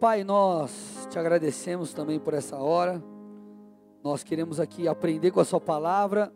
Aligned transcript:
Pai, 0.00 0.24
nós 0.24 1.06
te 1.10 1.18
agradecemos 1.18 1.92
também 1.92 2.18
por 2.18 2.32
essa 2.32 2.56
hora. 2.56 3.04
Nós 4.02 4.22
queremos 4.24 4.58
aqui 4.58 4.88
aprender 4.88 5.30
com 5.30 5.40
a 5.40 5.44
Sua 5.44 5.60
palavra. 5.60 6.32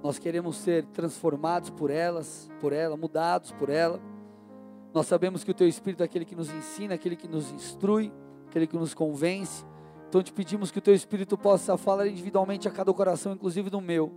Nós 0.00 0.16
queremos 0.16 0.58
ser 0.58 0.84
transformados 0.86 1.70
por 1.70 1.90
elas, 1.90 2.48
por 2.60 2.72
ela, 2.72 2.96
mudados 2.96 3.50
por 3.50 3.68
ela. 3.68 4.00
Nós 4.92 5.08
sabemos 5.08 5.42
que 5.42 5.50
o 5.50 5.54
Teu 5.54 5.66
Espírito 5.66 6.04
é 6.04 6.06
aquele 6.06 6.24
que 6.24 6.36
nos 6.36 6.48
ensina, 6.48 6.94
aquele 6.94 7.16
que 7.16 7.26
nos 7.26 7.50
instrui, 7.50 8.12
aquele 8.46 8.64
que 8.64 8.76
nos 8.76 8.94
convence. 8.94 9.64
Então 10.08 10.22
te 10.22 10.32
pedimos 10.32 10.70
que 10.70 10.78
o 10.78 10.82
Teu 10.82 10.94
Espírito 10.94 11.36
possa 11.36 11.76
falar 11.76 12.06
individualmente 12.06 12.68
a 12.68 12.70
cada 12.70 12.94
coração, 12.94 13.32
inclusive 13.32 13.70
no 13.70 13.80
meu. 13.80 14.12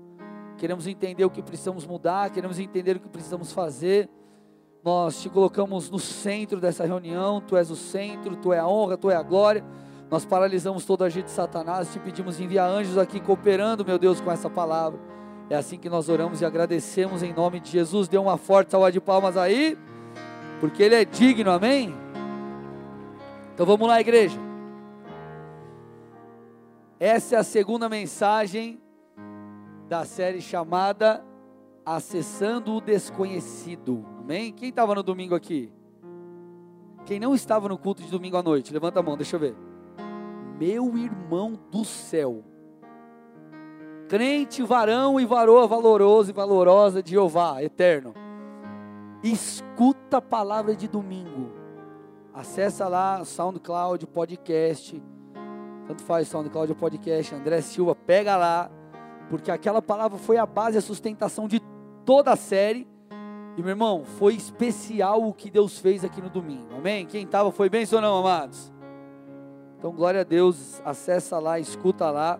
Queremos 0.55 0.86
entender 0.86 1.25
o 1.25 1.32
que 1.32 1.41
precisamos 1.41 1.84
mudar, 1.84 2.30
queremos 2.30 2.59
entender 2.59 2.98
o 2.98 3.00
que 3.00 3.09
precisamos 3.09 3.52
fazer. 3.52 4.07
Nós 4.84 5.21
te 5.21 5.30
colocamos 5.30 5.89
no 5.89 6.00
centro 6.00 6.60
dessa 6.60 6.86
reunião, 6.86 7.41
Tu 7.41 7.57
és 7.57 7.70
o 7.70 7.75
centro, 7.75 8.36
Tu 8.36 8.54
é 8.54 8.60
a 8.60 8.68
honra, 8.68 8.97
Tu 8.97 9.10
é 9.10 9.15
a 9.15 9.24
glória. 9.24 9.64
Nós 10.10 10.24
paralisamos 10.24 10.86
todo 10.86 11.04
agir 11.04 11.24
de 11.24 11.32
Satanás, 11.32 11.92
te 11.92 12.00
pedimos 12.00 12.39
enviar 12.39 12.69
anjos 12.69 12.97
aqui 12.97 13.19
cooperando, 13.19 13.83
meu 13.86 14.00
Deus, 14.00 14.21
com 14.21 14.32
essa 14.32 14.50
palavra. 14.50 15.00
É 15.50 15.55
assim 15.55 15.78
que 15.78 15.89
nós 15.89 16.07
oramos 16.07 16.42
e 16.42 16.46
agradecemos 16.46 17.24
em 17.24 17.33
nome 17.33 17.60
de 17.60 17.71
Jesus. 17.71 18.07
Dê 18.07 18.18
uma 18.18 18.38
forte 18.38 18.71
salva 18.71 18.92
de 18.92 19.02
palmas 19.02 19.36
aí, 19.36 19.78
porque 20.60 20.83
Ele 20.83 20.96
é 20.96 21.05
digno, 21.05 21.52
amém? 21.52 21.94
Então 23.54 23.66
vamos 23.66 23.88
lá, 23.88 24.00
igreja. 24.00 24.39
Essa 27.00 27.36
é 27.36 27.39
a 27.39 27.44
segunda 27.44 27.88
mensagem 27.88 28.82
da 29.88 30.04
série 30.04 30.41
chamada 30.41 31.24
Acessando 31.86 32.73
o 32.73 32.81
Desconhecido. 32.81 34.17
Amém? 34.28 34.52
Quem 34.52 34.67
estava 34.67 34.94
no 34.94 35.02
domingo 35.02 35.34
aqui? 35.34 35.72
Quem 37.06 37.17
não 37.17 37.34
estava 37.34 37.70
no 37.70 37.78
culto 37.78 38.04
de 38.04 38.12
domingo 38.12 38.36
à 38.36 38.44
noite? 38.44 38.73
Levanta 38.73 39.00
a 39.00 39.03
mão, 39.03 39.16
deixa 39.16 39.38
eu 39.38 39.40
ver. 39.40 39.56
Meu 40.59 40.97
irmão 40.97 41.58
do 41.72 41.86
céu. 41.86 42.44
Crente, 44.09 44.61
varão 44.64 45.17
e 45.17 45.25
varoa 45.25 45.66
valoroso 45.66 46.31
e 46.31 46.34
valorosa 46.34 47.02
de 47.02 47.11
Jeová, 47.11 47.64
eterno. 47.64 48.14
Escuta 49.23 50.17
a 50.17 50.22
palavra 50.22 50.75
de 50.75 50.89
domingo. 50.89 51.53
Acessa 52.34 52.89
lá 52.89 53.23
SoundCloud, 53.23 54.06
podcast 54.08 55.02
tanto 55.88 56.03
faz 56.03 56.28
SoundCloud 56.28 56.73
ou 56.73 56.75
podcast, 56.75 57.34
André 57.34 57.62
Silva, 57.62 57.95
pega 57.95 58.36
lá, 58.36 58.69
porque 59.30 59.50
aquela 59.50 59.81
palavra 59.81 60.17
foi 60.17 60.38
a 60.38 60.45
base, 60.45 60.78
a 60.78 60.81
sustentação 60.81 61.47
de 61.47 61.62
toda 62.03 62.31
a 62.34 62.36
série. 62.36 62.86
E 63.58 63.61
meu 63.61 63.72
irmão, 63.72 64.05
foi 64.05 64.36
especial 64.36 65.27
o 65.27 65.33
que 65.33 65.50
Deus 65.50 65.80
fez 65.80 66.05
aqui 66.05 66.22
no 66.22 66.30
domingo. 66.30 66.75
Amém? 66.75 67.08
Quem 67.08 67.23
estava 67.23 67.52
foi 67.52 67.67
bem 67.67 67.88
ou 67.91 68.00
não, 68.00 68.19
amados? 68.19 68.72
Então, 69.80 69.91
glória 69.91 70.22
a 70.22 70.23
Deus, 70.23 70.80
acessa 70.86 71.39
lá, 71.39 71.59
escuta 71.59 72.11
lá. 72.11 72.39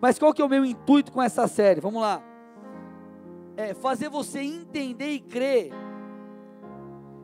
Mas 0.00 0.18
qual 0.18 0.34
que 0.34 0.42
é 0.42 0.44
o 0.44 0.48
meu 0.48 0.64
intuito 0.64 1.12
com 1.12 1.22
essa 1.22 1.46
série? 1.46 1.80
Vamos 1.80 2.02
lá. 2.02 2.20
É 3.56 3.74
fazer 3.74 4.08
você 4.08 4.40
entender 4.40 5.12
e 5.12 5.20
crer 5.20 5.70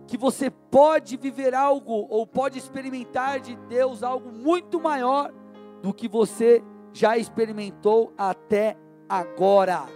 que 0.06 0.16
você 0.16 0.48
pode 0.48 1.16
viver 1.16 1.52
algo 1.52 2.06
ou 2.08 2.24
pode 2.24 2.58
experimentar 2.58 3.40
de 3.40 3.56
Deus 3.68 4.04
algo 4.04 4.30
muito 4.30 4.80
maior 4.80 5.32
do 5.82 5.92
que 5.92 6.06
você 6.06 6.62
já 6.92 7.18
experimentou 7.18 8.12
até 8.16 8.76
agora. 9.08 9.86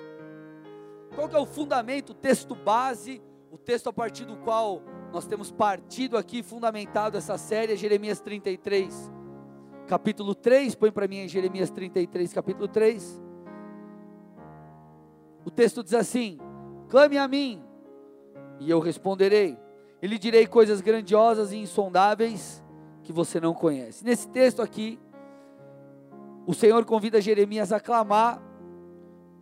Qual 1.14 1.28
que 1.28 1.36
é 1.36 1.38
o 1.38 1.46
fundamento, 1.46 2.10
o 2.10 2.14
texto 2.14 2.54
base, 2.54 3.22
o 3.50 3.58
texto 3.58 3.88
a 3.88 3.92
partir 3.92 4.24
do 4.24 4.36
qual 4.36 4.82
nós 5.12 5.26
temos 5.26 5.50
partido 5.50 6.16
aqui, 6.16 6.42
fundamentado 6.42 7.16
essa 7.16 7.38
série, 7.38 7.72
é 7.72 7.76
Jeremias 7.76 8.20
33, 8.20 9.10
capítulo 9.86 10.34
3, 10.34 10.74
põe 10.74 10.90
para 10.90 11.06
mim 11.06 11.18
em 11.18 11.28
Jeremias 11.28 11.70
33, 11.70 12.32
capítulo 12.32 12.68
3. 12.68 13.22
O 15.44 15.50
texto 15.50 15.82
diz 15.82 15.94
assim: 15.94 16.38
Clame 16.88 17.18
a 17.18 17.28
mim, 17.28 17.62
e 18.58 18.68
eu 18.68 18.80
responderei, 18.80 19.56
e 20.02 20.06
lhe 20.06 20.18
direi 20.18 20.46
coisas 20.46 20.80
grandiosas 20.80 21.52
e 21.52 21.56
insondáveis 21.56 22.62
que 23.02 23.12
você 23.12 23.40
não 23.40 23.54
conhece. 23.54 24.04
Nesse 24.04 24.28
texto 24.28 24.60
aqui, 24.60 24.98
o 26.46 26.52
Senhor 26.52 26.84
convida 26.84 27.20
Jeremias 27.20 27.72
a 27.72 27.80
clamar 27.80 28.42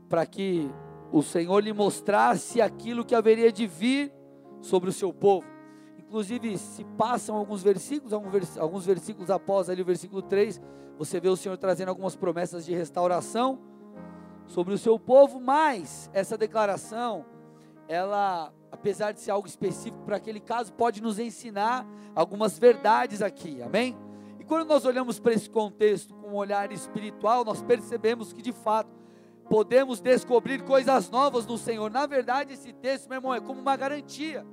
para 0.08 0.26
que 0.26 0.70
o 1.14 1.22
Senhor 1.22 1.62
lhe 1.62 1.72
mostrasse 1.72 2.60
aquilo 2.60 3.04
que 3.04 3.14
haveria 3.14 3.52
de 3.52 3.68
vir 3.68 4.12
sobre 4.60 4.90
o 4.90 4.92
seu 4.92 5.12
povo. 5.12 5.46
Inclusive, 5.96 6.58
se 6.58 6.82
passam 6.82 7.36
alguns 7.36 7.62
versículos, 7.62 8.12
alguns 8.58 8.84
versículos 8.84 9.30
após 9.30 9.70
ali 9.70 9.80
o 9.80 9.84
versículo 9.84 10.20
3, 10.20 10.60
você 10.98 11.20
vê 11.20 11.28
o 11.28 11.36
Senhor 11.36 11.56
trazendo 11.56 11.90
algumas 11.90 12.16
promessas 12.16 12.66
de 12.66 12.74
restauração 12.74 13.60
sobre 14.48 14.74
o 14.74 14.78
seu 14.78 14.98
povo, 14.98 15.40
mas 15.40 16.10
essa 16.12 16.36
declaração, 16.36 17.24
ela, 17.86 18.52
apesar 18.72 19.12
de 19.12 19.20
ser 19.20 19.30
algo 19.30 19.46
específico 19.46 20.02
para 20.04 20.16
aquele 20.16 20.40
caso, 20.40 20.72
pode 20.72 21.00
nos 21.00 21.20
ensinar 21.20 21.86
algumas 22.12 22.58
verdades 22.58 23.22
aqui, 23.22 23.62
amém? 23.62 23.96
E 24.40 24.44
quando 24.44 24.66
nós 24.66 24.84
olhamos 24.84 25.20
para 25.20 25.32
esse 25.32 25.48
contexto 25.48 26.12
com 26.12 26.30
um 26.30 26.34
olhar 26.34 26.72
espiritual, 26.72 27.44
nós 27.44 27.62
percebemos 27.62 28.32
que 28.32 28.42
de 28.42 28.50
fato 28.50 29.03
podemos 29.48 30.00
descobrir 30.00 30.62
coisas 30.62 31.10
novas 31.10 31.46
no 31.46 31.56
Senhor. 31.58 31.90
Na 31.90 32.06
verdade, 32.06 32.54
esse 32.54 32.72
texto, 32.72 33.08
meu 33.08 33.18
irmão, 33.18 33.34
é 33.34 33.40
como 33.40 33.60
uma 33.60 33.76
garantia. 33.76 34.46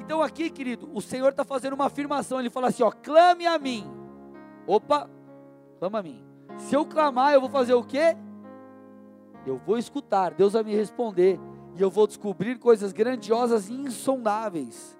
Então, 0.00 0.22
aqui, 0.22 0.50
querido, 0.50 0.90
o 0.94 1.00
Senhor 1.00 1.30
está 1.30 1.44
fazendo 1.44 1.74
uma 1.74 1.86
afirmação. 1.86 2.38
Ele 2.38 2.50
fala 2.50 2.68
assim: 2.68 2.82
ó, 2.82 2.90
clame 2.90 3.46
a 3.46 3.58
mim. 3.58 3.90
Opa, 4.66 5.08
clama 5.78 5.98
a 5.98 6.02
mim. 6.02 6.24
Se 6.58 6.74
eu 6.74 6.84
clamar, 6.84 7.32
eu 7.34 7.40
vou 7.40 7.50
fazer 7.50 7.74
o 7.74 7.82
quê? 7.82 8.16
Eu 9.46 9.58
vou 9.58 9.78
escutar, 9.78 10.34
Deus 10.34 10.52
vai 10.52 10.62
me 10.62 10.74
responder. 10.74 11.40
E 11.76 11.82
eu 11.82 11.90
vou 11.90 12.06
descobrir 12.06 12.58
coisas 12.58 12.92
grandiosas 12.92 13.68
e 13.68 13.72
insondáveis 13.72 14.98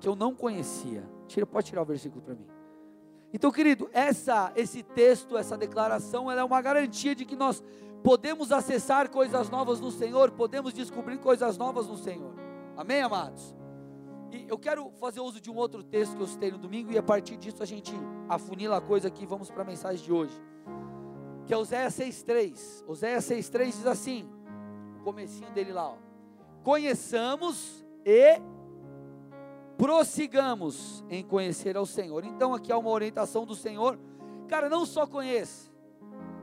que 0.00 0.08
eu 0.08 0.16
não 0.16 0.34
conhecia. 0.34 1.08
Tira, 1.26 1.46
pode 1.46 1.66
tirar 1.66 1.82
o 1.82 1.84
versículo 1.86 2.20
para 2.20 2.34
mim. 2.34 2.46
Então, 3.32 3.50
querido, 3.52 3.88
essa, 3.92 4.52
esse 4.56 4.82
texto, 4.82 5.36
essa 5.36 5.56
declaração, 5.56 6.30
ela 6.30 6.40
é 6.40 6.44
uma 6.44 6.60
garantia 6.60 7.14
de 7.14 7.24
que 7.24 7.36
nós 7.36 7.62
podemos 8.02 8.52
acessar 8.52 9.10
coisas 9.10 9.50
novas 9.50 9.80
no 9.80 9.90
Senhor, 9.90 10.30
podemos 10.30 10.72
descobrir 10.72 11.18
coisas 11.18 11.56
novas 11.56 11.86
no 11.86 11.96
Senhor. 11.96 12.34
Amém, 12.76 13.02
amados? 13.02 13.54
E 14.32 14.46
eu 14.48 14.58
quero 14.58 14.90
fazer 14.92 15.20
uso 15.20 15.40
de 15.40 15.50
um 15.50 15.56
outro 15.56 15.82
texto 15.82 16.16
que 16.16 16.22
eu 16.22 16.26
citei 16.26 16.50
no 16.50 16.58
domingo 16.58 16.92
e 16.92 16.98
a 16.98 17.02
partir 17.02 17.36
disso 17.36 17.62
a 17.62 17.66
gente 17.66 17.92
afunila 18.28 18.76
a 18.76 18.80
coisa 18.80 19.08
aqui, 19.08 19.26
vamos 19.26 19.50
para 19.50 19.62
a 19.62 19.66
mensagem 19.66 20.04
de 20.04 20.12
hoje. 20.12 20.40
Que 21.46 21.52
é 21.52 21.56
Oséias 21.56 21.94
6:3. 21.94 22.84
Oséias 22.86 23.24
6:3 23.24 23.66
diz 23.66 23.86
assim, 23.86 24.28
o 25.00 25.02
comecinho 25.02 25.50
dele 25.50 25.72
lá, 25.72 25.88
ó. 25.88 25.96
Conheçamos 26.62 27.84
e 28.04 28.40
prossigamos 29.76 31.04
em 31.08 31.24
conhecer 31.24 31.76
ao 31.76 31.86
Senhor. 31.86 32.24
Então 32.24 32.54
aqui 32.54 32.70
há 32.70 32.78
uma 32.78 32.90
orientação 32.90 33.44
do 33.44 33.56
Senhor. 33.56 33.98
Cara, 34.46 34.68
não 34.68 34.84
só 34.84 35.06
conheça, 35.06 35.69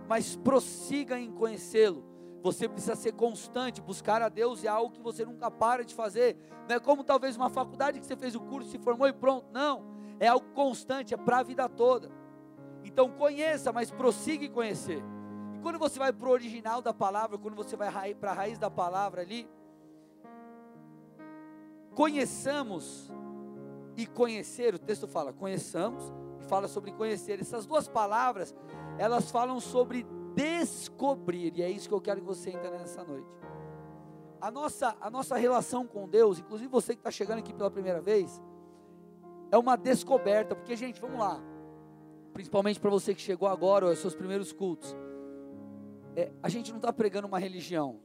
mas 0.07 0.35
prossiga 0.35 1.19
em 1.19 1.31
conhecê-lo. 1.31 2.03
Você 2.41 2.67
precisa 2.67 2.95
ser 2.95 3.13
constante, 3.13 3.81
buscar 3.81 4.21
a 4.21 4.29
Deus 4.29 4.63
é 4.63 4.67
algo 4.67 4.93
que 4.93 5.01
você 5.01 5.25
nunca 5.25 5.51
para 5.51 5.83
de 5.83 5.93
fazer. 5.93 6.37
Não 6.67 6.75
é 6.75 6.79
como 6.79 7.03
talvez 7.03 7.35
uma 7.35 7.49
faculdade 7.49 7.99
que 7.99 8.05
você 8.05 8.15
fez 8.15 8.35
o 8.35 8.39
curso, 8.39 8.69
se 8.69 8.77
formou 8.77 9.07
e 9.07 9.13
pronto. 9.13 9.47
Não, 9.51 9.83
é 10.19 10.27
algo 10.27 10.47
constante, 10.53 11.13
é 11.13 11.17
para 11.17 11.39
a 11.39 11.43
vida 11.43 11.67
toda. 11.67 12.09
Então 12.83 13.11
conheça, 13.11 13.73
mas 13.73 13.91
prossiga 13.91 14.45
em 14.45 14.51
conhecer. 14.51 15.03
E 15.53 15.59
quando 15.59 15.77
você 15.77 15.99
vai 15.99 16.13
para 16.13 16.27
o 16.27 16.31
original 16.31 16.81
da 16.81 16.93
palavra, 16.93 17.37
quando 17.37 17.55
você 17.55 17.75
vai 17.75 18.13
para 18.13 18.31
a 18.31 18.33
raiz 18.33 18.57
da 18.57 18.69
palavra 18.69 19.21
ali, 19.21 19.49
conheçamos 21.93 23.11
e 23.97 24.05
conhecer, 24.05 24.75
o 24.75 24.79
texto 24.79 25.07
fala 25.07 25.33
conheçamos 25.33 26.13
e 26.39 26.43
fala 26.43 26.67
sobre 26.67 26.91
conhecer. 26.91 27.41
Essas 27.41 27.65
duas 27.65 27.87
palavras, 27.87 28.55
elas 28.97 29.31
falam 29.31 29.59
sobre 29.59 30.05
descobrir, 30.35 31.53
e 31.55 31.61
é 31.61 31.69
isso 31.69 31.87
que 31.87 31.93
eu 31.93 32.01
quero 32.01 32.21
que 32.21 32.27
você 32.27 32.51
entenda 32.51 32.77
nessa 32.77 33.03
noite. 33.03 33.27
A 34.39 34.51
nossa, 34.51 34.95
a 35.01 35.09
nossa 35.09 35.35
relação 35.35 35.87
com 35.87 36.07
Deus, 36.07 36.39
inclusive 36.39 36.69
você 36.69 36.93
que 36.93 36.99
está 36.99 37.09
chegando 37.09 37.39
aqui 37.39 37.53
pela 37.53 37.71
primeira 37.71 38.01
vez, 38.01 38.41
é 39.51 39.57
uma 39.57 39.75
descoberta, 39.75 40.55
porque, 40.55 40.75
gente, 40.75 41.01
vamos 41.01 41.19
lá, 41.19 41.41
principalmente 42.33 42.79
para 42.79 42.91
você 42.91 43.15
que 43.15 43.21
chegou 43.21 43.47
agora, 43.47 43.85
ou 43.85 43.91
os 43.91 43.99
seus 43.99 44.13
primeiros 44.13 44.51
cultos, 44.51 44.95
é, 46.15 46.31
a 46.43 46.49
gente 46.49 46.69
não 46.71 46.77
está 46.77 46.93
pregando 46.93 47.27
uma 47.27 47.39
religião, 47.39 47.99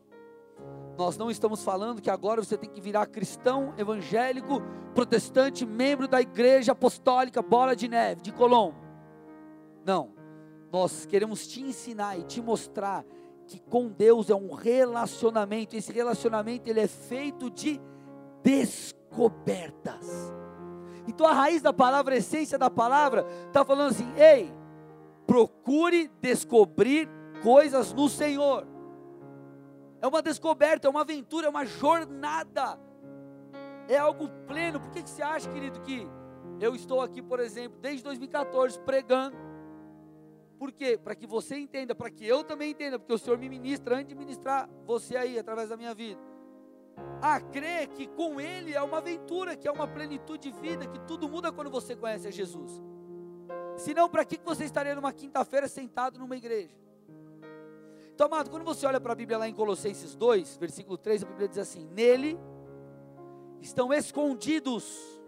nós 0.96 1.16
não 1.16 1.30
estamos 1.30 1.62
falando 1.64 2.00
que 2.00 2.10
agora 2.10 2.42
você 2.42 2.56
tem 2.56 2.70
que 2.70 2.80
virar 2.80 3.06
cristão, 3.06 3.74
evangélico, 3.76 4.62
protestante, 4.94 5.64
membro 5.66 6.06
da 6.06 6.20
igreja 6.20 6.72
apostólica 6.72 7.42
Bola 7.42 7.74
de 7.74 7.88
Neve, 7.88 8.22
de 8.22 8.32
Colombo. 8.32 8.76
Não. 9.84 10.21
Nós 10.72 11.04
queremos 11.04 11.46
te 11.46 11.60
ensinar 11.60 12.18
e 12.18 12.22
te 12.22 12.40
mostrar 12.40 13.04
que 13.46 13.60
com 13.60 13.88
Deus 13.88 14.30
é 14.30 14.34
um 14.34 14.54
relacionamento. 14.54 15.76
Esse 15.76 15.92
relacionamento 15.92 16.70
ele 16.70 16.80
é 16.80 16.88
feito 16.88 17.50
de 17.50 17.78
descobertas. 18.42 20.32
Então 21.06 21.26
a 21.26 21.32
raiz 21.32 21.60
da 21.60 21.74
palavra, 21.74 22.14
a 22.14 22.16
essência 22.16 22.58
da 22.58 22.70
palavra, 22.70 23.26
está 23.46 23.62
falando 23.62 23.90
assim: 23.90 24.10
ei, 24.16 24.50
procure 25.26 26.10
descobrir 26.22 27.06
coisas 27.42 27.92
no 27.92 28.08
Senhor. 28.08 28.66
É 30.00 30.06
uma 30.06 30.22
descoberta, 30.22 30.88
é 30.88 30.90
uma 30.90 31.02
aventura, 31.02 31.48
é 31.48 31.50
uma 31.50 31.66
jornada. 31.66 32.80
É 33.88 33.98
algo 33.98 34.26
pleno. 34.46 34.80
Por 34.80 34.90
que, 34.90 35.02
que 35.02 35.10
você 35.10 35.22
acha, 35.22 35.50
querido, 35.50 35.80
que 35.80 36.08
eu 36.58 36.74
estou 36.74 37.02
aqui, 37.02 37.20
por 37.20 37.40
exemplo, 37.40 37.78
desde 37.78 38.02
2014 38.04 38.78
pregando? 38.80 39.51
Por 40.62 40.70
quê? 40.70 40.96
Para 40.96 41.16
que 41.16 41.26
você 41.26 41.56
entenda, 41.56 41.92
para 41.92 42.08
que 42.08 42.24
eu 42.24 42.44
também 42.44 42.70
entenda, 42.70 42.96
porque 42.96 43.12
o 43.12 43.18
Senhor 43.18 43.36
me 43.36 43.48
ministra 43.48 43.96
antes 43.96 44.06
de 44.06 44.14
ministrar 44.14 44.70
você 44.86 45.16
aí, 45.16 45.36
através 45.36 45.70
da 45.70 45.76
minha 45.76 45.92
vida. 45.92 46.20
A 47.20 47.40
crer 47.40 47.88
que 47.88 48.06
com 48.06 48.40
Ele 48.40 48.72
é 48.72 48.80
uma 48.80 48.98
aventura, 48.98 49.56
que 49.56 49.66
é 49.66 49.72
uma 49.72 49.88
plenitude 49.88 50.52
de 50.52 50.60
vida, 50.60 50.86
que 50.86 51.00
tudo 51.00 51.28
muda 51.28 51.50
quando 51.50 51.68
você 51.68 51.96
conhece 51.96 52.28
a 52.28 52.30
Jesus. 52.30 52.80
Senão, 53.76 54.08
para 54.08 54.24
que 54.24 54.38
você 54.44 54.64
estaria 54.64 54.94
numa 54.94 55.12
quinta-feira 55.12 55.66
sentado 55.66 56.20
numa 56.20 56.36
igreja? 56.36 56.76
Então, 58.14 58.28
amado, 58.28 58.48
quando 58.48 58.64
você 58.64 58.86
olha 58.86 59.00
para 59.00 59.14
a 59.14 59.16
Bíblia 59.16 59.38
lá 59.38 59.48
em 59.48 59.52
Colossenses 59.52 60.14
2, 60.14 60.58
versículo 60.58 60.96
3, 60.96 61.24
a 61.24 61.26
Bíblia 61.26 61.48
diz 61.48 61.58
assim: 61.58 61.88
Nele 61.88 62.38
estão 63.60 63.92
escondidos 63.92 65.20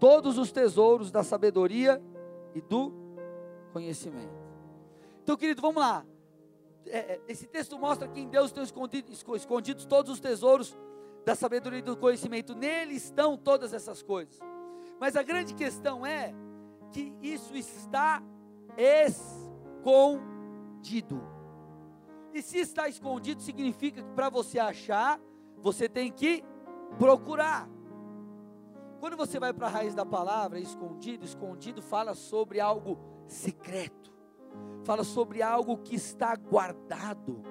todos 0.00 0.36
os 0.36 0.50
tesouros 0.50 1.12
da 1.12 1.22
sabedoria 1.22 2.02
e 2.56 2.60
do 2.60 2.92
conhecimento. 3.72 4.37
Então, 5.28 5.36
querido, 5.36 5.60
vamos 5.60 5.82
lá. 5.82 6.06
É, 6.86 6.98
é 6.98 7.20
esse 7.28 7.46
texto 7.46 7.78
mostra 7.78 8.08
que 8.08 8.18
em 8.18 8.30
Deus 8.30 8.46
estão 8.46 8.64
escondidos, 8.64 9.22
escondidos 9.36 9.84
todos 9.84 10.10
os 10.10 10.20
tesouros 10.20 10.74
da 11.22 11.34
sabedoria 11.34 11.80
e 11.80 11.82
do 11.82 11.98
conhecimento. 11.98 12.54
Nele 12.54 12.94
estão 12.94 13.36
todas 13.36 13.74
essas 13.74 14.02
coisas. 14.02 14.40
Mas 14.98 15.16
a 15.16 15.22
grande 15.22 15.52
questão 15.52 16.06
é 16.06 16.34
que 16.90 17.14
isso 17.20 17.54
está 17.54 18.22
escondido. 18.78 21.22
E 22.32 22.40
se 22.40 22.60
está 22.60 22.88
escondido, 22.88 23.42
significa 23.42 24.02
que 24.02 24.10
para 24.12 24.30
você 24.30 24.58
achar, 24.58 25.20
você 25.58 25.90
tem 25.90 26.10
que 26.10 26.42
procurar. 26.98 27.68
Quando 28.98 29.14
você 29.14 29.38
vai 29.38 29.52
para 29.52 29.66
a 29.66 29.70
raiz 29.70 29.94
da 29.94 30.06
palavra, 30.06 30.58
escondido, 30.58 31.26
escondido 31.26 31.82
fala 31.82 32.14
sobre 32.14 32.60
algo 32.60 32.98
secreto, 33.26 34.16
fala 34.88 35.04
sobre 35.04 35.42
algo 35.42 35.76
que 35.76 35.94
está 35.94 36.34
guardado. 36.34 37.42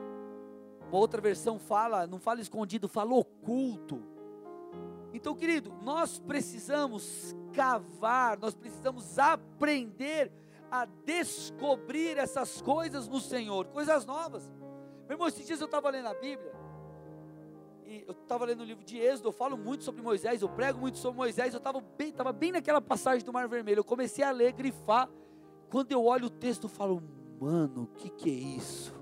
Uma 0.87 0.97
outra 0.97 1.21
versão 1.21 1.59
fala, 1.59 2.07
não 2.07 2.17
fala 2.17 2.41
escondido, 2.41 2.87
fala 2.87 3.13
oculto. 3.13 4.01
Então, 5.13 5.35
querido, 5.35 5.71
nós 5.83 6.17
precisamos 6.17 7.35
cavar, 7.53 8.39
nós 8.39 8.55
precisamos 8.55 9.19
aprender 9.19 10.31
a 10.71 10.85
descobrir 11.05 12.17
essas 12.17 12.59
coisas 12.59 13.07
no 13.07 13.19
Senhor, 13.19 13.67
coisas 13.67 14.03
novas. 14.03 14.51
Meu 15.07 15.13
irmão, 15.13 15.27
esses 15.27 15.45
dias 15.45 15.61
eu 15.61 15.65
estava 15.65 15.91
lendo 15.91 16.07
a 16.07 16.15
Bíblia, 16.15 16.51
e 17.85 18.03
eu 18.07 18.13
estava 18.13 18.45
lendo 18.45 18.61
o 18.61 18.65
livro 18.65 18.83
de 18.83 18.97
Êxodo, 18.97 19.27
eu 19.27 19.31
falo 19.31 19.55
muito 19.55 19.83
sobre 19.83 20.01
Moisés, 20.01 20.41
eu 20.41 20.49
prego 20.49 20.79
muito 20.79 20.97
sobre 20.97 21.17
Moisés, 21.17 21.53
eu 21.53 21.59
estava 21.59 21.79
bem, 21.79 22.11
tava 22.11 22.33
bem 22.33 22.51
naquela 22.51 22.81
passagem 22.81 23.23
do 23.23 23.31
Mar 23.31 23.47
Vermelho, 23.47 23.81
eu 23.81 23.83
comecei 23.83 24.25
a 24.25 24.31
ler, 24.31 24.53
grifar, 24.53 25.07
quando 25.69 25.91
eu 25.91 26.03
olho 26.03 26.25
o 26.25 26.29
texto 26.31 26.63
eu 26.63 26.69
falo, 26.69 27.03
mano, 27.39 27.83
o 27.83 27.87
que 27.87 28.09
que 28.09 28.29
é 28.29 28.33
isso? 28.33 28.93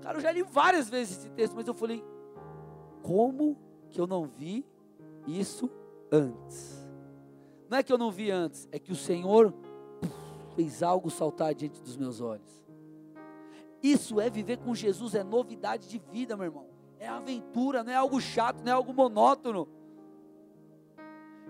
Cara, 0.00 0.18
eu 0.18 0.20
já 0.20 0.32
li 0.32 0.42
várias 0.42 0.88
vezes 0.88 1.18
esse 1.18 1.30
texto, 1.30 1.54
mas 1.54 1.66
eu 1.66 1.74
falei, 1.74 2.04
como 3.02 3.56
que 3.90 4.00
eu 4.00 4.06
não 4.06 4.26
vi 4.26 4.66
isso 5.26 5.70
antes? 6.10 6.86
Não 7.68 7.78
é 7.78 7.82
que 7.82 7.92
eu 7.92 7.98
não 7.98 8.10
vi 8.10 8.30
antes, 8.30 8.68
é 8.70 8.78
que 8.78 8.92
o 8.92 8.96
Senhor 8.96 9.54
fez 10.54 10.82
algo 10.82 11.10
saltar 11.10 11.54
diante 11.54 11.82
dos 11.82 11.96
meus 11.96 12.20
olhos. 12.20 12.64
Isso 13.82 14.20
é 14.20 14.30
viver 14.30 14.58
com 14.58 14.74
Jesus, 14.74 15.14
é 15.14 15.22
novidade 15.22 15.88
de 15.88 15.98
vida, 15.98 16.36
meu 16.36 16.46
irmão. 16.46 16.66
É 16.98 17.08
aventura, 17.08 17.84
não 17.84 17.92
é 17.92 17.96
algo 17.96 18.20
chato, 18.20 18.62
não 18.62 18.72
é 18.72 18.74
algo 18.74 18.94
monótono. 18.94 19.68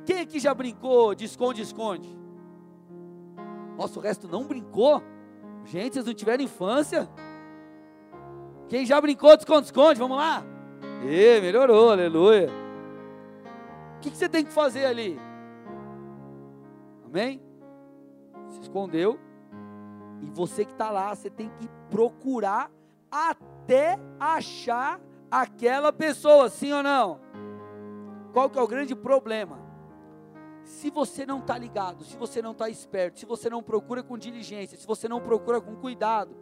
Quem 0.04 0.20
aqui 0.20 0.40
já 0.40 0.52
brincou 0.52 1.14
de 1.14 1.24
esconde-esconde? 1.24 2.08
Nossa, 3.76 3.98
o 3.98 4.02
resto 4.02 4.28
não 4.28 4.46
brincou? 4.46 5.00
Gente, 5.64 5.94
vocês 5.94 6.06
não 6.06 6.14
tiveram 6.14 6.44
infância? 6.44 7.08
Quem 8.68 8.84
já 8.84 9.00
brincou 9.00 9.36
de 9.36 9.42
esconde-esconde? 9.42 9.98
Vamos 9.98 10.16
lá? 10.16 10.44
E 11.02 11.40
melhorou, 11.40 11.90
aleluia. 11.90 12.48
O 13.96 14.00
que, 14.00 14.10
que 14.10 14.16
você 14.16 14.28
tem 14.28 14.44
que 14.44 14.52
fazer 14.52 14.84
ali? 14.84 15.18
Amém? 17.06 17.42
Se 18.48 18.60
escondeu, 18.60 19.18
e 20.20 20.26
você 20.30 20.64
que 20.64 20.72
está 20.72 20.90
lá, 20.90 21.14
você 21.14 21.30
tem 21.30 21.50
que 21.58 21.68
procurar 21.90 22.70
até 23.10 23.98
achar 24.18 25.00
aquela 25.30 25.92
pessoa, 25.92 26.48
sim 26.48 26.72
ou 26.72 26.82
não? 26.82 27.20
Qual 28.32 28.50
que 28.50 28.58
é 28.58 28.62
o 28.62 28.68
grande 28.68 28.94
problema? 28.94 29.63
Se 30.64 30.90
você 30.90 31.26
não 31.26 31.40
está 31.40 31.58
ligado, 31.58 32.04
se 32.04 32.16
você 32.16 32.40
não 32.40 32.52
está 32.52 32.68
esperto, 32.70 33.20
se 33.20 33.26
você 33.26 33.50
não 33.50 33.62
procura 33.62 34.02
com 34.02 34.16
diligência, 34.16 34.78
se 34.78 34.86
você 34.86 35.06
não 35.06 35.20
procura 35.20 35.60
com 35.60 35.76
cuidado, 35.76 36.34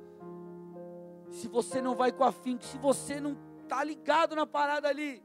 se 1.28 1.48
você 1.48 1.82
não 1.82 1.96
vai 1.96 2.12
com 2.12 2.22
afinco, 2.22 2.64
se 2.64 2.78
você 2.78 3.20
não 3.20 3.36
está 3.62 3.82
ligado 3.82 4.36
na 4.36 4.46
parada 4.46 4.88
ali, 4.88 5.22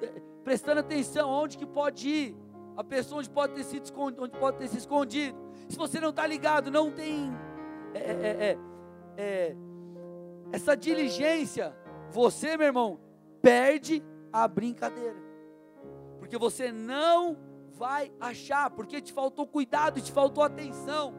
é, 0.00 0.22
prestando 0.42 0.80
atenção 0.80 1.28
onde 1.28 1.58
que 1.58 1.66
pode 1.66 2.08
ir, 2.08 2.36
a 2.76 2.82
pessoa 2.82 3.18
onde 3.18 3.28
pode 3.28 3.54
ter 3.54 3.64
sido 3.64 3.84
escondido, 3.84 4.24
onde 4.24 4.38
pode 4.38 4.56
ter 4.56 4.68
se 4.68 4.78
escondido. 4.78 5.38
Se 5.68 5.76
você 5.76 6.00
não 6.00 6.10
está 6.10 6.26
ligado, 6.26 6.70
não 6.70 6.90
tem 6.90 7.30
é, 7.92 7.98
é, 7.98 8.48
é, 8.48 8.58
é, 9.18 9.56
essa 10.52 10.74
diligência, 10.74 11.76
você, 12.10 12.56
meu 12.56 12.68
irmão, 12.68 12.98
perde 13.42 14.02
a 14.32 14.48
brincadeira, 14.48 15.16
porque 16.18 16.38
você 16.38 16.72
não 16.72 17.49
vai 17.80 18.12
achar, 18.20 18.68
porque 18.68 19.00
te 19.00 19.10
faltou 19.10 19.46
cuidado, 19.46 20.02
te 20.02 20.12
faltou 20.12 20.44
atenção. 20.44 21.14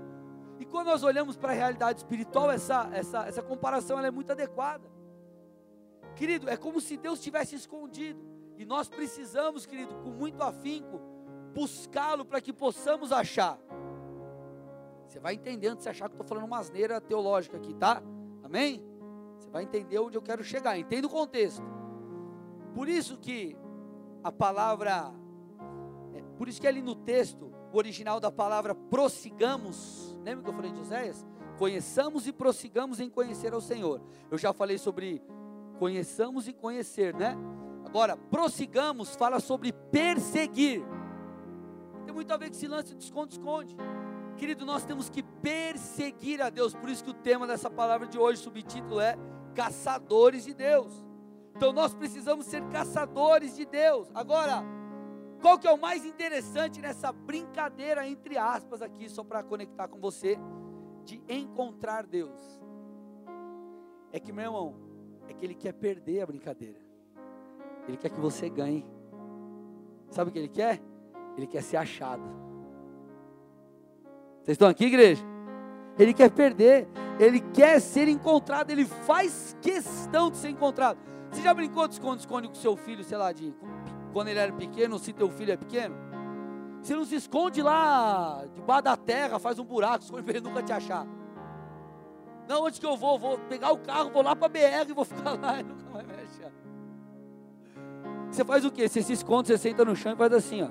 E 0.60 0.66
quando 0.66 0.88
nós 0.88 1.02
olhamos 1.02 1.36
para 1.36 1.54
a 1.54 1.56
realidade 1.56 1.98
espiritual, 2.02 2.52
essa, 2.52 2.88
essa, 2.94 3.26
essa 3.26 3.42
comparação 3.42 4.00
é 4.00 4.12
muito 4.12 4.32
adequada. 4.32 4.88
Querido, 6.16 6.48
é 6.48 6.56
como 6.56 6.80
se 6.80 6.98
Deus 6.98 7.20
tivesse 7.20 7.56
escondido. 7.56 8.24
E 8.60 8.64
nós 8.64 8.88
precisamos, 8.88 9.66
querido, 9.66 9.96
com 10.04 10.12
muito 10.12 10.40
afinco, 10.44 11.02
buscá-lo 11.52 12.24
para 12.24 12.40
que 12.40 12.54
possamos 12.54 13.12
achar. 13.12 13.58
Você 15.08 15.20
vai 15.20 15.34
entendendo 15.34 15.80
se 15.80 15.90
achar 15.90 16.10
que 16.10 16.14
estou 16.14 16.28
falando 16.28 16.46
uma 16.46 16.60
asneira 16.60 17.02
teológica 17.02 17.58
aqui, 17.58 17.74
tá? 17.74 18.04
Amém? 18.44 18.86
Você 19.40 19.50
vai 19.50 19.64
entender 19.64 19.98
onde 19.98 20.16
eu 20.16 20.22
quero 20.22 20.44
chegar. 20.44 20.78
Entenda 20.78 21.08
o 21.08 21.10
contexto. 21.10 21.64
Por 22.76 22.88
isso 22.88 23.18
que 23.18 23.58
a 24.24 24.32
palavra, 24.32 25.12
por 26.42 26.50
isso 26.50 26.60
que 26.60 26.66
ali 26.66 26.82
no 26.82 26.96
texto, 26.96 27.54
o 27.72 27.78
original 27.78 28.20
da 28.20 28.32
palavra 28.32 28.74
prossigamos, 28.74 30.18
lembra 30.24 30.44
que 30.44 30.50
eu 30.50 30.54
falei 30.56 30.72
de 30.72 30.80
Oséias? 30.80 31.24
Conheçamos 31.60 32.26
e 32.26 32.32
prossigamos 32.32 33.00
em 33.00 33.12
conhecer 33.12 33.54
ao 33.54 33.62
Senhor. 33.62 34.02
Eu 34.32 34.40
já 34.40 34.52
falei 34.52 34.80
sobre 34.80 35.22
conheçamos 35.78 36.48
e 36.48 36.54
conhecer, 36.54 37.14
né? 37.14 37.38
Agora, 37.86 38.18
prossigamos 38.18 39.16
fala 39.16 39.40
sobre 39.40 39.72
perseguir. 39.72 40.84
Tem 42.06 42.12
muito 42.16 42.34
a 42.34 42.38
ver 42.38 42.50
com 42.50 42.56
esse 42.56 42.68
lance 42.68 42.96
de 42.96 43.04
esconde-esconde. 43.04 43.78
Querido, 44.36 44.66
nós 44.66 44.84
temos 44.84 45.12
que 45.12 45.22
perseguir 45.22 46.42
a 46.42 46.50
Deus, 46.50 46.74
por 46.74 46.90
isso 46.90 47.04
que 47.04 47.12
o 47.12 47.14
tema 47.14 47.46
dessa 47.46 47.70
palavra 47.70 48.08
de 48.08 48.18
hoje, 48.18 48.42
subtítulo 48.42 49.00
é 49.00 49.16
Caçadores 49.54 50.46
de 50.46 50.56
Deus. 50.56 51.06
Então 51.56 51.72
nós 51.72 51.94
precisamos 51.94 52.48
ser 52.48 52.64
caçadores 52.70 53.56
de 53.56 53.64
Deus. 53.64 54.10
Agora, 54.16 54.81
qual 55.42 55.58
que 55.58 55.68
é 55.68 55.72
o 55.72 55.78
mais 55.78 56.06
interessante 56.06 56.80
nessa 56.80 57.12
brincadeira 57.12 58.08
entre 58.08 58.38
aspas 58.38 58.82
aqui, 58.82 59.10
só 59.10 59.24
para 59.24 59.44
conectar 59.44 59.88
com 59.88 60.00
você, 60.00 60.38
de 61.04 61.22
encontrar 61.28 62.06
Deus? 62.06 62.40
É 64.12 64.20
que, 64.20 64.32
meu 64.32 64.46
irmão, 64.46 64.76
é 65.28 65.34
que 65.34 65.44
ele 65.44 65.56
quer 65.56 65.74
perder 65.74 66.22
a 66.22 66.28
brincadeira. 66.28 66.80
Ele 67.88 67.98
quer 67.98 68.10
que 68.10 68.20
você 68.20 68.50
ganhe. 68.50 68.86
Sabe 70.10 70.30
o 70.30 70.34
que 70.34 70.40
ele 70.40 70.50
quer? 70.50 70.80
Ele 71.36 71.48
quer 71.48 71.64
ser 71.64 71.78
achado. 71.78 72.24
Vocês 74.44 74.56
estão 74.56 74.68
aqui, 74.68 74.86
igreja? 74.86 75.24
Ele 75.98 76.14
quer 76.14 76.30
perder, 76.32 76.88
ele 77.20 77.40
quer 77.40 77.80
ser 77.80 78.08
encontrado, 78.08 78.72
ele 78.72 78.86
faz 78.86 79.56
questão 79.62 80.30
de 80.30 80.38
ser 80.38 80.50
encontrado. 80.50 81.00
Você 81.32 81.42
já 81.42 81.54
brincou 81.54 81.88
de 81.88 81.96
esconde-esconde 81.96 82.48
com 82.48 82.56
seu 82.56 82.76
filho, 82.76 83.04
sei 83.04 83.18
lá, 83.18 83.32
de 83.32 83.54
quando 84.12 84.28
ele 84.28 84.40
era 84.40 84.52
pequeno, 84.52 85.00
se 85.00 85.14
teu 85.14 85.30
filho 85.30 85.52
é 85.52 85.58
pequeno? 85.58 85.96
Você 86.82 86.96
não 86.96 87.06
se 87.06 87.16
esconde 87.16 87.62
lá 87.62 88.44
debaixo 88.56 88.84
da 88.84 88.98
terra, 88.98 89.40
faz 89.40 89.60
um 89.60 89.66
buraco, 89.66 90.04
esconde 90.06 90.24
para 90.24 90.38
ele 90.38 90.48
nunca 90.48 90.64
te 90.64 90.74
achar. 90.74 91.06
Não, 92.48 92.64
onde 92.64 92.80
que 92.80 92.86
eu 92.86 92.98
vou? 92.98 93.18
Vou 93.18 93.38
pegar 93.38 93.72
o 93.72 93.78
carro, 93.78 94.10
vou 94.10 94.24
lá 94.24 94.36
para 94.36 94.48
a 94.48 94.50
BR 94.50 94.90
e 94.90 94.94
vou 94.94 95.06
ficar 95.06 95.40
lá 95.40 95.60
e 95.60 95.64
nunca 95.64 95.90
vai 95.90 96.04
me 96.04 96.14
achar. 96.14 96.52
Você 98.30 98.44
faz 98.46 98.66
o 98.66 98.72
quê? 98.72 98.88
Você 98.88 99.02
se 99.02 99.14
esconde, 99.14 99.48
você 99.48 99.58
senta 99.58 99.86
no 99.86 99.96
chão 99.96 100.14
e 100.14 100.16
faz 100.16 100.34
assim, 100.34 100.64
ó. 100.64 100.70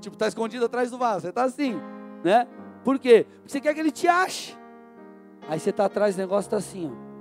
Tipo, 0.00 0.16
está 0.16 0.26
escondido 0.26 0.64
atrás 0.64 0.90
do 0.90 0.98
vaso. 0.98 1.20
Você 1.20 1.28
está 1.28 1.44
assim, 1.44 1.80
né? 2.24 2.48
Por 2.82 2.98
quê? 2.98 3.26
Porque 3.28 3.48
você 3.48 3.60
quer 3.60 3.74
que 3.74 3.80
ele 3.80 3.92
te 3.92 4.08
ache. 4.08 4.56
Aí 5.48 5.60
você 5.60 5.70
está 5.70 5.84
atrás, 5.84 6.16
o 6.16 6.18
negócio 6.18 6.48
está 6.48 6.56
assim, 6.56 6.90
ó. 6.90 7.11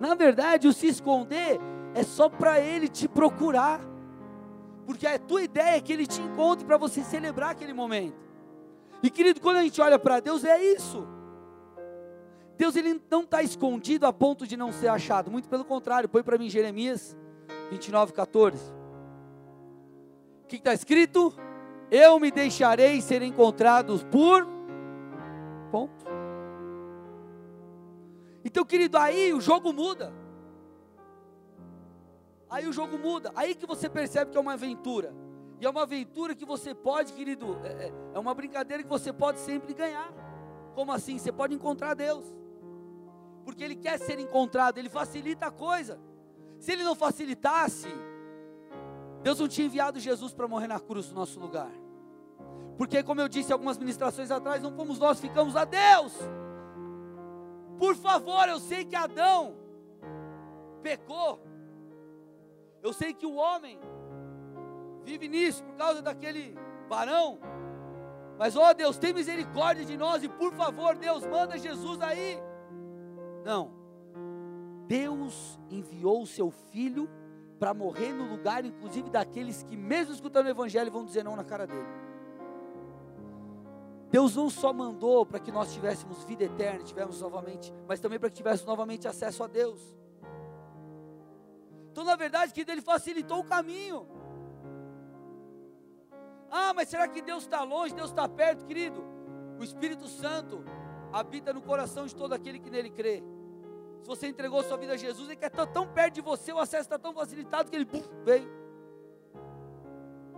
Na 0.00 0.14
verdade, 0.14 0.68
o 0.68 0.72
se 0.72 0.86
esconder 0.86 1.58
é 1.94 2.02
só 2.02 2.28
para 2.28 2.60
ele 2.60 2.88
te 2.88 3.08
procurar. 3.08 3.80
Porque 4.86 5.06
a 5.06 5.18
tua 5.18 5.42
ideia 5.42 5.76
é 5.76 5.80
que 5.80 5.92
ele 5.92 6.06
te 6.06 6.20
encontre 6.20 6.64
para 6.64 6.76
você 6.76 7.02
celebrar 7.02 7.50
aquele 7.50 7.72
momento. 7.72 8.16
E 9.02 9.10
querido, 9.10 9.40
quando 9.40 9.58
a 9.58 9.62
gente 9.62 9.80
olha 9.80 9.98
para 9.98 10.20
Deus, 10.20 10.44
é 10.44 10.62
isso. 10.62 11.06
Deus 12.56 12.74
ele 12.74 13.00
não 13.10 13.22
está 13.22 13.42
escondido 13.42 14.06
a 14.06 14.12
ponto 14.12 14.46
de 14.46 14.56
não 14.56 14.72
ser 14.72 14.88
achado. 14.88 15.30
Muito 15.30 15.48
pelo 15.48 15.64
contrário, 15.64 16.08
põe 16.08 16.22
para 16.22 16.38
mim 16.38 16.48
Jeremias 16.48 17.16
29, 17.70 18.12
14. 18.12 18.72
O 20.42 20.46
que 20.48 20.56
está 20.56 20.74
escrito? 20.74 21.32
Eu 21.90 22.18
me 22.18 22.30
deixarei 22.30 23.00
ser 23.00 23.22
encontrados 23.22 24.02
por. 24.02 24.57
Então, 28.48 28.64
querido, 28.64 28.96
aí 28.96 29.34
o 29.34 29.42
jogo 29.42 29.74
muda. 29.74 30.10
Aí 32.48 32.66
o 32.66 32.72
jogo 32.72 32.98
muda. 32.98 33.30
Aí 33.36 33.54
que 33.54 33.66
você 33.66 33.90
percebe 33.90 34.30
que 34.30 34.38
é 34.38 34.40
uma 34.40 34.54
aventura. 34.54 35.14
E 35.60 35.66
é 35.66 35.68
uma 35.68 35.82
aventura 35.82 36.34
que 36.34 36.46
você 36.46 36.74
pode, 36.74 37.12
querido, 37.12 37.60
é, 37.62 37.88
é, 37.88 37.92
é 38.14 38.18
uma 38.18 38.32
brincadeira 38.32 38.82
que 38.82 38.88
você 38.88 39.12
pode 39.12 39.38
sempre 39.38 39.74
ganhar. 39.74 40.10
Como 40.74 40.90
assim? 40.90 41.18
Você 41.18 41.30
pode 41.30 41.54
encontrar 41.54 41.92
Deus. 41.92 42.24
Porque 43.44 43.62
Ele 43.62 43.76
quer 43.76 43.98
ser 43.98 44.18
encontrado, 44.18 44.78
Ele 44.78 44.88
facilita 44.88 45.48
a 45.48 45.50
coisa. 45.50 46.00
Se 46.58 46.72
Ele 46.72 46.84
não 46.84 46.94
facilitasse, 46.94 47.88
Deus 49.22 49.38
não 49.38 49.46
tinha 49.46 49.66
enviado 49.66 50.00
Jesus 50.00 50.32
para 50.32 50.48
morrer 50.48 50.68
na 50.68 50.80
cruz 50.80 51.10
no 51.10 51.16
nosso 51.16 51.38
lugar. 51.38 51.70
Porque, 52.78 53.02
como 53.02 53.20
eu 53.20 53.28
disse 53.28 53.52
algumas 53.52 53.76
ministrações 53.76 54.30
atrás, 54.30 54.62
não 54.62 54.72
fomos 54.72 54.98
nós, 54.98 55.20
ficamos 55.20 55.54
a 55.54 55.66
Deus. 55.66 56.14
Por 57.78 57.94
favor, 57.94 58.48
eu 58.48 58.58
sei 58.58 58.84
que 58.84 58.96
Adão 58.96 59.56
pecou. 60.82 61.40
Eu 62.82 62.92
sei 62.92 63.12
que 63.12 63.26
o 63.26 63.34
homem 63.34 63.78
vive 65.04 65.28
nisso 65.28 65.64
por 65.64 65.74
causa 65.76 66.02
daquele 66.02 66.56
varão. 66.88 67.38
Mas, 68.38 68.56
ó 68.56 68.70
oh 68.70 68.74
Deus, 68.74 68.98
tem 68.98 69.12
misericórdia 69.12 69.84
de 69.84 69.96
nós 69.96 70.22
e 70.22 70.28
por 70.28 70.52
favor, 70.52 70.96
Deus, 70.96 71.26
manda 71.26 71.58
Jesus 71.58 72.00
aí. 72.00 72.38
Não. 73.44 73.72
Deus 74.86 75.58
enviou 75.70 76.22
o 76.22 76.26
seu 76.26 76.50
filho 76.50 77.08
para 77.58 77.74
morrer 77.74 78.12
no 78.12 78.24
lugar, 78.24 78.64
inclusive 78.64 79.10
daqueles 79.10 79.64
que, 79.64 79.76
mesmo 79.76 80.14
escutando 80.14 80.46
o 80.46 80.50
Evangelho, 80.50 80.90
vão 80.90 81.04
dizer 81.04 81.24
não 81.24 81.34
na 81.34 81.44
cara 81.44 81.66
dele. 81.66 81.86
Deus 84.10 84.34
não 84.34 84.48
só 84.48 84.72
mandou 84.72 85.26
para 85.26 85.38
que 85.38 85.52
nós 85.52 85.72
tivéssemos 85.72 86.24
vida 86.24 86.44
eterna, 86.44 86.82
tivéssemos 86.82 87.20
novamente, 87.20 87.72
mas 87.86 88.00
também 88.00 88.18
para 88.18 88.30
que 88.30 88.36
tivéssemos 88.36 88.66
novamente 88.66 89.06
acesso 89.06 89.44
a 89.44 89.46
Deus. 89.46 89.80
Então, 91.92 92.04
na 92.04 92.16
verdade, 92.16 92.52
que 92.52 92.60
ele 92.60 92.80
facilitou 92.80 93.40
o 93.40 93.44
caminho. 93.44 94.06
Ah, 96.50 96.72
mas 96.72 96.88
será 96.88 97.06
que 97.06 97.20
Deus 97.20 97.42
está 97.42 97.62
longe? 97.62 97.94
Deus 97.94 98.10
está 98.10 98.26
perto, 98.28 98.64
querido? 98.64 99.04
O 99.58 99.64
Espírito 99.64 100.08
Santo 100.08 100.64
habita 101.12 101.52
no 101.52 101.60
coração 101.60 102.06
de 102.06 102.14
todo 102.14 102.32
aquele 102.32 102.58
que 102.58 102.70
nele 102.70 102.90
crê. 102.90 103.22
Se 104.00 104.08
você 104.08 104.28
entregou 104.28 104.62
sua 104.62 104.76
vida 104.76 104.94
a 104.94 104.96
Jesus, 104.96 105.28
ele 105.28 105.36
quer 105.36 105.48
estar 105.48 105.66
tão 105.66 105.86
perto 105.86 106.14
de 106.14 106.20
você, 106.20 106.52
o 106.52 106.58
acesso 106.58 106.84
está 106.84 106.98
tão 106.98 107.12
facilitado 107.12 107.68
que 107.68 107.76
ele 107.76 107.84
pum, 107.84 108.02
veio. 108.24 108.48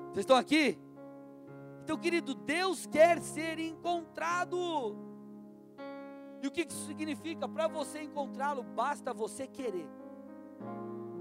Vocês 0.06 0.24
estão 0.24 0.36
aqui? 0.36 0.78
Então, 1.82 1.96
querido, 1.96 2.34
Deus 2.34 2.86
quer 2.86 3.20
ser 3.20 3.58
encontrado. 3.58 4.96
E 6.42 6.46
o 6.46 6.50
que 6.50 6.62
isso 6.62 6.86
significa? 6.86 7.48
Para 7.48 7.68
você 7.68 8.02
encontrá-lo, 8.02 8.62
basta 8.62 9.12
você 9.12 9.46
querer. 9.46 9.88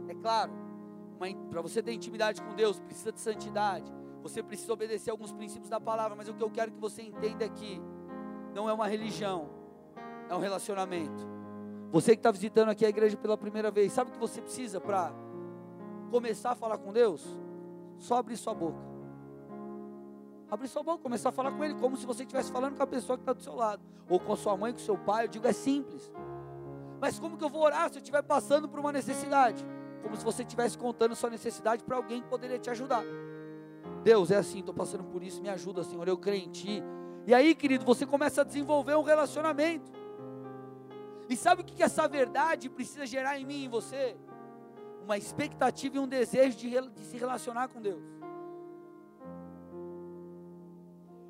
É 0.07 0.15
claro, 0.15 0.51
para 1.49 1.61
você 1.61 1.83
ter 1.83 1.93
intimidade 1.93 2.41
com 2.41 2.55
Deus, 2.55 2.79
precisa 2.79 3.11
de 3.11 3.19
santidade. 3.19 3.91
Você 4.21 4.41
precisa 4.41 4.71
obedecer 4.73 5.11
alguns 5.11 5.31
princípios 5.31 5.69
da 5.69 5.79
palavra, 5.79 6.15
mas 6.15 6.27
o 6.29 6.33
que 6.33 6.43
eu 6.43 6.49
quero 6.49 6.71
que 6.71 6.79
você 6.79 7.01
entenda 7.01 7.45
aqui, 7.45 7.81
não 8.53 8.69
é 8.69 8.73
uma 8.73 8.87
religião, 8.87 9.49
é 10.29 10.35
um 10.35 10.39
relacionamento. 10.39 11.27
Você 11.91 12.11
que 12.11 12.19
está 12.19 12.31
visitando 12.31 12.69
aqui 12.69 12.85
a 12.85 12.89
igreja 12.89 13.17
pela 13.17 13.37
primeira 13.37 13.71
vez, 13.71 13.91
sabe 13.91 14.11
o 14.11 14.13
que 14.13 14.19
você 14.19 14.41
precisa 14.41 14.79
para 14.79 15.11
começar 16.11 16.51
a 16.51 16.55
falar 16.55 16.77
com 16.77 16.93
Deus? 16.93 17.25
Só 17.97 18.17
abrir 18.17 18.37
sua 18.37 18.53
boca. 18.53 18.88
Abrir 20.51 20.67
sua 20.67 20.81
boca, 20.81 21.03
começar 21.03 21.29
a 21.29 21.31
falar 21.31 21.51
com 21.51 21.63
Ele, 21.63 21.75
como 21.75 21.95
se 21.95 22.05
você 22.05 22.23
estivesse 22.23 22.51
falando 22.51 22.75
com 22.75 22.83
a 22.83 22.87
pessoa 22.87 23.17
que 23.17 23.21
está 23.21 23.33
do 23.33 23.41
seu 23.41 23.55
lado, 23.55 23.81
ou 24.09 24.19
com 24.19 24.33
a 24.33 24.37
sua 24.37 24.57
mãe, 24.57 24.73
com 24.73 24.79
seu 24.79 24.97
pai. 24.97 25.25
Eu 25.25 25.27
digo, 25.27 25.47
é 25.47 25.53
simples. 25.53 26.11
Mas 26.99 27.19
como 27.19 27.37
que 27.37 27.43
eu 27.43 27.49
vou 27.49 27.61
orar 27.61 27.89
se 27.89 27.97
eu 27.97 28.01
estiver 28.01 28.23
passando 28.23 28.67
por 28.67 28.79
uma 28.79 28.91
necessidade? 28.91 29.63
Como 30.01 30.15
se 30.15 30.23
você 30.23 30.41
estivesse 30.41 30.77
contando 30.77 31.15
sua 31.15 31.29
necessidade 31.29 31.83
para 31.83 31.95
alguém 31.95 32.21
que 32.21 32.27
poderia 32.27 32.57
te 32.57 32.69
ajudar. 32.69 33.03
Deus, 34.03 34.31
é 34.31 34.37
assim, 34.37 34.59
estou 34.59 34.73
passando 34.73 35.03
por 35.03 35.21
isso, 35.21 35.41
me 35.41 35.49
ajuda, 35.49 35.83
Senhor, 35.83 36.07
eu 36.07 36.17
creio 36.17 36.45
em 36.45 36.49
Ti. 36.49 36.83
E 37.27 37.33
aí, 37.33 37.53
querido, 37.53 37.85
você 37.85 38.05
começa 38.05 38.41
a 38.41 38.43
desenvolver 38.43 38.95
um 38.95 39.03
relacionamento. 39.03 39.91
E 41.29 41.35
sabe 41.35 41.61
o 41.61 41.65
que 41.65 41.83
essa 41.83 42.07
verdade 42.07 42.69
precisa 42.69 43.05
gerar 43.05 43.39
em 43.39 43.45
mim 43.45 43.61
e 43.61 43.65
em 43.65 43.69
você? 43.69 44.17
Uma 45.03 45.17
expectativa 45.17 45.97
e 45.97 45.99
um 45.99 46.07
desejo 46.07 46.57
de, 46.57 46.69
de 46.69 47.03
se 47.03 47.17
relacionar 47.17 47.67
com 47.67 47.79
Deus. 47.79 48.01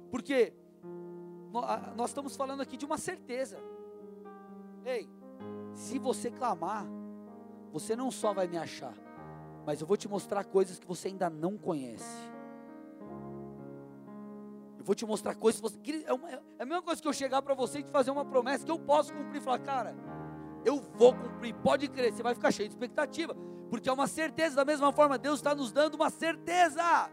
Porque 0.09 0.53
nós 1.95 2.09
estamos 2.09 2.35
falando 2.35 2.61
aqui 2.61 2.77
de 2.77 2.85
uma 2.85 2.97
certeza. 2.97 3.57
Ei, 4.85 5.09
se 5.73 5.97
você 5.97 6.29
clamar, 6.29 6.85
você 7.71 7.95
não 7.95 8.11
só 8.11 8.33
vai 8.33 8.47
me 8.47 8.57
achar, 8.57 8.93
mas 9.65 9.81
eu 9.81 9.87
vou 9.87 9.97
te 9.97 10.07
mostrar 10.07 10.43
coisas 10.43 10.79
que 10.79 10.87
você 10.87 11.09
ainda 11.09 11.29
não 11.29 11.57
conhece. 11.57 12.29
Eu 14.77 14.83
vou 14.83 14.95
te 14.95 15.05
mostrar 15.05 15.35
coisas 15.35 15.59
que 15.59 15.69
você. 15.69 16.05
É, 16.05 16.13
uma, 16.13 16.29
é 16.29 16.41
a 16.59 16.65
mesma 16.65 16.81
coisa 16.81 17.01
que 17.01 17.07
eu 17.07 17.13
chegar 17.13 17.41
para 17.41 17.53
você 17.53 17.79
e 17.79 17.83
te 17.83 17.91
fazer 17.91 18.11
uma 18.11 18.25
promessa 18.25 18.65
que 18.65 18.71
eu 18.71 18.79
posso 18.79 19.13
cumprir 19.13 19.41
falar, 19.41 19.59
cara, 19.59 19.95
eu 20.65 20.79
vou 20.95 21.13
cumprir, 21.13 21.53
pode 21.55 21.87
crer, 21.87 22.13
você 22.13 22.23
vai 22.23 22.33
ficar 22.33 22.51
cheio 22.51 22.67
de 22.67 22.75
expectativa, 22.75 23.35
porque 23.69 23.89
é 23.89 23.93
uma 23.93 24.07
certeza, 24.07 24.55
da 24.55 24.65
mesma 24.65 24.91
forma, 24.91 25.17
Deus 25.17 25.39
está 25.39 25.53
nos 25.53 25.71
dando 25.71 25.95
uma 25.95 26.09
certeza. 26.09 27.09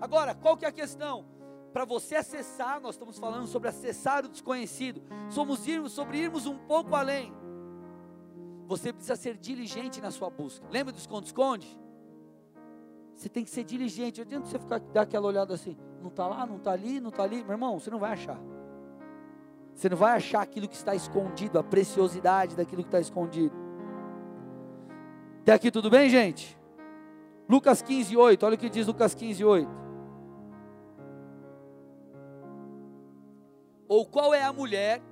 Agora, 0.00 0.34
qual 0.34 0.56
que 0.56 0.64
é 0.64 0.68
a 0.68 0.72
questão? 0.72 1.24
Para 1.72 1.84
você 1.84 2.16
acessar, 2.16 2.80
nós 2.80 2.94
estamos 2.94 3.18
falando 3.18 3.46
sobre 3.46 3.68
acessar 3.68 4.24
o 4.24 4.28
desconhecido, 4.28 5.02
somos 5.28 5.66
irmos, 5.66 5.92
sobre 5.92 6.18
irmos 6.18 6.46
um 6.46 6.56
pouco 6.56 6.94
além. 6.94 7.34
Você 8.66 8.92
precisa 8.92 9.16
ser 9.16 9.36
diligente 9.36 10.00
na 10.00 10.10
sua 10.10 10.30
busca. 10.30 10.66
Lembra 10.70 10.92
do 10.92 10.98
esconde-esconde? 10.98 11.78
Você 13.14 13.28
tem 13.28 13.44
que 13.44 13.50
ser 13.50 13.64
diligente. 13.64 14.20
Não 14.20 14.26
adianta 14.26 14.46
você 14.46 14.58
ficar 14.58 14.78
dar 14.78 15.02
aquela 15.02 15.26
olhada 15.26 15.54
assim, 15.54 15.76
não 16.00 16.08
está 16.08 16.26
lá, 16.26 16.46
não 16.46 16.56
está 16.56 16.72
ali, 16.72 17.00
não 17.00 17.10
está 17.10 17.22
ali. 17.22 17.42
Meu 17.42 17.52
irmão, 17.52 17.78
você 17.78 17.90
não 17.90 17.98
vai 17.98 18.12
achar. 18.12 18.38
Você 19.74 19.88
não 19.88 19.96
vai 19.96 20.16
achar 20.16 20.40
aquilo 20.40 20.66
que 20.66 20.74
está 20.74 20.94
escondido, 20.94 21.58
a 21.58 21.62
preciosidade 21.62 22.56
daquilo 22.56 22.82
que 22.82 22.88
está 22.88 23.00
escondido. 23.00 23.54
Até 25.42 25.52
aqui 25.52 25.70
tudo 25.70 25.90
bem, 25.90 26.08
gente? 26.08 26.58
Lucas 27.48 27.82
15, 27.82 28.16
8. 28.16 28.46
Olha 28.46 28.54
o 28.54 28.58
que 28.58 28.68
diz 28.68 28.86
Lucas 28.86 29.14
15, 29.14 29.44
8. 29.44 29.85
Ou 33.88 34.06
qual 34.06 34.34
é 34.34 34.42
a 34.42 34.52
mulher 34.52 35.02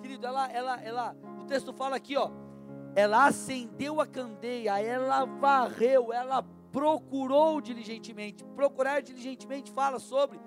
Querido, 0.00 0.26
ela, 0.26 0.50
ela, 0.50 0.82
ela, 0.82 1.14
o 1.42 1.44
texto 1.44 1.74
fala 1.74 1.96
aqui, 1.96 2.16
ó. 2.16 2.30
Ela 2.96 3.26
acendeu 3.26 4.00
a 4.00 4.06
candeia, 4.06 4.80
ela 4.80 5.26
varreu, 5.26 6.10
ela 6.10 6.42
procurou 6.72 7.60
diligentemente. 7.60 8.42
Procurar 8.56 9.02
diligentemente 9.02 9.70
fala 9.70 9.98
sobre 9.98 10.40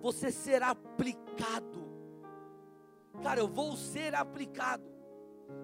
você 0.00 0.30
ser 0.30 0.62
aplicado. 0.62 1.88
Cara, 3.22 3.40
eu 3.40 3.48
vou 3.48 3.76
ser 3.76 4.14
aplicado. 4.14 4.84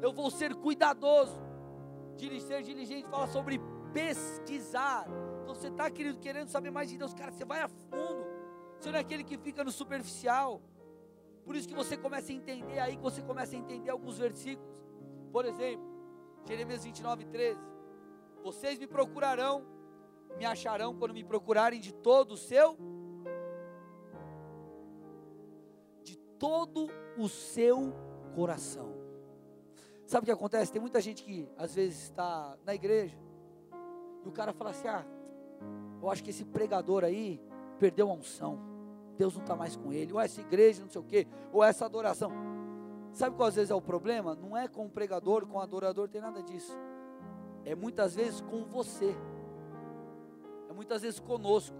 Eu 0.00 0.12
vou 0.12 0.30
ser 0.30 0.54
cuidadoso. 0.54 1.42
Ser 2.40 2.62
diligente 2.62 3.08
fala 3.08 3.26
sobre 3.26 3.60
pesquisar. 3.92 5.06
Então 5.42 5.54
você 5.54 5.68
está, 5.68 5.90
querido, 5.90 6.18
querendo 6.18 6.48
saber 6.48 6.70
mais 6.70 6.88
de 6.88 6.96
Deus. 6.96 7.14
Cara, 7.14 7.30
você 7.30 7.44
vai 7.44 7.60
a 7.60 7.68
fundo. 7.68 8.26
Você 8.78 8.90
não 8.90 8.98
é 8.98 9.00
aquele 9.00 9.24
que 9.24 9.36
fica 9.38 9.62
no 9.62 9.70
superficial. 9.70 10.60
Por 11.44 11.54
isso 11.54 11.68
que 11.68 11.74
você 11.74 11.96
começa 11.96 12.32
a 12.32 12.34
entender 12.34 12.78
aí, 12.78 12.96
que 12.96 13.02
você 13.02 13.22
começa 13.22 13.54
a 13.54 13.58
entender 13.58 13.90
alguns 13.90 14.18
versículos. 14.18 14.82
Por 15.30 15.44
exemplo, 15.44 15.84
Jeremias 16.46 16.84
29, 16.84 17.24
13. 17.26 17.60
Vocês 18.42 18.78
me 18.78 18.86
procurarão, 18.86 19.66
me 20.36 20.44
acharão 20.44 20.94
quando 20.94 21.14
me 21.14 21.24
procurarem 21.24 21.80
de 21.80 21.92
todo 21.92 22.32
o 22.32 22.36
seu, 22.36 22.76
todo 26.38 26.88
o 27.16 27.28
seu 27.28 27.92
coração. 28.34 28.94
Sabe 30.06 30.24
o 30.24 30.26
que 30.26 30.32
acontece? 30.32 30.72
Tem 30.72 30.80
muita 30.80 31.00
gente 31.00 31.22
que 31.22 31.48
às 31.56 31.74
vezes 31.74 32.04
está 32.04 32.56
na 32.64 32.74
igreja 32.74 33.16
e 34.24 34.28
o 34.28 34.32
cara 34.32 34.52
fala 34.52 34.70
assim: 34.70 34.88
Ah, 34.88 35.04
eu 36.02 36.10
acho 36.10 36.22
que 36.22 36.30
esse 36.30 36.44
pregador 36.44 37.04
aí 37.04 37.40
perdeu 37.78 38.10
a 38.10 38.14
unção. 38.14 38.58
Deus 39.16 39.34
não 39.34 39.42
está 39.42 39.54
mais 39.54 39.76
com 39.76 39.92
ele. 39.92 40.12
Ou 40.12 40.20
essa 40.20 40.40
igreja, 40.40 40.82
não 40.82 40.90
sei 40.90 41.00
o 41.00 41.04
quê, 41.04 41.26
ou 41.52 41.62
essa 41.62 41.84
adoração. 41.84 42.32
Sabe 43.12 43.36
qual 43.36 43.48
às 43.48 43.54
vezes 43.54 43.70
é 43.70 43.74
o 43.74 43.80
problema? 43.80 44.34
Não 44.34 44.56
é 44.56 44.66
com 44.66 44.86
o 44.86 44.90
pregador, 44.90 45.46
com 45.46 45.56
o 45.56 45.60
adorador, 45.60 46.08
tem 46.08 46.20
nada 46.20 46.42
disso. 46.42 46.76
É 47.64 47.74
muitas 47.74 48.14
vezes 48.14 48.40
com 48.40 48.64
você. 48.64 49.14
É 50.68 50.72
muitas 50.72 51.02
vezes 51.02 51.20
conosco. 51.20 51.76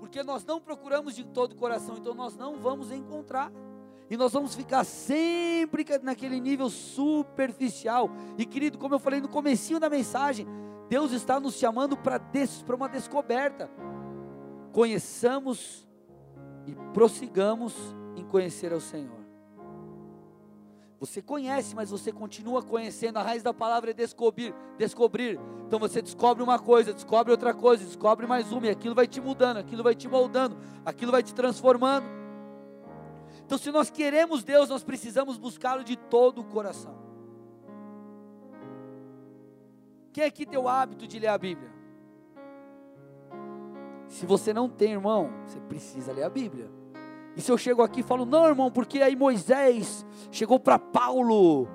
Porque 0.00 0.22
nós 0.22 0.44
não 0.44 0.60
procuramos 0.60 1.14
de 1.14 1.24
todo 1.24 1.52
o 1.52 1.56
coração, 1.56 1.96
então 1.96 2.12
nós 2.12 2.36
não 2.36 2.58
vamos 2.58 2.90
encontrar. 2.90 3.52
E 4.10 4.16
nós 4.16 4.32
vamos 4.32 4.54
ficar 4.54 4.84
sempre 4.84 5.84
naquele 6.02 6.40
nível 6.40 6.68
superficial. 6.68 8.10
E 8.36 8.44
querido, 8.44 8.78
como 8.78 8.94
eu 8.94 8.98
falei 8.98 9.20
no 9.20 9.28
comecinho 9.28 9.80
da 9.80 9.88
mensagem, 9.88 10.46
Deus 10.88 11.12
está 11.12 11.40
nos 11.40 11.54
chamando 11.54 11.96
para 11.96 12.20
uma 12.74 12.88
descoberta. 12.88 13.70
Conheçamos 14.72 15.88
e 16.66 16.74
prossigamos 16.92 17.74
em 18.16 18.24
conhecer 18.24 18.72
ao 18.72 18.80
Senhor. 18.80 19.24
Você 21.00 21.20
conhece, 21.20 21.74
mas 21.74 21.90
você 21.90 22.12
continua 22.12 22.62
conhecendo. 22.62 23.18
A 23.18 23.22
raiz 23.22 23.42
da 23.42 23.52
palavra 23.52 23.90
é 23.90 23.94
descobrir, 23.94 24.54
descobrir. 24.78 25.38
Então 25.66 25.78
você 25.78 26.00
descobre 26.00 26.42
uma 26.42 26.58
coisa, 26.58 26.92
descobre 26.92 27.30
outra 27.30 27.52
coisa, 27.52 27.84
descobre 27.84 28.26
mais 28.26 28.52
uma, 28.52 28.66
e 28.66 28.70
aquilo 28.70 28.94
vai 28.94 29.06
te 29.06 29.20
mudando, 29.20 29.58
aquilo 29.58 29.82
vai 29.82 29.94
te 29.94 30.08
moldando, 30.08 30.56
aquilo 30.84 31.12
vai 31.12 31.22
te 31.22 31.34
transformando. 31.34 32.23
Então, 33.44 33.58
se 33.58 33.70
nós 33.70 33.90
queremos 33.90 34.42
Deus, 34.42 34.68
nós 34.68 34.82
precisamos 34.82 35.36
buscá-lo 35.36 35.84
de 35.84 35.96
todo 35.96 36.40
o 36.40 36.44
coração. 36.44 36.94
Quem 40.12 40.24
aqui 40.24 40.46
tem 40.46 40.58
o 40.58 40.68
hábito 40.68 41.06
de 41.06 41.18
ler 41.18 41.28
a 41.28 41.36
Bíblia? 41.38 41.70
Se 44.08 44.24
você 44.26 44.52
não 44.52 44.68
tem, 44.68 44.92
irmão, 44.92 45.30
você 45.44 45.60
precisa 45.60 46.12
ler 46.12 46.22
a 46.22 46.30
Bíblia. 46.30 46.70
E 47.36 47.42
se 47.42 47.50
eu 47.50 47.58
chego 47.58 47.82
aqui 47.82 48.00
e 48.00 48.04
falo, 48.04 48.24
não, 48.24 48.46
irmão, 48.46 48.70
porque 48.70 49.02
aí 49.02 49.16
Moisés 49.16 50.06
chegou 50.30 50.58
para 50.60 50.78
Paulo 50.78 51.68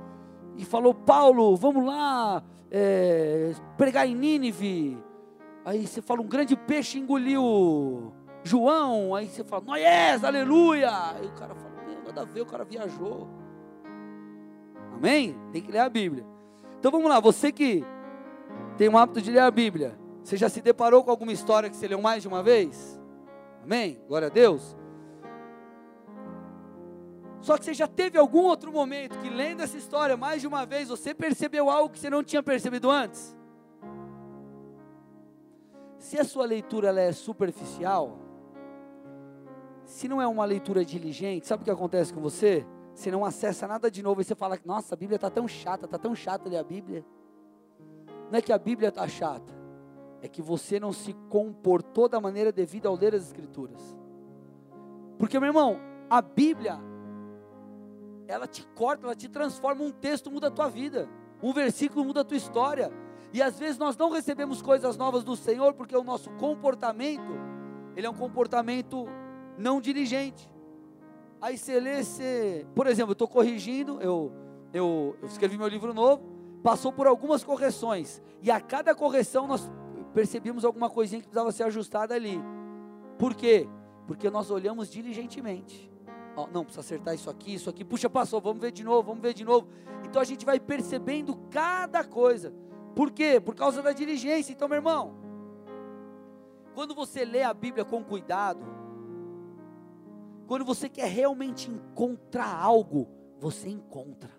e 0.55 0.65
falou: 0.65 0.93
Paulo, 0.93 1.55
vamos 1.55 1.85
lá 1.85 2.43
é, 2.71 3.53
pregar 3.77 4.07
em 4.07 4.15
Nínive. 4.15 4.97
Aí 5.65 5.85
você 5.85 6.01
fala: 6.01 6.21
um 6.21 6.27
grande 6.27 6.55
peixe 6.55 6.97
engoliu 6.97 8.13
João. 8.50 9.13
Aí 9.13 9.27
você 9.27 9.44
fala: 9.44 9.63
Noés, 9.63 10.24
aleluia. 10.24 10.89
Aí 10.89 11.27
o 11.27 11.31
cara 11.33 11.53
fala: 11.53 11.83
Meu, 11.88 12.03
nada 12.03 12.22
a 12.22 12.25
ver, 12.25 12.42
o 12.42 12.46
cara 12.46 12.66
viajou. 12.66 13.29
Amém? 14.94 15.38
Tem 15.51 15.62
que 15.62 15.72
ler 15.72 15.79
a 15.79 15.90
Bíblia. 15.90 16.25
Então 16.79 16.92
vamos 16.92 17.09
lá, 17.09 17.20
você 17.20 17.51
que 17.51 17.85
tem 18.77 18.90
o 18.90 18.98
hábito 18.98 19.22
de 19.22 19.31
ler 19.31 19.42
a 19.42 19.51
Bíblia, 19.51 19.98
você 20.24 20.35
já 20.35 20.50
se 20.50 20.62
deparou 20.62 21.03
com 21.03 21.12
alguma 21.12 21.31
história 21.31 21.70
que 21.70 21.75
você 21.75 21.88
leu 21.88 22.01
mais 22.01 22.24
de 22.24 22.27
uma 22.27 22.42
vez? 22.42 23.00
Amém? 23.64 24.01
Glória 24.07 24.27
a 24.27 24.31
Deus. 24.31 24.75
Só 27.42 27.57
que 27.57 27.66
você 27.66 27.74
já 27.74 27.88
teve 27.88 28.18
algum 28.18 28.44
outro 28.44 28.72
momento 28.72 29.18
que, 29.20 29.29
lendo 29.29 29.62
essa 29.62 29.77
história 29.77 30.18
mais 30.18 30.42
de 30.42 30.48
uma 30.48 30.66
vez, 30.66 30.90
você 30.90 31.14
percebeu 31.14 31.70
algo 31.70 31.90
que 31.90 32.00
você 32.00 32.09
não 32.09 32.24
tinha 32.24 32.44
percebido 32.44 32.90
antes? 32.90 33.38
Se 35.98 36.20
a 36.20 36.24
sua 36.24 36.46
leitura 36.46 36.98
é 37.00 37.12
superficial, 37.12 38.28
se 39.89 40.07
não 40.07 40.21
é 40.21 40.27
uma 40.27 40.45
leitura 40.45 40.85
diligente, 40.85 41.47
sabe 41.47 41.63
o 41.63 41.65
que 41.65 41.71
acontece 41.71 42.13
com 42.13 42.21
você? 42.21 42.63
Você 42.93 43.09
não 43.09 43.25
acessa 43.25 43.67
nada 43.67 43.89
de 43.89 44.03
novo 44.03 44.21
e 44.21 44.23
você 44.23 44.35
fala: 44.35 44.55
Nossa, 44.63 44.93
a 44.93 44.97
Bíblia 44.97 45.15
está 45.15 45.31
tão 45.31 45.47
chata, 45.47 45.85
está 45.85 45.97
tão 45.97 46.13
chata 46.13 46.47
ler 46.47 46.57
a 46.57 46.63
Bíblia. 46.63 47.03
Não 48.29 48.37
é 48.37 48.41
que 48.41 48.53
a 48.53 48.57
Bíblia 48.59 48.89
está 48.89 49.07
chata, 49.07 49.51
é 50.21 50.27
que 50.27 50.43
você 50.43 50.79
não 50.79 50.93
se 50.93 51.13
comportou 51.27 52.07
da 52.07 52.21
maneira 52.21 52.51
devida 52.51 52.87
ao 52.87 52.95
ler 52.95 53.15
as 53.15 53.23
Escrituras. 53.23 53.97
Porque, 55.17 55.39
meu 55.39 55.47
irmão, 55.47 55.79
a 56.07 56.21
Bíblia 56.21 56.79
ela 58.27 58.45
te 58.45 58.63
corta, 58.75 59.07
ela 59.07 59.15
te 59.15 59.27
transforma. 59.27 59.83
Um 59.83 59.91
texto 59.91 60.29
muda 60.29 60.49
a 60.49 60.51
tua 60.51 60.69
vida, 60.69 61.09
um 61.41 61.51
versículo 61.51 62.05
muda 62.05 62.21
a 62.21 62.23
tua 62.23 62.37
história. 62.37 62.91
E 63.33 63.41
às 63.41 63.57
vezes 63.57 63.79
nós 63.79 63.97
não 63.97 64.11
recebemos 64.11 64.61
coisas 64.61 64.95
novas 64.97 65.23
do 65.23 65.35
Senhor 65.35 65.73
porque 65.73 65.97
o 65.97 66.03
nosso 66.03 66.29
comportamento, 66.33 67.33
ele 67.95 68.05
é 68.05 68.09
um 68.09 68.13
comportamento 68.15 69.07
não 69.59 69.79
diligente. 69.79 70.50
Aí 71.41 71.57
você 71.57 71.79
lê, 71.79 72.03
você, 72.03 72.65
por 72.74 72.87
exemplo, 72.87 73.11
eu 73.11 73.13
estou 73.13 73.27
corrigindo, 73.27 74.01
eu, 74.01 74.31
eu, 74.74 75.15
eu 75.22 75.27
escrevi 75.27 75.57
meu 75.57 75.67
livro 75.67 75.93
novo, 75.93 76.24
passou 76.63 76.91
por 76.91 77.05
algumas 77.05 77.43
correções, 77.43 78.22
e 78.41 78.50
a 78.50 78.59
cada 78.59 78.95
correção 78.95 79.45
nós 79.45 79.72
percebemos 80.13 80.65
alguma 80.65 80.89
coisinha 80.89 81.22
que 81.22 81.27
precisava 81.27 81.51
ser 81.51 81.63
ajustada 81.63 82.15
ali. 82.15 82.41
Por 83.17 83.35
quê? 83.35 83.69
Porque 84.07 84.29
nós 84.29 84.50
olhamos 84.50 84.89
diligentemente 84.89 85.89
não, 86.48 86.63
precisa 86.63 86.81
acertar 86.81 87.13
isso 87.13 87.29
aqui, 87.29 87.53
isso 87.53 87.69
aqui. 87.69 87.83
Puxa, 87.83 88.09
passou, 88.09 88.39
vamos 88.39 88.61
ver 88.61 88.72
de 88.72 88.83
novo, 88.83 89.03
vamos 89.03 89.22
ver 89.22 89.33
de 89.33 89.43
novo. 89.43 89.67
Então 90.05 90.22
a 90.22 90.25
gente 90.25 90.45
vai 90.45 90.59
percebendo 90.59 91.35
cada 91.50 92.03
coisa. 92.03 92.53
Por 92.95 93.11
quê? 93.11 93.39
Por 93.39 93.55
causa 93.55 93.81
da 93.81 93.91
diligência. 93.91 94.53
Então, 94.53 94.67
meu 94.67 94.77
irmão, 94.77 95.15
quando 96.74 96.95
você 96.95 97.25
lê 97.25 97.43
a 97.43 97.53
Bíblia 97.53 97.83
com 97.83 98.03
cuidado, 98.03 98.65
quando 100.50 100.66
você 100.66 100.90
quer 100.90 101.07
realmente 101.07 101.72
encontrar 101.72 102.53
algo, 102.53 103.07
você 103.40 103.70
encontra. 103.70 104.31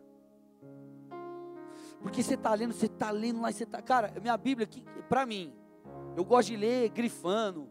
Porque 2.03 2.23
você 2.23 2.35
está 2.35 2.53
lendo, 2.53 2.75
você 2.75 2.87
está 2.87 3.11
lendo 3.11 3.41
lá, 3.41 3.51
você 3.51 3.65
está. 3.65 3.81
Cara, 3.81 4.13
minha 4.21 4.37
Bíblia 4.37 4.67
aqui, 4.67 4.85
para 5.09 5.25
mim, 5.25 5.55
eu 6.17 6.25
gosto 6.25 6.49
de 6.49 6.57
ler 6.57 6.91
grifando. 6.91 7.67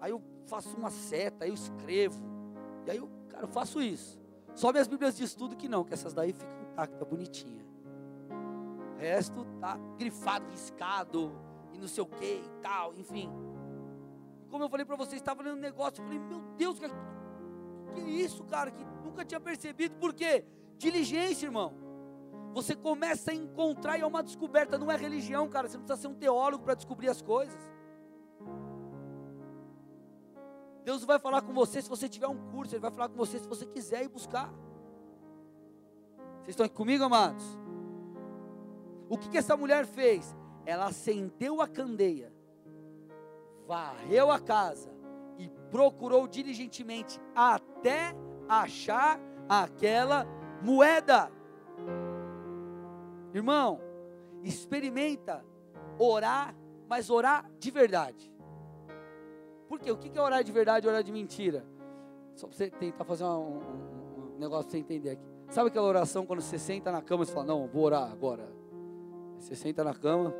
Aí 0.00 0.10
eu 0.10 0.22
faço 0.46 0.74
uma 0.76 0.90
seta, 0.90 1.44
aí 1.44 1.50
eu 1.50 1.54
escrevo. 1.54 2.22
E 2.86 2.90
aí 2.90 2.96
eu 2.96 3.10
Cara, 3.40 3.44
eu 3.44 3.48
faço 3.48 3.80
isso. 3.80 4.20
Só 4.54 4.70
minhas 4.70 4.86
Bíblias 4.86 5.16
de 5.16 5.24
estudo 5.24 5.56
que 5.56 5.68
não, 5.68 5.82
que 5.82 5.94
essas 5.94 6.12
daí 6.12 6.32
ficam 6.32 6.60
intactas, 6.62 7.08
bonitinha. 7.08 7.64
O 8.94 8.98
resto 8.98 9.46
tá 9.58 9.78
grifado, 9.98 10.44
riscado, 10.50 11.32
e 11.72 11.78
não 11.78 11.88
sei 11.88 12.02
o 12.02 12.06
que 12.06 12.24
e 12.24 12.50
tal, 12.60 12.94
enfim. 12.94 13.30
Como 14.50 14.62
eu 14.62 14.68
falei 14.68 14.84
para 14.84 14.96
vocês, 14.96 15.14
estava 15.22 15.42
lendo 15.42 15.56
um 15.56 15.60
negócio, 15.60 16.02
eu 16.02 16.04
falei, 16.04 16.18
meu 16.18 16.40
Deus, 16.58 16.78
que, 17.90 18.00
isso, 18.00 18.44
cara, 18.44 18.70
que 18.70 18.84
nunca 19.04 19.24
tinha 19.24 19.40
percebido. 19.40 19.96
Por 19.96 20.14
quê? 20.14 20.44
Diligência, 20.78 21.46
irmão. 21.46 21.74
Você 22.52 22.74
começa 22.74 23.30
a 23.30 23.34
encontrar 23.34 23.98
e 23.98 24.02
é 24.02 24.06
uma 24.06 24.22
descoberta, 24.22 24.78
não 24.78 24.90
é 24.90 24.96
religião, 24.96 25.48
cara. 25.48 25.68
Você 25.68 25.76
não 25.76 25.84
precisa 25.84 26.08
ser 26.08 26.08
um 26.08 26.18
teólogo 26.18 26.64
para 26.64 26.74
descobrir 26.74 27.08
as 27.08 27.22
coisas. 27.22 27.60
Deus 30.84 31.04
vai 31.04 31.18
falar 31.18 31.42
com 31.42 31.52
você 31.52 31.80
se 31.80 31.88
você 31.88 32.08
tiver 32.08 32.26
um 32.26 32.50
curso, 32.50 32.74
Ele 32.74 32.80
vai 32.80 32.90
falar 32.90 33.08
com 33.08 33.16
você 33.16 33.38
se 33.38 33.46
você 33.46 33.66
quiser 33.66 34.02
ir 34.04 34.08
buscar. 34.08 34.52
Vocês 36.38 36.48
estão 36.48 36.66
aqui 36.66 36.74
comigo, 36.74 37.04
amados? 37.04 37.44
O 39.08 39.16
que, 39.16 39.28
que 39.28 39.38
essa 39.38 39.56
mulher 39.56 39.86
fez? 39.86 40.34
Ela 40.64 40.86
acendeu 40.86 41.60
a 41.60 41.68
candeia, 41.68 42.32
varreu 43.66 44.30
a 44.30 44.40
casa 44.40 44.90
e 45.38 45.48
procurou 45.70 46.26
diligentemente 46.26 47.20
até 47.34 47.69
achar 48.48 49.20
aquela 49.48 50.26
moeda. 50.62 51.30
Irmão, 53.32 53.80
experimenta 54.42 55.44
orar, 55.98 56.54
mas 56.88 57.10
orar 57.10 57.48
de 57.58 57.70
verdade. 57.70 58.32
Por 59.68 59.78
quê? 59.78 59.90
O 59.90 59.96
que 59.96 60.18
é 60.18 60.20
orar 60.20 60.42
de 60.42 60.50
verdade 60.50 60.86
e 60.86 60.88
orar 60.88 61.02
de 61.02 61.12
mentira? 61.12 61.64
Só 62.34 62.46
para 62.46 62.56
você 62.56 62.70
tentar 62.70 63.04
fazer 63.04 63.24
um, 63.24 63.28
um, 63.28 64.34
um 64.34 64.38
negócio 64.38 64.64
para 64.64 64.72
você 64.72 64.78
entender 64.78 65.10
aqui. 65.10 65.22
Sabe 65.48 65.68
aquela 65.68 65.86
oração 65.86 66.26
quando 66.26 66.40
você 66.40 66.58
senta 66.58 66.90
na 66.90 67.02
cama 67.02 67.24
e 67.24 67.26
fala, 67.26 67.46
não, 67.46 67.66
vou 67.68 67.84
orar 67.84 68.10
agora. 68.10 68.48
Você 69.38 69.54
senta 69.54 69.84
na 69.84 69.94
cama. 69.94 70.34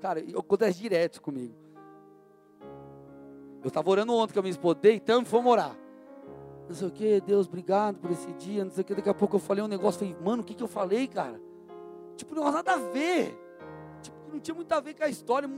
Cara, 0.00 0.20
acontece 0.36 0.78
direto 0.78 1.20
comigo. 1.20 1.54
Eu 3.62 3.68
estava 3.68 3.90
orando 3.90 4.14
ontem 4.14 4.32
com 4.32 4.40
a 4.40 4.42
minha 4.42 4.52
esposa, 4.52 4.78
deitamos 4.80 5.28
e 5.28 5.30
fomos 5.30 5.52
orar. 5.52 5.76
Não 6.68 6.74
sei 6.74 6.88
o 6.88 6.90
que, 6.90 7.20
Deus, 7.20 7.46
obrigado 7.46 7.98
por 7.98 8.10
esse 8.10 8.32
dia, 8.34 8.64
não 8.64 8.70
sei 8.70 8.82
o 8.82 8.84
que. 8.84 8.94
Daqui 8.94 9.08
a 9.08 9.14
pouco 9.14 9.36
eu 9.36 9.40
falei 9.40 9.62
um 9.62 9.68
negócio, 9.68 9.98
falei, 9.98 10.16
mano, 10.22 10.42
o 10.42 10.46
que, 10.46 10.54
que 10.54 10.62
eu 10.62 10.68
falei, 10.68 11.08
cara? 11.08 11.40
Tipo, 12.16 12.34
não 12.34 12.50
nada 12.50 12.74
a 12.74 12.76
ver. 12.76 13.36
Tipo, 14.00 14.16
não 14.32 14.40
tinha 14.40 14.54
muito 14.54 14.70
a 14.72 14.80
ver 14.80 14.94
com 14.94 15.04
a 15.04 15.08
história, 15.08 15.48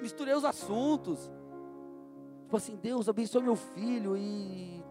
misturei 0.00 0.34
os 0.34 0.44
assuntos. 0.44 1.30
Tipo 2.42 2.56
assim, 2.56 2.76
Deus 2.76 3.08
abençoe 3.08 3.42
meu 3.42 3.56
filho 3.56 4.16
e. 4.16 4.84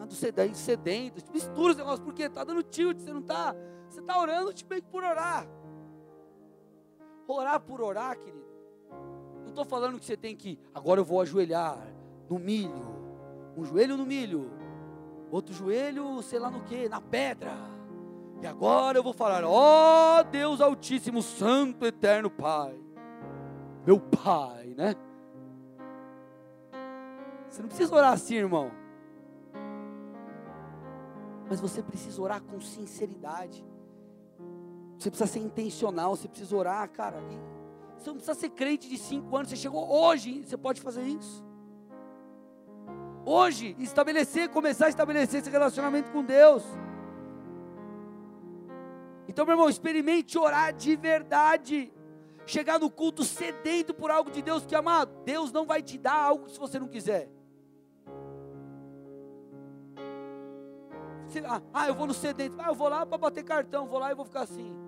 Ando 0.00 0.14
sedento. 0.14 1.20
Mistura 1.32 1.72
os 1.72 1.76
negócios, 1.76 2.00
porque 2.00 2.28
tá 2.30 2.44
dando 2.44 2.62
tilt, 2.62 2.98
você 2.98 3.12
não 3.12 3.22
tá. 3.22 3.54
Você 3.88 4.00
tá 4.00 4.16
orando 4.18 4.52
tipo, 4.52 4.70
meio 4.70 4.82
que 4.82 4.88
por 4.88 5.02
orar. 5.02 5.46
Orar 7.26 7.60
por 7.60 7.80
orar, 7.80 8.16
querido. 8.16 8.49
Não 9.50 9.62
estou 9.62 9.64
falando 9.64 9.98
que 9.98 10.04
você 10.04 10.16
tem 10.16 10.36
que, 10.36 10.56
agora 10.72 11.00
eu 11.00 11.04
vou 11.04 11.20
ajoelhar 11.20 11.76
no 12.28 12.38
milho. 12.38 13.00
Um 13.56 13.64
joelho 13.64 13.96
no 13.96 14.06
milho, 14.06 14.48
outro 15.28 15.52
joelho, 15.52 16.22
sei 16.22 16.38
lá 16.38 16.48
no 16.48 16.60
que, 16.62 16.88
na 16.88 17.00
pedra. 17.00 17.52
E 18.40 18.46
agora 18.46 18.96
eu 18.96 19.02
vou 19.02 19.12
falar: 19.12 19.42
ó 19.44 20.20
oh, 20.20 20.22
Deus 20.22 20.60
Altíssimo, 20.60 21.20
Santo, 21.20 21.84
Eterno 21.84 22.30
Pai, 22.30 22.80
meu 23.84 23.98
Pai, 23.98 24.72
né? 24.76 24.94
Você 27.48 27.60
não 27.60 27.68
precisa 27.68 27.92
orar 27.92 28.12
assim, 28.12 28.36
irmão. 28.36 28.70
Mas 31.48 31.60
você 31.60 31.82
precisa 31.82 32.22
orar 32.22 32.40
com 32.40 32.60
sinceridade. 32.60 33.66
Você 34.96 35.10
precisa 35.10 35.28
ser 35.28 35.40
intencional, 35.40 36.14
você 36.14 36.28
precisa 36.28 36.54
orar, 36.54 36.88
cara. 36.88 37.20
Você 38.00 38.08
não 38.08 38.16
precisa 38.16 38.34
ser 38.34 38.48
crente 38.48 38.88
de 38.88 38.96
cinco 38.96 39.36
anos, 39.36 39.50
você 39.50 39.56
chegou 39.56 39.86
hoje, 39.86 40.42
você 40.42 40.56
pode 40.56 40.80
fazer 40.80 41.02
isso. 41.02 41.44
Hoje, 43.26 43.76
estabelecer, 43.78 44.48
começar 44.48 44.86
a 44.86 44.88
estabelecer 44.88 45.40
esse 45.40 45.50
relacionamento 45.50 46.10
com 46.10 46.24
Deus. 46.24 46.64
Então, 49.28 49.44
meu 49.44 49.52
irmão, 49.52 49.68
experimente 49.68 50.38
orar 50.38 50.72
de 50.72 50.96
verdade. 50.96 51.92
Chegar 52.46 52.80
no 52.80 52.90
culto 52.90 53.22
sedento 53.22 53.92
por 53.92 54.10
algo 54.10 54.30
de 54.30 54.40
Deus, 54.40 54.64
que 54.64 54.74
amado, 54.74 55.12
Deus 55.26 55.52
não 55.52 55.66
vai 55.66 55.82
te 55.82 55.98
dar 55.98 56.14
algo 56.14 56.48
se 56.48 56.58
você 56.58 56.78
não 56.78 56.88
quiser. 56.88 57.30
Ah, 61.46 61.60
ah, 61.74 61.86
eu 61.86 61.94
vou 61.94 62.06
no 62.06 62.14
sedento. 62.14 62.56
Ah, 62.58 62.68
eu 62.68 62.74
vou 62.74 62.88
lá 62.88 63.04
para 63.04 63.18
bater 63.18 63.44
cartão. 63.44 63.86
Vou 63.86 63.98
lá 63.98 64.10
e 64.10 64.14
vou 64.14 64.24
ficar 64.24 64.40
assim. 64.40 64.79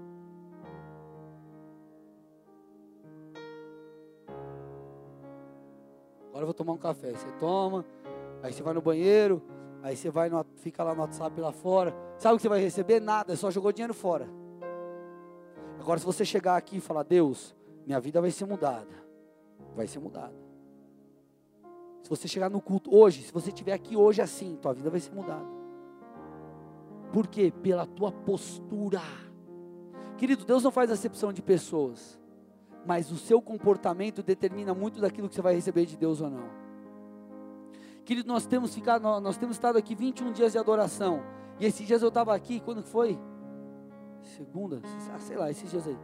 Agora 6.43 6.45
eu 6.45 6.47
vou 6.47 6.55
tomar 6.55 6.73
um 6.73 6.79
café. 6.79 7.13
Você 7.13 7.31
toma, 7.39 7.85
aí 8.43 8.53
você 8.53 8.63
vai 8.63 8.75
no 8.75 8.83
banheiro, 8.83 9.41
aí 9.81 9.97
você 9.97 10.11
vai 10.11 10.29
no, 10.29 10.45
fica 10.57 10.83
lá 10.83 10.93
no 10.93 11.03
WhatsApp 11.03 11.41
lá 11.41 11.53
fora. 11.53 11.95
Sabe 12.19 12.35
o 12.35 12.37
que 12.37 12.43
você 12.43 12.49
vai 12.49 12.61
receber? 12.61 13.01
Nada, 13.01 13.37
só 13.37 13.51
jogou 13.51 13.73
dinheiro 13.73 13.95
fora. 13.95 14.29
Agora, 15.79 16.01
se 16.01 16.07
você 16.07 16.25
chegar 16.25 16.57
aqui 16.57 16.79
e 16.79 16.81
falar, 16.81 17.05
Deus, 17.05 17.55
minha 17.87 18.01
vida 18.01 18.21
vai 18.21 18.31
ser 18.33 18.45
mudada, 18.45 18.93
vai 19.77 19.87
ser 19.87 20.01
mudada. 20.01 20.35
Se 22.03 22.11
você 22.11 22.27
chegar 22.27 22.51
no 22.51 22.61
culto 22.61 22.93
hoje, 22.93 23.23
se 23.23 23.33
você 23.33 23.51
estiver 23.51 23.73
aqui 23.73 23.97
hoje 23.97 24.21
assim, 24.21 24.57
tua 24.61 24.75
vida 24.75 24.91
vai 24.91 24.99
ser 24.99 25.13
mudada. 25.13 25.47
Por 27.13 27.29
quê? 27.29 27.53
Pela 27.63 27.87
tua 27.87 28.11
postura. 28.11 29.03
Querido, 30.17 30.45
Deus 30.45 30.65
não 30.65 30.73
faz 30.73 30.91
acepção 30.91 31.33
de 31.33 31.41
pessoas, 31.41 32.21
mas 32.85 33.11
o 33.11 33.17
seu 33.17 33.41
comportamento 33.41 34.23
determina 34.23 34.75
muito 34.75 35.01
daquilo 35.01 35.29
que 35.29 35.35
você 35.35 35.43
vai 35.43 35.55
receber 35.55 35.87
de 35.87 35.97
Deus 35.97 36.21
ou 36.21 36.31
não. 36.31 36.63
Querido, 38.05 38.27
nós 38.29 38.47
temos 38.47 38.75
ficado, 38.75 39.03
nós 39.21 39.37
temos 39.37 39.57
estado 39.57 39.79
aqui 39.79 39.95
21 39.95 40.33
dias 40.33 40.53
de 40.53 40.59
adoração. 40.59 41.23
E 41.61 41.67
esses 41.67 41.87
dias 41.87 42.03
eu 42.03 42.09
estava 42.09 42.35
aqui, 42.35 42.61
quando 42.61 42.83
foi? 42.83 43.19
Segunda, 44.37 44.81
sei 45.19 45.37
lá, 45.37 45.51
esses 45.51 45.71
dias 45.71 45.87
aí. 45.87 45.97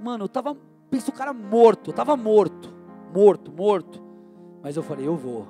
Mano, 0.00 0.24
eu 0.24 0.26
estava, 0.26 0.56
penso 0.90 1.10
o 1.10 1.14
cara 1.14 1.32
morto, 1.32 1.90
eu 1.90 1.92
estava 1.92 2.16
morto, 2.16 2.72
morto, 3.14 3.52
morto. 3.52 4.02
Mas 4.62 4.76
eu 4.76 4.82
falei, 4.82 5.06
eu 5.06 5.16
vou, 5.16 5.46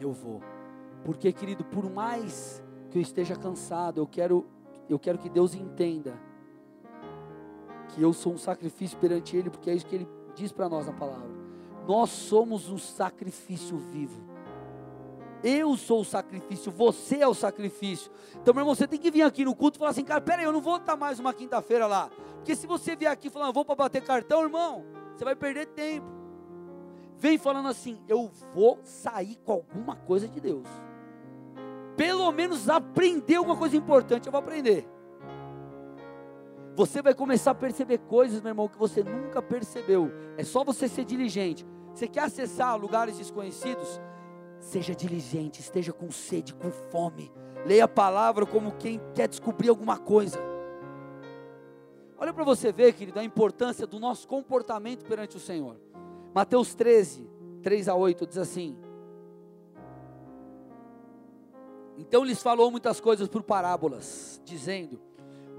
eu 0.00 0.12
vou. 0.12 0.40
Porque, 1.04 1.32
querido, 1.32 1.64
por 1.64 1.88
mais 1.90 2.62
que 2.90 2.98
eu 2.98 3.02
esteja 3.02 3.36
cansado, 3.36 4.00
eu 4.00 4.06
quero, 4.06 4.46
eu 4.88 4.98
quero 4.98 5.18
que 5.18 5.28
Deus 5.28 5.54
entenda 5.54 6.18
que 7.94 8.02
eu 8.02 8.12
sou 8.12 8.32
um 8.32 8.38
sacrifício 8.38 8.98
perante 8.98 9.36
Ele, 9.36 9.50
porque 9.50 9.70
é 9.70 9.74
isso 9.74 9.86
que 9.86 9.94
Ele 9.94 10.08
diz 10.34 10.52
para 10.52 10.68
nós 10.68 10.86
na 10.86 10.92
palavra. 10.92 11.28
Nós 11.86 12.10
somos 12.10 12.68
um 12.68 12.78
sacrifício 12.78 13.76
vivo. 13.76 14.20
Eu 15.42 15.76
sou 15.76 16.02
o 16.02 16.04
sacrifício, 16.04 16.70
você 16.70 17.16
é 17.20 17.26
o 17.26 17.34
sacrifício. 17.34 18.10
Então, 18.40 18.52
meu 18.52 18.62
irmão, 18.62 18.74
você 18.74 18.86
tem 18.86 18.98
que 18.98 19.10
vir 19.10 19.22
aqui 19.22 19.44
no 19.44 19.54
culto 19.54 19.76
e 19.76 19.78
falar 19.78 19.90
assim, 19.90 20.04
cara, 20.04 20.20
peraí, 20.20 20.44
eu 20.44 20.52
não 20.52 20.60
vou 20.60 20.76
estar 20.76 20.96
mais 20.96 21.18
uma 21.18 21.32
quinta-feira 21.32 21.86
lá. 21.86 22.10
Porque 22.36 22.54
se 22.54 22.66
você 22.66 22.94
vier 22.94 23.10
aqui 23.10 23.30
falando, 23.30 23.54
vou 23.54 23.64
para 23.64 23.74
bater 23.74 24.02
cartão, 24.02 24.42
irmão, 24.42 24.84
você 25.16 25.24
vai 25.24 25.34
perder 25.34 25.66
tempo. 25.68 26.06
Vem 27.16 27.38
falando 27.38 27.68
assim, 27.68 28.00
eu 28.08 28.30
vou 28.54 28.78
sair 28.82 29.36
com 29.44 29.52
alguma 29.52 29.96
coisa 29.96 30.28
de 30.28 30.40
Deus. 30.40 30.66
Pelo 31.96 32.30
menos 32.32 32.68
aprender 32.68 33.36
alguma 33.36 33.56
coisa 33.56 33.76
importante, 33.76 34.26
eu 34.26 34.32
vou 34.32 34.38
aprender. 34.38 34.88
Você 36.80 37.02
vai 37.02 37.12
começar 37.12 37.50
a 37.50 37.54
perceber 37.54 37.98
coisas, 37.98 38.40
meu 38.40 38.52
irmão, 38.52 38.66
que 38.66 38.78
você 38.78 39.04
nunca 39.04 39.42
percebeu. 39.42 40.10
É 40.38 40.42
só 40.42 40.64
você 40.64 40.88
ser 40.88 41.04
diligente. 41.04 41.66
Você 41.92 42.08
quer 42.08 42.22
acessar 42.22 42.74
lugares 42.80 43.18
desconhecidos? 43.18 44.00
Seja 44.58 44.94
diligente, 44.94 45.60
esteja 45.60 45.92
com 45.92 46.10
sede, 46.10 46.54
com 46.54 46.70
fome. 46.70 47.30
Leia 47.66 47.84
a 47.84 47.88
palavra 47.88 48.46
como 48.46 48.72
quem 48.72 48.98
quer 49.14 49.28
descobrir 49.28 49.68
alguma 49.68 49.98
coisa. 49.98 50.38
Olha 52.16 52.32
para 52.32 52.44
você 52.44 52.72
ver, 52.72 52.94
querido, 52.94 53.18
a 53.18 53.24
importância 53.24 53.86
do 53.86 54.00
nosso 54.00 54.26
comportamento 54.26 55.04
perante 55.04 55.36
o 55.36 55.40
Senhor. 55.40 55.78
Mateus 56.34 56.74
13, 56.74 57.28
3 57.62 57.88
a 57.90 57.94
8 57.94 58.26
diz 58.26 58.38
assim: 58.38 58.74
Então 61.98 62.24
lhes 62.24 62.42
falou 62.42 62.70
muitas 62.70 63.02
coisas 63.02 63.28
por 63.28 63.42
parábolas, 63.42 64.40
dizendo: 64.46 65.09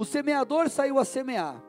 O 0.01 0.03
semeador 0.03 0.67
saiu 0.67 0.97
a 0.97 1.05
semear. 1.05 1.63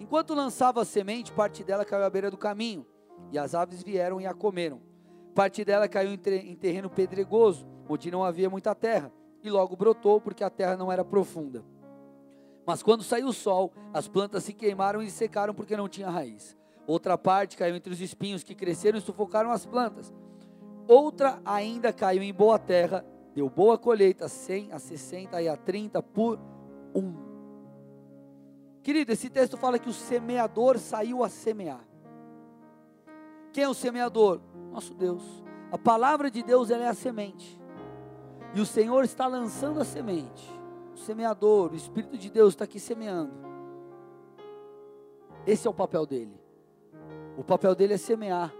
Enquanto 0.00 0.34
lançava 0.34 0.82
a 0.82 0.84
semente, 0.84 1.30
parte 1.30 1.62
dela 1.62 1.84
caiu 1.84 2.04
à 2.04 2.10
beira 2.10 2.28
do 2.28 2.36
caminho, 2.36 2.84
e 3.30 3.38
as 3.38 3.54
aves 3.54 3.84
vieram 3.84 4.20
e 4.20 4.26
a 4.26 4.34
comeram. 4.34 4.80
Parte 5.32 5.64
dela 5.64 5.86
caiu 5.86 6.10
em 6.12 6.56
terreno 6.56 6.90
pedregoso, 6.90 7.64
onde 7.88 8.10
não 8.10 8.24
havia 8.24 8.50
muita 8.50 8.74
terra, 8.74 9.12
e 9.44 9.48
logo 9.48 9.76
brotou, 9.76 10.20
porque 10.20 10.42
a 10.42 10.50
terra 10.50 10.76
não 10.76 10.90
era 10.90 11.04
profunda. 11.04 11.64
Mas 12.66 12.82
quando 12.82 13.04
saiu 13.04 13.28
o 13.28 13.32
sol, 13.32 13.72
as 13.94 14.08
plantas 14.08 14.42
se 14.42 14.52
queimaram 14.52 15.00
e 15.00 15.08
secaram 15.08 15.54
porque 15.54 15.76
não 15.76 15.88
tinha 15.88 16.10
raiz. 16.10 16.56
Outra 16.84 17.16
parte 17.16 17.56
caiu 17.56 17.76
entre 17.76 17.92
os 17.92 18.00
espinhos 18.00 18.42
que 18.42 18.56
cresceram 18.56 18.98
e 18.98 19.02
sufocaram 19.02 19.52
as 19.52 19.64
plantas. 19.64 20.12
Outra 20.88 21.40
ainda 21.44 21.92
caiu 21.92 22.24
em 22.24 22.34
boa 22.34 22.58
terra, 22.58 23.04
deu 23.36 23.48
boa 23.48 23.78
colheita, 23.78 24.26
100 24.26 24.72
a 24.72 24.80
60 24.80 25.40
e 25.40 25.48
a 25.48 25.56
30 25.56 26.02
por 26.02 26.40
um. 26.92 27.31
Querido, 28.82 29.12
esse 29.12 29.30
texto 29.30 29.56
fala 29.56 29.78
que 29.78 29.88
o 29.88 29.92
semeador 29.92 30.78
saiu 30.78 31.22
a 31.22 31.28
semear. 31.28 31.84
Quem 33.52 33.64
é 33.64 33.68
o 33.68 33.74
semeador? 33.74 34.40
nosso 34.72 34.94
Deus. 34.94 35.22
A 35.70 35.78
palavra 35.78 36.30
de 36.30 36.42
Deus 36.42 36.70
é 36.70 36.88
a 36.88 36.94
semente. 36.94 37.60
E 38.54 38.60
o 38.60 38.66
Senhor 38.66 39.04
está 39.04 39.26
lançando 39.26 39.80
a 39.80 39.84
semente. 39.84 40.50
O 40.94 40.98
semeador, 40.98 41.72
o 41.72 41.76
Espírito 41.76 42.18
de 42.18 42.30
Deus 42.30 42.54
está 42.54 42.64
aqui 42.64 42.80
semeando. 42.80 43.32
Esse 45.46 45.66
é 45.66 45.70
o 45.70 45.74
papel 45.74 46.06
dele. 46.06 46.40
O 47.36 47.44
papel 47.44 47.74
dele 47.74 47.94
é 47.94 47.98
semear. 47.98 48.52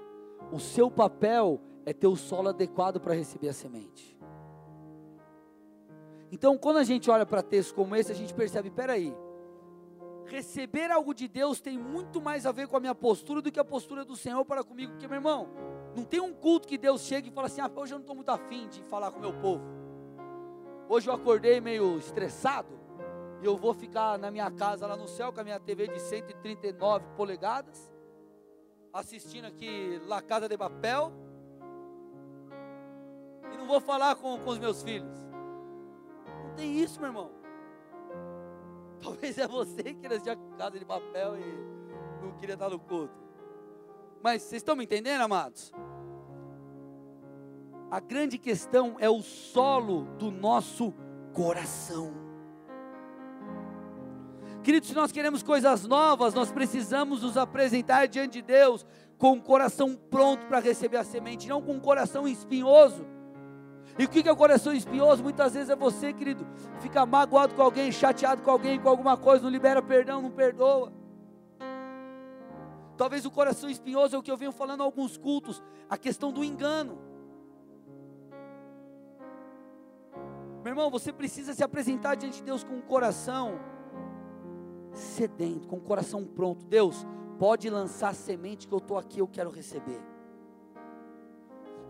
O 0.52 0.58
seu 0.58 0.90
papel 0.90 1.61
é 1.85 1.92
ter 1.92 2.06
o 2.06 2.16
solo 2.16 2.48
adequado 2.48 3.00
para 3.00 3.14
receber 3.14 3.48
a 3.48 3.52
semente. 3.52 4.16
Então, 6.30 6.56
quando 6.56 6.78
a 6.78 6.85
gente 6.85 7.11
olha 7.11 7.26
para 7.26 7.42
textos 7.42 7.74
como 7.74 7.94
esse, 7.94 8.11
a 8.11 8.14
gente 8.14 8.32
percebe, 8.32 8.70
peraí, 8.70 9.14
receber 10.26 10.90
algo 10.90 11.14
de 11.14 11.28
Deus 11.28 11.61
tem 11.61 11.78
muito 11.78 12.20
mais 12.20 12.46
a 12.46 12.52
ver 12.52 12.66
com 12.68 12.76
a 12.76 12.80
minha 12.80 12.94
postura 12.94 13.42
do 13.42 13.50
que 13.50 13.61
a 13.61 13.64
postura 13.64 14.04
do 14.04 14.16
Senhor 14.16 14.44
para 14.44 14.64
comigo, 14.64 14.92
porque, 14.92 15.06
meu 15.06 15.16
irmão, 15.16 15.48
não 15.94 16.04
tem 16.04 16.20
um 16.20 16.32
culto 16.32 16.66
que 16.66 16.78
Deus 16.78 17.02
chega 17.02 17.28
e 17.28 17.30
fala 17.30 17.46
assim: 17.46 17.61
ah, 17.61 17.70
hoje 17.74 17.92
eu 17.92 17.98
não 17.98 18.02
estou 18.02 18.16
muito 18.16 18.30
afim 18.30 18.68
de 18.68 18.82
falar 18.85 19.11
com 19.11 19.18
o 19.18 19.20
meu 19.20 19.35
povo. 19.35 19.62
Hoje 20.88 21.08
eu 21.08 21.14
acordei 21.14 21.61
meio 21.61 21.98
estressado. 21.98 22.80
E 23.40 23.44
eu 23.44 23.56
vou 23.56 23.74
ficar 23.74 24.18
na 24.18 24.30
minha 24.30 24.50
casa 24.50 24.87
lá 24.87 24.96
no 24.96 25.08
céu 25.08 25.32
com 25.32 25.40
a 25.40 25.44
minha 25.44 25.58
TV 25.58 25.88
de 25.88 25.98
139 25.98 27.04
polegadas. 27.16 27.90
Assistindo 28.92 29.46
aqui 29.46 30.00
La 30.06 30.22
Casa 30.22 30.48
de 30.48 30.56
Papel. 30.56 31.12
E 33.52 33.56
não 33.56 33.66
vou 33.66 33.80
falar 33.80 34.14
com, 34.16 34.38
com 34.38 34.50
os 34.50 34.58
meus 34.58 34.82
filhos. 34.82 35.16
Não 36.44 36.54
tem 36.54 36.78
isso, 36.78 37.00
meu 37.00 37.08
irmão. 37.08 37.41
Talvez 39.02 39.36
é 39.36 39.48
você 39.48 39.82
que 39.82 40.08
nasceu 40.08 40.36
casa 40.56 40.78
de 40.78 40.84
papel 40.84 41.36
e 41.36 42.22
não 42.24 42.32
queria 42.32 42.54
estar 42.54 42.70
no 42.70 42.78
culto. 42.78 43.14
Mas 44.22 44.42
vocês 44.42 44.60
estão 44.60 44.76
me 44.76 44.84
entendendo, 44.84 45.22
amados? 45.22 45.72
A 47.90 47.98
grande 47.98 48.38
questão 48.38 48.96
é 48.98 49.10
o 49.10 49.20
solo 49.20 50.04
do 50.16 50.30
nosso 50.30 50.94
coração. 51.32 52.14
Queridos, 54.62 54.88
se 54.88 54.94
nós 54.94 55.10
queremos 55.10 55.42
coisas 55.42 55.84
novas, 55.86 56.32
nós 56.32 56.52
precisamos 56.52 57.22
nos 57.22 57.36
apresentar 57.36 58.06
diante 58.06 58.34
de 58.34 58.42
Deus 58.42 58.86
com 59.18 59.32
o 59.32 59.42
coração 59.42 59.96
pronto 59.96 60.46
para 60.46 60.60
receber 60.60 60.98
a 60.98 61.04
semente, 61.04 61.48
não 61.48 61.60
com 61.60 61.76
o 61.76 61.80
coração 61.80 62.28
espinhoso. 62.28 63.04
E 63.98 64.05
o 64.05 64.09
que 64.09 64.26
é 64.26 64.33
o 64.33 64.37
coração 64.37 64.72
espinhoso? 64.72 65.22
Muitas 65.22 65.55
vezes 65.55 65.68
é 65.68 65.76
você, 65.76 66.12
querido, 66.12 66.46
fica 66.81 67.05
magoado 67.05 67.55
com 67.55 67.62
alguém, 67.62 67.92
chateado 67.92 68.42
com 68.42 68.50
alguém, 68.50 68.81
com 68.81 68.88
alguma 68.88 69.16
coisa, 69.16 69.42
não 69.42 69.50
libera 69.50 69.83
perdão, 69.83 70.22
não 70.22 70.31
perdoa. 70.31 70.92
Talvez 72.96 73.26
o 73.26 73.31
coração 73.31 73.68
espinhoso 73.68 74.16
é 74.16 74.18
o 74.18 74.22
que 74.22 74.31
eu 74.31 74.37
venho 74.37 74.52
falando 74.52 74.81
em 74.81 74.85
alguns 74.85 75.16
cultos, 75.16 75.62
a 75.90 75.98
questão 75.98 76.33
do 76.33 76.42
engano. 76.42 76.98
Meu 80.62 80.70
irmão, 80.70 80.90
você 80.90 81.12
precisa 81.12 81.52
se 81.52 81.62
apresentar 81.62 82.14
diante 82.14 82.37
de 82.37 82.44
Deus 82.44 82.62
com 82.62 82.78
o 82.78 82.83
coração 82.83 83.59
sedento, 84.92 85.66
com 85.66 85.76
o 85.76 85.81
coração 85.81 86.24
pronto. 86.24 86.64
Deus, 86.64 87.07
pode 87.38 87.68
lançar 87.68 88.14
semente 88.14 88.68
que 88.68 88.72
eu 88.72 88.78
estou 88.78 88.96
aqui, 88.96 89.18
eu 89.18 89.26
quero 89.26 89.50
receber. 89.50 90.12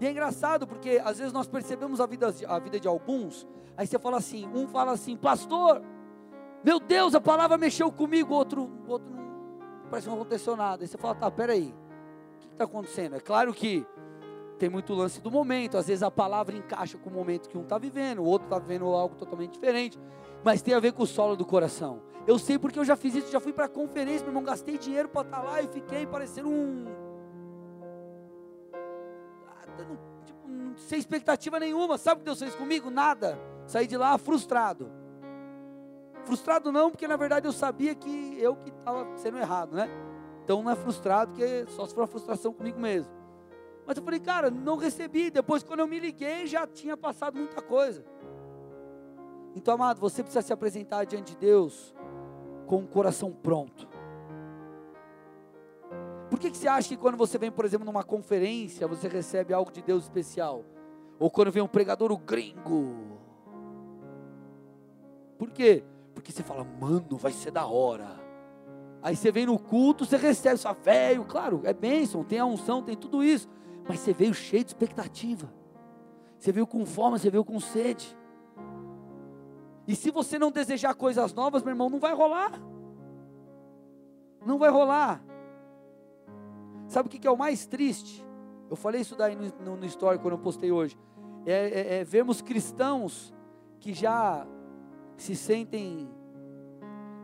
E 0.03 0.07
é 0.07 0.11
engraçado 0.11 0.67
porque 0.67 1.01
às 1.05 1.19
vezes 1.19 1.33
nós 1.33 1.47
percebemos 1.47 2.01
a 2.01 2.07
vida, 2.07 2.35
a 2.49 2.59
vida 2.59 2.81
de 2.81 2.89
alguns, 2.89 3.47
aí 3.77 3.87
você 3.87 4.01
fala 4.01 4.17
assim, 4.17 4.49
um 4.53 4.67
fala 4.67 4.91
assim, 4.91 5.17
pastor, 5.17 5.81
meu 6.65 6.81
Deus, 6.81 7.15
a 7.15 7.21
palavra 7.21 7.57
mexeu 7.57 7.93
comigo, 7.93 8.35
outro, 8.35 8.69
outro 8.89 9.09
não, 9.09 9.89
parece 9.89 10.09
que 10.09 10.13
não 10.13 10.21
aconteceu 10.21 10.57
nada. 10.57 10.83
Aí 10.83 10.89
você 10.89 10.99
fala, 10.99 11.15
tá, 11.15 11.31
peraí, 11.31 11.73
o 12.37 12.41
que 12.41 12.47
está 12.49 12.65
acontecendo? 12.65 13.15
É 13.15 13.21
claro 13.21 13.55
que 13.55 13.87
tem 14.59 14.69
muito 14.69 14.93
lance 14.93 15.21
do 15.21 15.31
momento, 15.31 15.79
às 15.79 15.87
vezes 15.87 16.03
a 16.03 16.11
palavra 16.11 16.57
encaixa 16.57 16.99
com 16.99 17.09
o 17.09 17.13
momento 17.13 17.49
que 17.49 17.57
um 17.57 17.63
está 17.63 17.79
vivendo, 17.79 18.23
o 18.23 18.25
outro 18.25 18.47
está 18.47 18.59
vivendo 18.59 18.87
algo 18.87 19.15
totalmente 19.15 19.53
diferente, 19.53 20.01
mas 20.43 20.63
tem 20.63 20.75
a 20.75 20.81
ver 20.81 20.95
com 20.95 21.05
o 21.05 21.07
solo 21.07 21.37
do 21.37 21.47
coração. 21.47 22.03
Eu 22.27 22.41
sei 22.41 22.59
porque 22.59 22.77
eu 22.77 22.85
já 22.85 22.97
fiz 22.97 23.15
isso, 23.15 23.31
já 23.31 23.39
fui 23.39 23.53
para 23.53 23.67
a 23.67 23.69
conferência, 23.69 24.23
meu 24.23 24.31
irmão, 24.31 24.43
gastei 24.43 24.77
dinheiro 24.77 25.09
para 25.09 25.23
estar 25.23 25.37
tá 25.37 25.43
lá 25.45 25.63
e 25.63 25.69
fiquei 25.69 26.05
parecendo 26.09 26.49
um 26.49 27.02
tipo, 30.25 30.49
sem 30.77 30.99
expectativa 30.99 31.59
nenhuma. 31.59 31.99
Sabe 31.99 32.17
o 32.17 32.19
que 32.21 32.25
Deus 32.25 32.39
fez 32.39 32.55
comigo? 32.55 32.91
Nada. 32.91 33.39
Saí 33.67 33.87
de 33.87 33.97
lá 33.97 34.17
frustrado. 34.19 34.91
Frustrado 36.25 36.71
não, 36.71 36.91
porque 36.91 37.09
na 37.09 37.17
verdade 37.17 37.47
eu 37.47 37.53
sabia 37.53 37.95
que 37.95 38.37
eu 38.39 38.57
que 38.57 38.71
estava 38.71 39.07
sendo 39.17 39.39
errado, 39.39 39.75
né? 39.75 39.89
Então 40.45 40.63
não 40.63 40.71
é 40.71 40.77
frustrado, 40.77 41.33
porque 41.33 41.67
só 41.69 41.87
se 41.87 41.95
for 41.95 42.03
uma 42.03 42.07
frustração 42.07 42.53
comigo 42.53 42.79
mesmo. 42.79 43.13
Mas 43.87 43.97
eu 43.97 44.03
falei, 44.03 44.21
cara, 44.21 44.51
não 44.51 44.77
recebi. 44.77 45.31
Depois, 45.31 45.63
quando 45.63 45.81
eu 45.81 45.87
me 45.87 45.99
liguei, 45.99 46.47
já 46.47 46.67
tinha 46.67 46.97
passado 46.97 47.37
muita 47.37 47.61
coisa. 47.61 48.05
Então, 49.55 49.75
amado, 49.75 50.01
você 50.01 50.23
precisa 50.23 50.43
se 50.43 50.53
apresentar 50.53 51.05
diante 51.05 51.33
de 51.33 51.39
Deus 51.39 51.95
com 52.67 52.79
o 52.79 52.87
coração 52.87 53.33
pronto. 53.33 53.89
Por 56.33 56.39
que, 56.39 56.51
que 56.51 56.57
você 56.57 56.67
acha 56.67 56.89
que 56.89 56.97
quando 56.97 57.19
você 57.19 57.37
vem, 57.37 57.53
por 57.53 57.63
exemplo, 57.67 57.85
numa 57.85 58.03
conferência, 58.03 58.89
você 58.89 59.07
recebe 59.07 59.53
algo 59.53 59.71
de 59.71 59.83
Deus 59.83 60.05
especial? 60.05 60.65
Ou 61.19 61.31
quando 61.31 61.53
vem 61.53 61.63
um 61.63 61.69
pregador 61.69 62.11
o 62.11 62.17
gringo? 62.17 63.21
Por 65.37 65.51
quê? 65.51 65.85
Porque 66.15 66.33
você 66.33 66.43
fala, 66.43 66.65
mano, 66.65 67.19
vai 67.19 67.33
ser 67.33 67.51
da 67.51 67.67
hora. 67.67 68.19
Aí 69.03 69.15
você 69.15 69.31
vem 69.31 69.45
no 69.45 69.59
culto, 69.59 70.07
você 70.07 70.17
recebe, 70.17 70.57
sua 70.57 70.73
velho, 70.73 71.23
claro, 71.27 71.61
é 71.65 71.75
bênção, 71.75 72.25
tem 72.25 72.39
a 72.39 72.47
unção, 72.47 72.83
tem 72.83 72.97
tudo 72.97 73.23
isso. 73.23 73.47
Mas 73.87 74.01
você 74.01 74.15
veio 74.15 74.33
cheio 74.33 74.65
de 74.65 74.71
expectativa. 74.71 75.53
Você 76.39 76.51
veio 76.51 76.67
com 76.67 76.87
fome, 76.87 77.19
você 77.19 77.29
veio 77.29 77.45
com 77.45 77.61
sede. 77.61 78.17
E 79.87 79.95
se 79.95 80.11
você 80.11 80.39
não 80.39 80.51
desejar 80.51 80.95
coisas 80.95 81.35
novas, 81.35 81.63
meu 81.63 81.73
irmão, 81.73 81.91
não 81.91 82.01
vai 82.01 82.15
rolar. 82.15 82.59
Não 84.47 84.59
vai 84.59 84.71
rolar. 84.71 85.23
Sabe 86.93 87.09
o 87.09 87.11
que 87.11 87.27
é 87.27 87.31
o 87.31 87.39
mais 87.39 87.65
triste? 87.65 88.23
Eu 88.69 88.77
falei 88.77 89.01
isso 89.01 89.17
daí 89.17 89.35
no, 89.35 89.51
no, 89.65 89.77
no 89.79 89.87
story 89.87 90.19
quando 90.19 90.35
eu 90.35 90.39
postei 90.39 90.71
hoje. 90.71 90.95
É, 91.47 91.53
é, 91.53 92.01
é 92.01 92.05
vermos 92.05 92.43
cristãos 92.43 93.35
que 93.81 93.95
já 93.95 94.47
se 95.17 95.35
sentem 95.35 96.07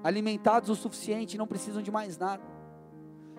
alimentados 0.03 0.71
o 0.71 0.75
suficiente 0.75 1.35
e 1.35 1.39
não 1.39 1.47
precisam 1.47 1.83
de 1.83 1.91
mais 1.91 2.17
nada. 2.17 2.43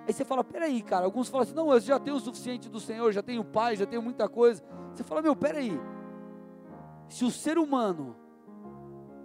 Aí 0.07 0.13
você 0.13 0.23
fala, 0.23 0.43
peraí, 0.43 0.83
cara. 0.83 1.03
Alguns 1.03 1.29
falam 1.29 1.47
assim, 1.47 1.55
não, 1.55 1.73
eu 1.73 1.79
já 1.79 1.99
tenho 1.99 2.17
o 2.17 2.19
suficiente 2.19 2.69
do 2.69 2.79
Senhor, 2.79 3.11
já 3.11 3.23
tenho 3.23 3.43
pai, 3.43 3.75
já 3.75 3.87
tenho 3.87 4.03
muita 4.03 4.29
coisa. 4.29 4.63
Você 4.93 5.03
fala, 5.03 5.23
meu, 5.23 5.35
peraí. 5.35 5.81
Se 7.07 7.25
o 7.25 7.31
ser 7.31 7.57
humano 7.57 8.15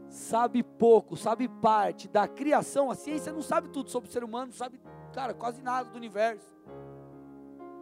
sabe 0.09 0.63
pouco, 0.63 1.19
sabe 1.19 1.49
parte 1.49 2.09
da 2.09 2.27
criação, 2.27 2.91
a 2.91 2.95
ciência 2.95 3.31
não 3.31 3.43
sabe 3.43 3.69
tudo 3.69 3.91
sobre 3.91 4.09
o 4.09 4.13
ser 4.13 4.25
humano, 4.25 4.47
não 4.47 4.55
sabe, 4.55 4.81
cara, 5.13 5.35
quase 5.35 5.61
nada 5.61 5.91
do 5.91 5.97
universo. 5.99 6.55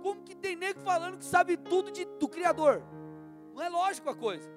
Como 0.03 0.23
que 0.23 0.35
tem 0.35 0.57
nego 0.57 0.81
falando 0.81 1.19
que 1.19 1.25
sabe 1.25 1.57
tudo 1.57 1.91
de, 1.91 2.05
do 2.05 2.29
Criador? 2.29 2.83
Não 3.55 3.63
é 3.63 3.69
lógico 3.69 4.11
a 4.11 4.15
coisa. 4.15 4.51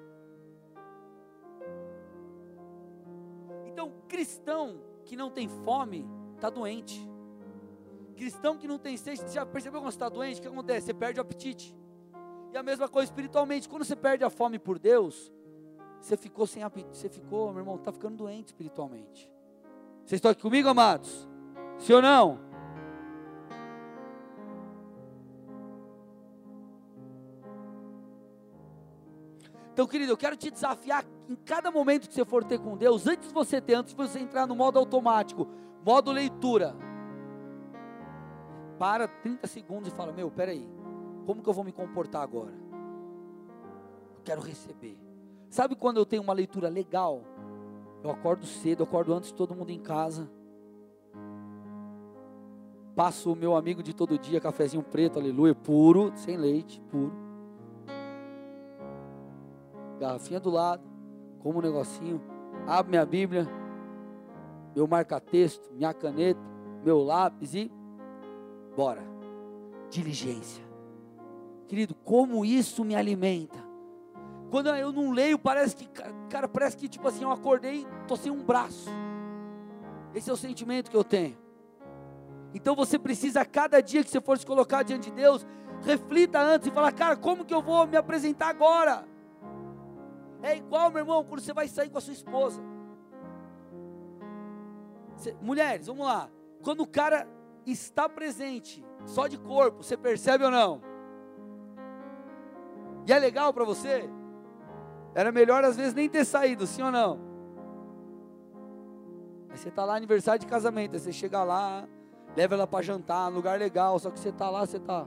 Então, 3.66 3.92
cristão 4.08 4.80
que 5.04 5.16
não 5.16 5.30
tem 5.30 5.48
fome, 5.48 6.04
está 6.34 6.50
doente. 6.50 7.00
Cristão 8.16 8.56
que 8.56 8.66
não 8.66 8.78
tem 8.78 8.96
sede, 8.96 9.32
já 9.32 9.44
percebeu 9.44 9.80
quando 9.80 9.92
está 9.92 10.08
doente? 10.08 10.38
O 10.38 10.42
que 10.42 10.48
acontece? 10.48 10.86
Você 10.86 10.94
perde 10.94 11.20
o 11.20 11.22
apetite. 11.22 11.76
E 12.52 12.56
a 12.56 12.62
mesma 12.62 12.88
coisa 12.88 13.10
espiritualmente, 13.10 13.68
quando 13.68 13.84
você 13.84 13.94
perde 13.94 14.24
a 14.24 14.30
fome 14.30 14.58
por 14.58 14.78
Deus, 14.78 15.30
você 16.00 16.16
ficou 16.16 16.46
sem 16.46 16.62
apetite, 16.62 16.96
você 16.96 17.08
ficou, 17.08 17.50
meu 17.50 17.60
irmão, 17.60 17.76
está 17.76 17.92
ficando 17.92 18.16
doente 18.16 18.46
espiritualmente. 18.46 19.30
Vocês 20.04 20.18
estão 20.18 20.30
aqui 20.30 20.40
comigo, 20.40 20.68
amados? 20.68 21.28
Sim 21.78 21.94
ou 21.94 22.02
não? 22.02 22.45
Então, 29.76 29.86
querido, 29.86 30.12
eu 30.12 30.16
quero 30.16 30.38
te 30.38 30.50
desafiar 30.50 31.04
em 31.28 31.36
cada 31.36 31.70
momento 31.70 32.08
que 32.08 32.14
você 32.14 32.24
for 32.24 32.42
ter 32.42 32.58
com 32.58 32.78
Deus, 32.78 33.06
antes 33.06 33.28
de 33.28 33.34
você 33.34 33.60
ter, 33.60 33.74
antes 33.74 33.92
de 33.92 33.96
você 33.96 34.18
entrar 34.18 34.46
no 34.46 34.56
modo 34.56 34.78
automático, 34.78 35.46
modo 35.84 36.10
leitura. 36.10 36.74
Para 38.78 39.06
30 39.06 39.46
segundos 39.46 39.92
e 39.92 39.94
fala: 39.94 40.14
Meu, 40.14 40.30
peraí, 40.30 40.66
como 41.26 41.42
que 41.42 41.48
eu 41.50 41.52
vou 41.52 41.62
me 41.62 41.72
comportar 41.72 42.22
agora? 42.22 42.54
Eu 44.14 44.22
quero 44.24 44.40
receber. 44.40 44.98
Sabe 45.50 45.76
quando 45.76 45.98
eu 45.98 46.06
tenho 46.06 46.22
uma 46.22 46.32
leitura 46.32 46.70
legal? 46.70 47.22
Eu 48.02 48.10
acordo 48.10 48.46
cedo, 48.46 48.80
eu 48.80 48.86
acordo 48.86 49.12
antes 49.12 49.28
de 49.28 49.34
todo 49.34 49.54
mundo 49.54 49.68
em 49.68 49.78
casa. 49.78 50.26
Passo 52.94 53.30
o 53.30 53.36
meu 53.36 53.54
amigo 53.54 53.82
de 53.82 53.94
todo 53.94 54.18
dia, 54.18 54.40
cafezinho 54.40 54.82
preto, 54.82 55.18
aleluia, 55.18 55.54
puro, 55.54 56.12
sem 56.14 56.38
leite, 56.38 56.80
puro 56.90 57.25
garrafinha 59.98 60.40
do 60.40 60.50
lado, 60.50 60.82
como 61.40 61.58
um 61.58 61.62
negocinho, 61.62 62.20
abro 62.66 62.90
minha 62.90 63.06
Bíblia, 63.06 63.46
meu 64.74 64.86
marca-texto, 64.86 65.72
minha 65.72 65.94
caneta, 65.94 66.40
meu 66.84 67.02
lápis 67.02 67.54
e 67.54 67.70
bora. 68.76 69.02
Diligência. 69.90 70.64
Querido, 71.66 71.94
como 71.94 72.44
isso 72.44 72.84
me 72.84 72.94
alimenta. 72.94 73.58
Quando 74.50 74.68
eu 74.68 74.92
não 74.92 75.10
leio, 75.10 75.38
parece 75.38 75.76
que, 75.76 75.88
cara, 76.28 76.46
parece 76.46 76.76
que 76.76 76.88
tipo 76.88 77.08
assim, 77.08 77.24
eu 77.24 77.30
acordei, 77.30 77.86
tô 78.06 78.16
sem 78.16 78.30
um 78.30 78.42
braço. 78.42 78.88
Esse 80.14 80.30
é 80.30 80.32
o 80.32 80.36
sentimento 80.36 80.90
que 80.90 80.96
eu 80.96 81.04
tenho. 81.04 81.36
Então 82.54 82.74
você 82.74 82.98
precisa, 82.98 83.44
cada 83.44 83.82
dia 83.82 84.04
que 84.04 84.10
você 84.10 84.20
for 84.20 84.38
se 84.38 84.46
colocar 84.46 84.82
diante 84.82 85.10
de 85.10 85.16
Deus, 85.16 85.46
reflita 85.82 86.40
antes 86.40 86.68
e 86.68 86.70
fala, 86.70 86.92
cara, 86.92 87.16
como 87.16 87.44
que 87.44 87.52
eu 87.52 87.60
vou 87.60 87.86
me 87.86 87.96
apresentar 87.96 88.48
agora? 88.48 89.04
É 90.42 90.56
igual, 90.56 90.90
meu 90.90 91.00
irmão, 91.00 91.24
quando 91.24 91.40
você 91.40 91.52
vai 91.52 91.68
sair 91.68 91.88
com 91.88 91.98
a 91.98 92.00
sua 92.00 92.12
esposa. 92.12 92.62
mulheres, 95.40 95.86
vamos 95.86 96.06
lá. 96.06 96.30
Quando 96.62 96.82
o 96.82 96.86
cara 96.86 97.26
está 97.64 98.08
presente, 98.08 98.84
só 99.04 99.26
de 99.26 99.38
corpo, 99.38 99.82
você 99.82 99.96
percebe 99.96 100.44
ou 100.44 100.50
não? 100.50 100.80
E 103.06 103.12
é 103.12 103.18
legal 103.18 103.52
para 103.52 103.64
você? 103.64 104.08
Era 105.14 105.32
melhor 105.32 105.64
às 105.64 105.76
vezes 105.76 105.94
nem 105.94 106.08
ter 106.08 106.24
saído, 106.24 106.66
sim 106.66 106.82
ou 106.82 106.90
não? 106.90 107.18
Aí 109.48 109.56
você 109.56 109.68
está 109.68 109.84
lá 109.84 109.96
aniversário 109.96 110.40
de 110.40 110.46
casamento, 110.46 110.94
aí 110.94 111.00
você 111.00 111.12
chega 111.12 111.42
lá, 111.42 111.88
leva 112.36 112.54
ela 112.54 112.66
para 112.66 112.84
jantar, 112.84 113.28
lugar 113.28 113.58
legal, 113.58 113.98
só 113.98 114.10
que 114.10 114.18
você 114.18 114.28
está 114.28 114.50
lá, 114.50 114.66
você 114.66 114.76
está 114.76 115.06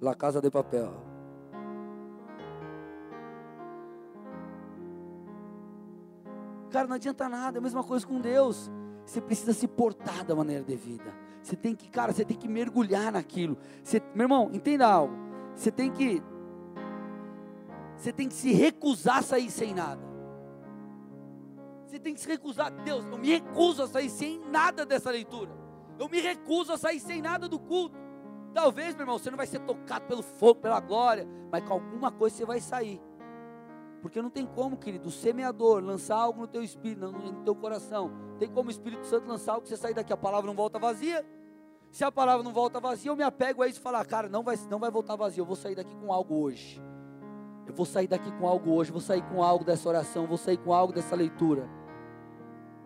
La 0.00 0.14
Casa 0.14 0.40
de 0.40 0.50
Papel. 0.50 1.05
Cara, 6.70 6.86
não 6.86 6.96
adianta 6.96 7.28
nada, 7.28 7.58
é 7.58 7.60
a 7.60 7.62
mesma 7.62 7.82
coisa 7.82 8.06
com 8.06 8.20
Deus. 8.20 8.70
Você 9.04 9.20
precisa 9.20 9.52
se 9.52 9.68
portar 9.68 10.24
da 10.24 10.34
maneira 10.34 10.64
devida. 10.64 11.14
Você 11.42 11.54
tem 11.54 11.74
que, 11.76 11.88
cara, 11.88 12.12
você 12.12 12.24
tem 12.24 12.36
que 12.36 12.48
mergulhar 12.48 13.12
naquilo. 13.12 13.56
Você, 13.82 14.02
meu 14.14 14.24
irmão, 14.24 14.50
entenda 14.52 14.86
algo. 14.86 15.14
Você 15.54 15.70
tem 15.70 15.90
que 15.90 16.22
você 17.96 18.12
tem 18.12 18.28
que 18.28 18.34
se 18.34 18.52
recusar 18.52 19.18
a 19.18 19.22
sair 19.22 19.50
sem 19.50 19.74
nada. 19.74 20.02
Você 21.86 21.98
tem 21.98 22.12
que 22.12 22.20
se 22.20 22.28
recusar, 22.28 22.70
Deus, 22.82 23.04
eu 23.06 23.16
me 23.16 23.28
recuso 23.28 23.82
a 23.82 23.88
sair 23.88 24.10
sem 24.10 24.38
nada 24.50 24.84
dessa 24.84 25.10
leitura. 25.10 25.50
Eu 25.98 26.08
me 26.08 26.20
recuso 26.20 26.72
a 26.72 26.76
sair 26.76 27.00
sem 27.00 27.22
nada 27.22 27.48
do 27.48 27.58
culto. 27.58 27.96
Talvez, 28.52 28.94
meu 28.94 29.02
irmão, 29.02 29.18
você 29.18 29.30
não 29.30 29.36
vai 29.36 29.46
ser 29.46 29.60
tocado 29.60 30.04
pelo 30.06 30.22
fogo, 30.22 30.60
pela 30.60 30.80
glória, 30.80 31.26
mas 31.50 31.64
com 31.64 31.74
alguma 31.74 32.10
coisa 32.10 32.36
você 32.36 32.44
vai 32.44 32.60
sair. 32.60 33.00
Porque 34.06 34.22
não 34.22 34.30
tem 34.30 34.46
como, 34.46 34.76
querido, 34.76 35.08
o 35.08 35.10
semeador 35.10 35.82
lançar 35.82 36.14
algo 36.14 36.42
no 36.42 36.46
teu 36.46 36.62
espírito, 36.62 37.10
no, 37.10 37.42
teu 37.42 37.56
coração. 37.56 38.12
Tem 38.38 38.48
como 38.48 38.68
o 38.68 38.70
Espírito 38.70 39.04
Santo 39.04 39.26
lançar 39.26 39.54
algo 39.54 39.64
que 39.64 39.68
você 39.68 39.76
sair 39.76 39.94
daqui, 39.94 40.12
a 40.12 40.16
palavra 40.16 40.46
não 40.46 40.54
volta 40.54 40.78
vazia. 40.78 41.26
Se 41.90 42.04
a 42.04 42.12
palavra 42.12 42.44
não 42.44 42.52
volta 42.52 42.78
vazia, 42.78 43.10
eu 43.10 43.16
me 43.16 43.24
apego 43.24 43.64
a 43.64 43.66
isso 43.66 43.80
e 43.80 43.82
falar, 43.82 44.04
cara, 44.06 44.28
não 44.28 44.44
vai, 44.44 44.56
não 44.70 44.78
vai 44.78 44.92
voltar 44.92 45.16
vazia, 45.16 45.40
eu 45.40 45.44
vou 45.44 45.56
sair 45.56 45.74
daqui 45.74 45.92
com 45.96 46.12
algo 46.12 46.36
hoje. 46.36 46.80
Eu 47.66 47.74
vou 47.74 47.84
sair 47.84 48.06
daqui 48.06 48.30
com 48.38 48.46
algo 48.46 48.70
hoje, 48.70 48.92
vou 48.92 49.00
sair 49.00 49.22
com 49.22 49.42
algo 49.42 49.64
dessa 49.64 49.88
oração, 49.88 50.24
vou 50.24 50.38
sair 50.38 50.58
com 50.58 50.72
algo 50.72 50.92
dessa 50.92 51.16
leitura. 51.16 51.68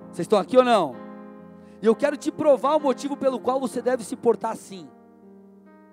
Vocês 0.06 0.20
estão 0.20 0.38
aqui 0.38 0.56
ou 0.56 0.64
não? 0.64 0.96
E 1.82 1.86
eu 1.86 1.94
quero 1.94 2.16
te 2.16 2.32
provar 2.32 2.76
o 2.76 2.80
motivo 2.80 3.14
pelo 3.14 3.38
qual 3.38 3.60
você 3.60 3.82
deve 3.82 4.04
se 4.04 4.16
portar 4.16 4.52
assim. 4.52 4.88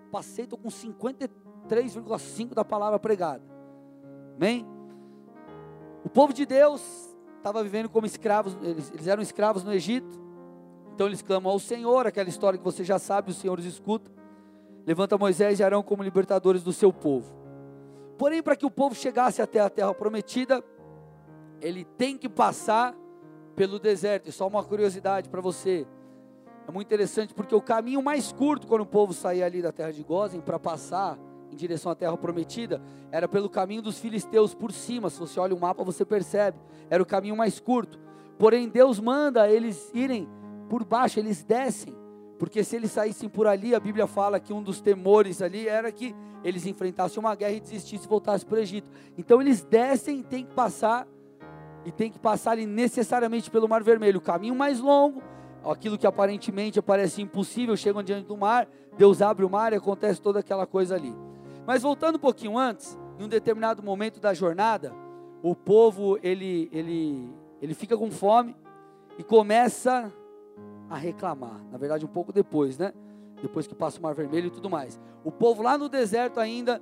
Passei, 0.09 0.45
estou 0.45 0.57
com 0.57 0.69
53,5 0.69 2.53
da 2.53 2.63
palavra 2.63 2.97
pregada. 2.97 3.43
Amém? 4.37 4.76
O 6.07 6.09
povo 6.09 6.31
de 6.31 6.45
Deus 6.45 6.81
estava 7.35 7.61
vivendo 7.61 7.89
como 7.89 8.05
escravos, 8.05 8.57
eles, 8.61 8.89
eles, 8.93 9.07
eram 9.07 9.21
escravos 9.21 9.65
no 9.65 9.73
Egito. 9.73 10.17
Então 10.95 11.05
eles 11.05 11.21
clamam 11.21 11.51
ao 11.51 11.59
Senhor, 11.59 12.07
aquela 12.07 12.29
história 12.29 12.57
que 12.57 12.63
você 12.63 12.81
já 12.81 12.97
sabe, 12.97 13.31
o 13.31 13.33
Senhor 13.33 13.59
os 13.59 13.65
escuta. 13.65 14.09
Levanta 14.85 15.17
Moisés 15.17 15.59
e 15.59 15.63
Arão 15.65 15.83
como 15.83 16.01
libertadores 16.01 16.63
do 16.63 16.71
seu 16.71 16.93
povo. 16.93 17.35
Porém, 18.17 18.41
para 18.41 18.55
que 18.55 18.65
o 18.65 18.71
povo 18.71 18.95
chegasse 18.95 19.41
até 19.41 19.59
a 19.59 19.69
terra 19.69 19.93
prometida, 19.93 20.63
ele 21.59 21.83
tem 21.83 22.17
que 22.17 22.29
passar 22.29 22.95
pelo 23.53 23.77
deserto. 23.77 24.29
E 24.29 24.31
só 24.31 24.47
uma 24.47 24.63
curiosidade 24.63 25.27
para 25.27 25.41
você. 25.41 25.85
É 26.65 26.71
muito 26.71 26.87
interessante 26.87 27.33
porque 27.33 27.53
o 27.53 27.61
caminho 27.61 28.01
mais 28.01 28.31
curto 28.31 28.65
quando 28.65 28.83
o 28.83 28.87
povo 28.87 29.13
saía 29.13 29.45
ali 29.45 29.61
da 29.61 29.73
terra 29.73 29.91
de 29.91 30.03
Gozem 30.03 30.39
para 30.39 30.57
passar 30.57 31.19
em 31.51 31.55
direção 31.55 31.91
à 31.91 31.95
terra 31.95 32.17
prometida 32.17 32.81
era 33.11 33.27
pelo 33.27 33.49
caminho 33.49 33.81
dos 33.81 33.99
filisteus 33.99 34.53
por 34.53 34.71
cima. 34.71 35.09
Se 35.09 35.19
você 35.19 35.39
olha 35.39 35.55
o 35.55 35.59
mapa, 35.59 35.83
você 35.83 36.05
percebe. 36.05 36.57
Era 36.89 37.01
o 37.01 37.05
caminho 37.05 37.35
mais 37.35 37.59
curto. 37.59 37.99
Porém, 38.37 38.69
Deus 38.69 38.99
manda 38.99 39.49
eles 39.49 39.91
irem 39.93 40.27
por 40.69 40.83
baixo, 40.83 41.19
eles 41.19 41.43
descem 41.43 41.95
porque 42.37 42.63
se 42.63 42.75
eles 42.75 42.91
saíssem 42.91 43.27
por 43.27 43.47
ali, 43.47 43.73
a 43.73 43.79
Bíblia 43.79 44.05
fala 44.05 44.39
que 44.39 44.53
um 44.53 44.61
dos 44.61 44.79
temores 44.79 45.41
ali 45.41 45.67
era 45.67 45.91
que 45.91 46.15
eles 46.43 46.65
enfrentassem 46.65 47.19
uma 47.19 47.35
guerra 47.35 47.53
e 47.53 47.59
desistissem 47.59 48.05
e 48.05 48.09
voltassem 48.09 48.47
para 48.47 48.57
o 48.57 48.61
Egito. 48.61 48.89
Então 49.17 49.41
eles 49.41 49.63
descem 49.63 50.19
e 50.19 50.23
tem 50.23 50.45
que 50.45 50.53
passar, 50.53 51.07
e 51.83 51.91
tem 51.91 52.11
que 52.11 52.19
passar 52.19 52.51
ali 52.51 52.65
necessariamente 52.65 53.49
pelo 53.49 53.67
Mar 53.67 53.83
Vermelho. 53.83 54.19
O 54.19 54.21
caminho 54.21 54.55
mais 54.55 54.79
longo, 54.79 55.21
aquilo 55.65 55.97
que 55.97 56.05
aparentemente 56.05 56.81
parece 56.81 57.21
impossível, 57.21 57.75
chegam 57.75 58.03
diante 58.03 58.27
do 58.27 58.37
mar, 58.37 58.67
Deus 58.97 59.21
abre 59.21 59.43
o 59.43 59.49
mar 59.49 59.73
e 59.73 59.77
acontece 59.77 60.21
toda 60.21 60.39
aquela 60.39 60.67
coisa 60.67 60.95
ali. 60.95 61.13
Mas 61.67 61.83
voltando 61.83 62.15
um 62.15 62.19
pouquinho 62.19 62.57
antes, 62.57 62.97
em 63.19 63.25
um 63.25 63.27
determinado 63.27 63.83
momento 63.83 64.19
da 64.19 64.33
jornada, 64.33 64.91
o 65.43 65.53
povo 65.53 66.17
ele, 66.23 66.69
ele, 66.71 67.29
ele 67.61 67.75
fica 67.75 67.95
com 67.95 68.09
fome 68.09 68.55
e 69.19 69.23
começa 69.23 70.11
a 70.89 70.97
reclamar. 70.97 71.61
Na 71.69 71.77
verdade, 71.77 72.05
um 72.05 72.09
pouco 72.09 72.33
depois, 72.33 72.77
né? 72.77 72.93
Depois 73.41 73.67
que 73.67 73.75
passa 73.75 73.99
o 73.99 74.01
Mar 74.01 74.15
Vermelho 74.15 74.47
e 74.47 74.51
tudo 74.51 74.69
mais. 74.69 74.99
O 75.23 75.31
povo 75.31 75.61
lá 75.61 75.77
no 75.77 75.89
deserto 75.89 76.39
ainda 76.39 76.81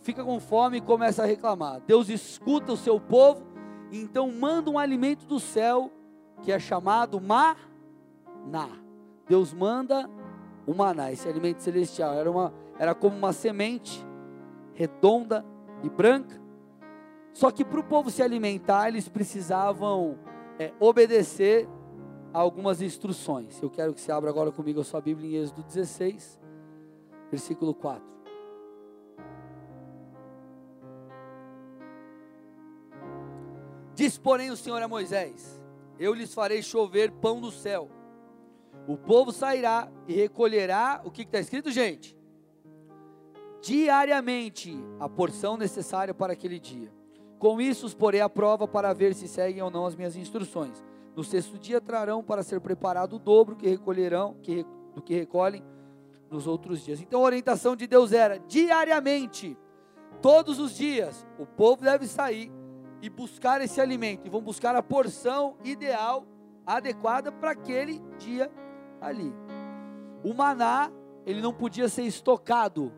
fica 0.00 0.24
com 0.24 0.38
fome 0.40 0.78
e 0.78 0.80
começa 0.80 1.24
a 1.24 1.26
reclamar. 1.26 1.82
Deus 1.86 2.08
escuta 2.08 2.72
o 2.72 2.76
seu 2.76 2.98
povo 2.98 3.50
então 3.92 4.30
manda 4.30 4.70
um 4.70 4.78
alimento 4.78 5.26
do 5.26 5.40
céu 5.40 5.90
que 6.42 6.52
é 6.52 6.58
chamado 6.58 7.20
maná. 7.20 8.68
Deus 9.28 9.52
manda 9.52 10.08
o 10.66 10.74
maná, 10.74 11.12
esse 11.12 11.28
alimento 11.28 11.58
celestial. 11.58 12.14
Era, 12.14 12.30
uma, 12.30 12.52
era 12.78 12.94
como 12.94 13.16
uma 13.16 13.32
semente 13.32 14.04
redonda 14.80 15.44
e 15.82 15.90
branca. 15.90 16.40
Só 17.34 17.50
que 17.50 17.62
para 17.62 17.80
o 17.80 17.84
povo 17.84 18.10
se 18.10 18.22
alimentar, 18.22 18.88
eles 18.88 19.10
precisavam 19.10 20.18
é, 20.58 20.72
obedecer 20.80 21.68
algumas 22.32 22.80
instruções. 22.80 23.60
Eu 23.60 23.68
quero 23.68 23.92
que 23.92 24.00
você 24.00 24.10
abra 24.10 24.30
agora 24.30 24.50
comigo 24.50 24.80
a 24.80 24.84
sua 24.84 25.02
Bíblia 25.02 25.28
em 25.28 25.42
Êxodo 25.42 25.62
16, 25.64 26.40
versículo 27.30 27.74
4. 27.74 28.02
Diz, 33.94 34.16
porém, 34.16 34.50
o 34.50 34.56
Senhor 34.56 34.80
a 34.80 34.88
Moisés: 34.88 35.62
Eu 35.98 36.14
lhes 36.14 36.32
farei 36.32 36.62
chover 36.62 37.10
pão 37.12 37.38
do 37.38 37.50
céu. 37.50 37.90
O 38.88 38.96
povo 38.96 39.30
sairá 39.30 39.92
e 40.08 40.14
recolherá 40.14 41.02
o 41.04 41.10
que 41.10 41.20
está 41.20 41.38
escrito, 41.38 41.70
gente? 41.70 42.18
Diariamente 43.60 44.76
a 44.98 45.08
porção 45.08 45.56
necessária 45.56 46.14
para 46.14 46.32
aquele 46.32 46.58
dia. 46.58 46.92
Com 47.38 47.60
isso 47.60 47.86
os 47.86 47.94
porei 47.94 48.20
à 48.20 48.28
prova 48.28 48.68
para 48.68 48.92
ver 48.92 49.14
se 49.14 49.26
seguem 49.26 49.62
ou 49.62 49.70
não 49.70 49.86
as 49.86 49.94
minhas 49.94 50.16
instruções. 50.16 50.84
No 51.16 51.24
sexto 51.24 51.58
dia 51.58 51.80
trarão 51.80 52.22
para 52.22 52.42
ser 52.42 52.60
preparado 52.60 53.16
o 53.16 53.18
dobro 53.18 53.56
que 53.56 53.68
recolherão, 53.68 54.36
que, 54.42 54.64
do 54.94 55.02
que 55.02 55.14
recolhem 55.14 55.64
nos 56.30 56.46
outros 56.46 56.84
dias. 56.84 57.00
Então 57.00 57.20
a 57.20 57.24
orientação 57.24 57.74
de 57.74 57.86
Deus 57.86 58.12
era 58.12 58.38
diariamente, 58.38 59.58
todos 60.22 60.58
os 60.58 60.76
dias, 60.76 61.26
o 61.38 61.44
povo 61.44 61.82
deve 61.82 62.06
sair 62.06 62.52
e 63.02 63.08
buscar 63.08 63.60
esse 63.60 63.80
alimento, 63.80 64.26
e 64.26 64.30
vão 64.30 64.42
buscar 64.42 64.76
a 64.76 64.82
porção 64.82 65.56
ideal, 65.64 66.26
adequada 66.66 67.32
para 67.32 67.52
aquele 67.52 68.00
dia 68.18 68.50
ali. 69.00 69.34
O 70.22 70.34
maná, 70.34 70.90
ele 71.24 71.40
não 71.40 71.52
podia 71.52 71.88
ser 71.88 72.02
estocado, 72.02 72.92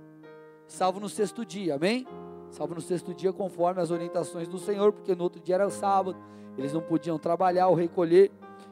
salvo 0.67 1.01
no 1.01 1.09
sexto 1.09 1.45
dia, 1.45 1.77
amém? 1.77 2.07
Salvo 2.51 2.75
no 2.75 2.81
sexto 2.81 3.15
dia, 3.15 3.33
conforme 3.33 3.81
as 3.81 3.91
orientações 3.91 4.47
do 4.47 4.59
Senhor, 4.59 4.93
porque 4.93 5.15
no 5.15 5.25
outro 5.25 5.41
dia 5.41 5.55
era 5.55 5.71
sábado, 5.71 6.17
eles 6.57 6.73
não 6.73 6.83
podiam 6.83 7.19
trabalhar 7.19 7.69
ou 7.69 7.75
recolher 7.75 8.31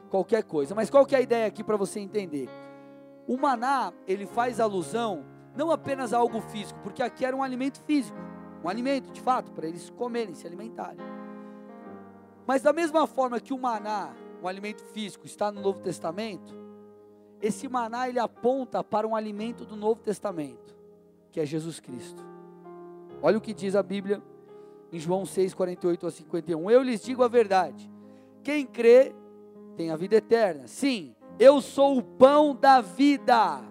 qualquer 0.09 0.43
coisa. 0.43 0.75
Mas 0.75 0.89
qual 0.89 1.05
que 1.05 1.15
é 1.15 1.19
a 1.19 1.21
ideia 1.21 1.47
aqui 1.47 1.63
para 1.63 1.77
você 1.77 1.99
entender? 1.99 2.47
O 3.27 3.37
maná, 3.37 3.91
ele 4.07 4.25
faz 4.25 4.59
alusão 4.59 5.25
não 5.55 5.71
apenas 5.71 6.13
a 6.13 6.17
algo 6.17 6.41
físico, 6.41 6.79
porque 6.81 7.03
aqui 7.03 7.25
era 7.25 7.35
um 7.35 7.43
alimento 7.43 7.81
físico, 7.81 8.17
um 8.63 8.69
alimento 8.69 9.11
de 9.11 9.21
fato, 9.21 9.51
para 9.51 9.67
eles 9.67 9.89
comerem, 9.89 10.33
se 10.33 10.47
alimentarem. 10.47 10.99
Mas 12.45 12.61
da 12.61 12.73
mesma 12.73 13.05
forma 13.07 13.39
que 13.39 13.53
o 13.53 13.57
maná, 13.57 14.13
um 14.41 14.47
alimento 14.47 14.83
físico, 14.85 15.25
está 15.25 15.51
no 15.51 15.61
Novo 15.61 15.79
Testamento, 15.79 16.55
esse 17.41 17.67
maná 17.67 18.07
ele 18.07 18.19
aponta 18.19 18.83
para 18.83 19.07
um 19.07 19.15
alimento 19.15 19.65
do 19.65 19.75
Novo 19.75 20.01
Testamento, 20.01 20.75
que 21.31 21.39
é 21.39 21.45
Jesus 21.45 21.79
Cristo. 21.79 22.23
Olha 23.21 23.37
o 23.37 23.41
que 23.41 23.53
diz 23.53 23.75
a 23.75 23.83
Bíblia 23.83 24.21
em 24.91 24.99
João 24.99 25.25
6, 25.25 25.53
48 25.53 26.07
a 26.07 26.11
51. 26.11 26.71
Eu 26.71 26.81
lhes 26.83 27.01
digo 27.01 27.23
a 27.23 27.27
verdade: 27.27 27.89
quem 28.43 28.65
crê 28.65 29.13
tem 29.75 29.89
a 29.89 29.95
vida 29.95 30.15
eterna. 30.15 30.67
Sim, 30.67 31.15
eu 31.39 31.61
sou 31.61 31.97
o 31.97 32.03
pão 32.03 32.55
da 32.55 32.81
vida. 32.81 33.61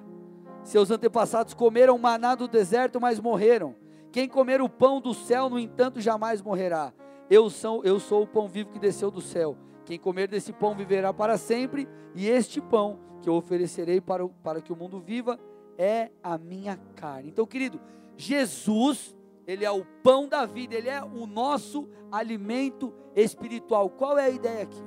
Seus 0.62 0.90
antepassados 0.90 1.54
comeram 1.54 1.98
maná 1.98 2.34
do 2.34 2.48
deserto, 2.48 3.00
mas 3.00 3.18
morreram. 3.18 3.74
Quem 4.12 4.28
comer 4.28 4.60
o 4.60 4.68
pão 4.68 5.00
do 5.00 5.14
céu, 5.14 5.48
no 5.48 5.58
entanto, 5.58 6.00
jamais 6.00 6.42
morrerá. 6.42 6.92
Eu 7.28 7.48
sou, 7.48 7.84
eu 7.84 8.00
sou 8.00 8.22
o 8.22 8.26
pão 8.26 8.48
vivo 8.48 8.70
que 8.70 8.78
desceu 8.78 9.10
do 9.10 9.20
céu. 9.20 9.56
Quem 9.84 9.98
comer 9.98 10.28
desse 10.28 10.52
pão 10.52 10.74
viverá 10.74 11.12
para 11.12 11.38
sempre, 11.38 11.88
e 12.14 12.28
este 12.28 12.60
pão 12.60 12.98
que 13.22 13.28
eu 13.28 13.34
oferecerei 13.34 14.00
para, 14.00 14.26
para 14.42 14.60
que 14.60 14.72
o 14.72 14.76
mundo 14.76 15.00
viva 15.00 15.38
é 15.80 16.10
a 16.22 16.36
minha 16.36 16.76
carne. 16.94 17.30
Então, 17.30 17.46
querido, 17.46 17.80
Jesus 18.16 19.16
ele 19.50 19.64
é 19.64 19.70
o 19.70 19.84
pão 19.84 20.28
da 20.28 20.46
vida, 20.46 20.76
Ele 20.76 20.88
é 20.88 21.02
o 21.02 21.26
nosso 21.26 21.88
alimento 22.12 22.94
espiritual. 23.16 23.90
Qual 23.90 24.16
é 24.16 24.26
a 24.26 24.30
ideia 24.30 24.62
aqui? 24.62 24.80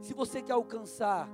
Se 0.00 0.14
você 0.14 0.40
quer 0.40 0.54
alcançar, 0.54 1.28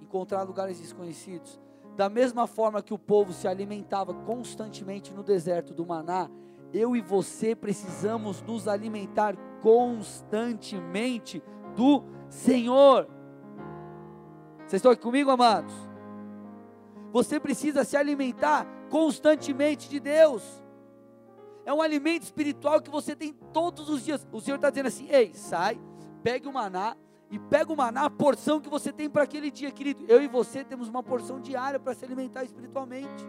encontrar 0.00 0.44
lugares 0.44 0.78
desconhecidos, 0.78 1.60
da 1.96 2.08
mesma 2.08 2.46
forma 2.46 2.82
que 2.82 2.94
o 2.94 2.98
povo 2.98 3.32
se 3.32 3.48
alimentava 3.48 4.14
constantemente 4.14 5.12
no 5.12 5.24
deserto 5.24 5.74
do 5.74 5.84
Maná, 5.84 6.30
eu 6.72 6.94
e 6.94 7.00
você 7.00 7.52
precisamos 7.52 8.40
nos 8.42 8.68
alimentar 8.68 9.36
constantemente 9.60 11.42
do 11.74 12.04
Senhor. 12.28 13.08
Vocês 14.60 14.74
estão 14.74 14.92
aqui 14.92 15.02
comigo, 15.02 15.30
amados? 15.30 15.91
Você 17.12 17.38
precisa 17.38 17.84
se 17.84 17.96
alimentar 17.96 18.66
constantemente 18.88 19.88
de 19.88 20.00
Deus 20.00 20.62
é 21.64 21.72
um 21.72 21.80
alimento 21.80 22.22
espiritual 22.22 22.80
que 22.80 22.90
você 22.90 23.14
tem 23.14 23.32
todos 23.52 23.88
os 23.88 24.04
dias. 24.04 24.26
O 24.32 24.40
Senhor 24.40 24.56
está 24.56 24.70
dizendo 24.70 24.86
assim: 24.88 25.08
ei, 25.08 25.32
sai, 25.34 25.80
pegue 26.22 26.48
o 26.48 26.52
maná 26.52 26.96
e 27.30 27.38
pega 27.38 27.72
o 27.72 27.76
maná, 27.76 28.04
a 28.04 28.10
porção 28.10 28.60
que 28.60 28.68
você 28.68 28.92
tem 28.92 29.08
para 29.08 29.22
aquele 29.22 29.50
dia, 29.50 29.70
querido. 29.70 30.04
Eu 30.08 30.22
e 30.22 30.28
você 30.28 30.64
temos 30.64 30.88
uma 30.88 31.02
porção 31.02 31.40
diária 31.40 31.78
para 31.78 31.94
se 31.94 32.04
alimentar 32.04 32.44
espiritualmente. 32.44 33.24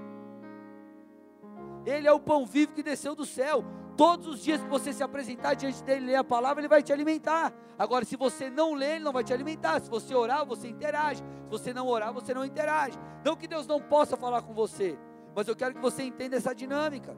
Ele 1.85 2.07
é 2.07 2.11
o 2.11 2.19
pão 2.19 2.45
vivo 2.45 2.73
que 2.73 2.83
desceu 2.83 3.15
do 3.15 3.25
céu. 3.25 3.63
Todos 3.95 4.27
os 4.27 4.43
dias 4.43 4.61
que 4.61 4.67
você 4.67 4.91
se 4.91 5.03
apresentar 5.03 5.53
diante 5.53 5.83
dele, 5.83 6.07
ler 6.07 6.15
a 6.15 6.23
palavra, 6.23 6.61
ele 6.61 6.67
vai 6.67 6.81
te 6.81 6.91
alimentar. 6.91 7.53
Agora, 7.77 8.03
se 8.05 8.15
você 8.15 8.49
não 8.49 8.73
ler, 8.73 8.95
ele 8.95 9.03
não 9.03 9.13
vai 9.13 9.23
te 9.23 9.33
alimentar. 9.33 9.79
Se 9.79 9.89
você 9.89 10.15
orar, 10.15 10.45
você 10.45 10.67
interage. 10.67 11.21
Se 11.43 11.49
você 11.49 11.73
não 11.73 11.87
orar, 11.87 12.11
você 12.11 12.33
não 12.33 12.43
interage. 12.43 12.97
Não 13.23 13.35
que 13.35 13.47
Deus 13.47 13.67
não 13.67 13.79
possa 13.79 14.17
falar 14.17 14.41
com 14.41 14.53
você, 14.53 14.97
mas 15.35 15.47
eu 15.47 15.55
quero 15.55 15.75
que 15.75 15.81
você 15.81 16.03
entenda 16.03 16.35
essa 16.35 16.53
dinâmica. 16.53 17.15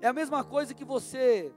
É 0.00 0.08
a 0.08 0.12
mesma 0.12 0.44
coisa 0.44 0.74
que 0.74 0.84
você 0.84 1.52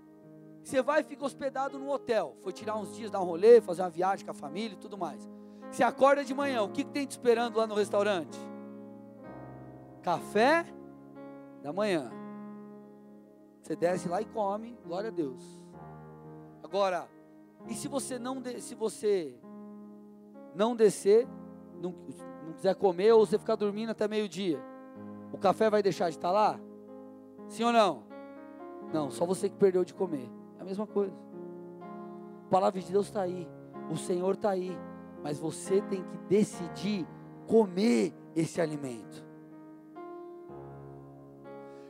você 0.64 0.82
vai 0.82 1.02
e 1.02 1.04
fica 1.04 1.26
hospedado 1.26 1.78
no 1.78 1.92
hotel. 1.92 2.38
Foi 2.42 2.54
tirar 2.54 2.78
uns 2.78 2.96
dias, 2.96 3.12
dar 3.12 3.20
um 3.20 3.26
rolê, 3.26 3.60
fazer 3.60 3.82
uma 3.82 3.90
viagem 3.90 4.26
com 4.26 4.32
a 4.32 4.34
família 4.34 4.76
e 4.76 4.78
tudo 4.78 4.98
mais. 4.98 5.30
Você 5.70 5.84
acorda 5.84 6.24
de 6.24 6.34
manhã, 6.34 6.62
o 6.62 6.70
que, 6.70 6.86
que 6.86 6.92
tem 6.92 7.06
te 7.06 7.12
esperando 7.12 7.58
lá 7.58 7.68
no 7.68 7.76
restaurante? 7.76 8.40
Café 10.02 10.66
da 11.64 11.72
manhã. 11.72 12.12
Você 13.62 13.76
desce 13.76 14.10
lá 14.10 14.22
e 14.22 14.26
come, 14.26 14.78
glória 14.86 15.10
a 15.10 15.14
Deus. 15.14 15.42
Agora, 16.62 17.08
e 17.68 17.74
se 17.74 17.88
você 17.88 18.20
não 18.20 18.44
se 18.60 18.76
você 18.76 19.40
não 20.54 20.76
descer, 20.76 21.26
não, 21.82 21.96
não 22.46 22.54
quiser 22.54 22.76
comer 22.76 23.14
ou 23.14 23.26
você 23.26 23.40
ficar 23.40 23.56
dormindo 23.56 23.92
até 23.92 24.08
meio-dia, 24.08 24.62
o 25.32 25.38
café 25.38 25.70
vai 25.70 25.82
deixar 25.82 26.10
de 26.10 26.18
estar 26.18 26.32
lá? 26.32 26.60
Sim 27.48 27.64
ou 27.64 27.72
não? 27.72 28.04
Não, 28.94 29.10
só 29.10 29.26
você 29.26 29.50
que 29.50 29.56
perdeu 29.56 29.86
de 29.86 29.94
comer 29.94 30.30
a 30.60 30.66
mesma 30.66 30.86
coisa. 30.86 31.16
A 32.46 32.50
palavra 32.50 32.80
de 32.82 32.92
Deus 32.92 33.08
está 33.08 33.22
aí, 33.22 33.48
o 33.90 33.96
Senhor 33.96 34.36
está 34.36 34.50
aí, 34.52 34.78
mas 35.24 35.40
você 35.40 35.82
tem 35.82 36.04
que 36.04 36.18
decidir 36.28 37.08
comer 37.48 38.14
esse 38.36 38.60
alimento. 38.60 39.33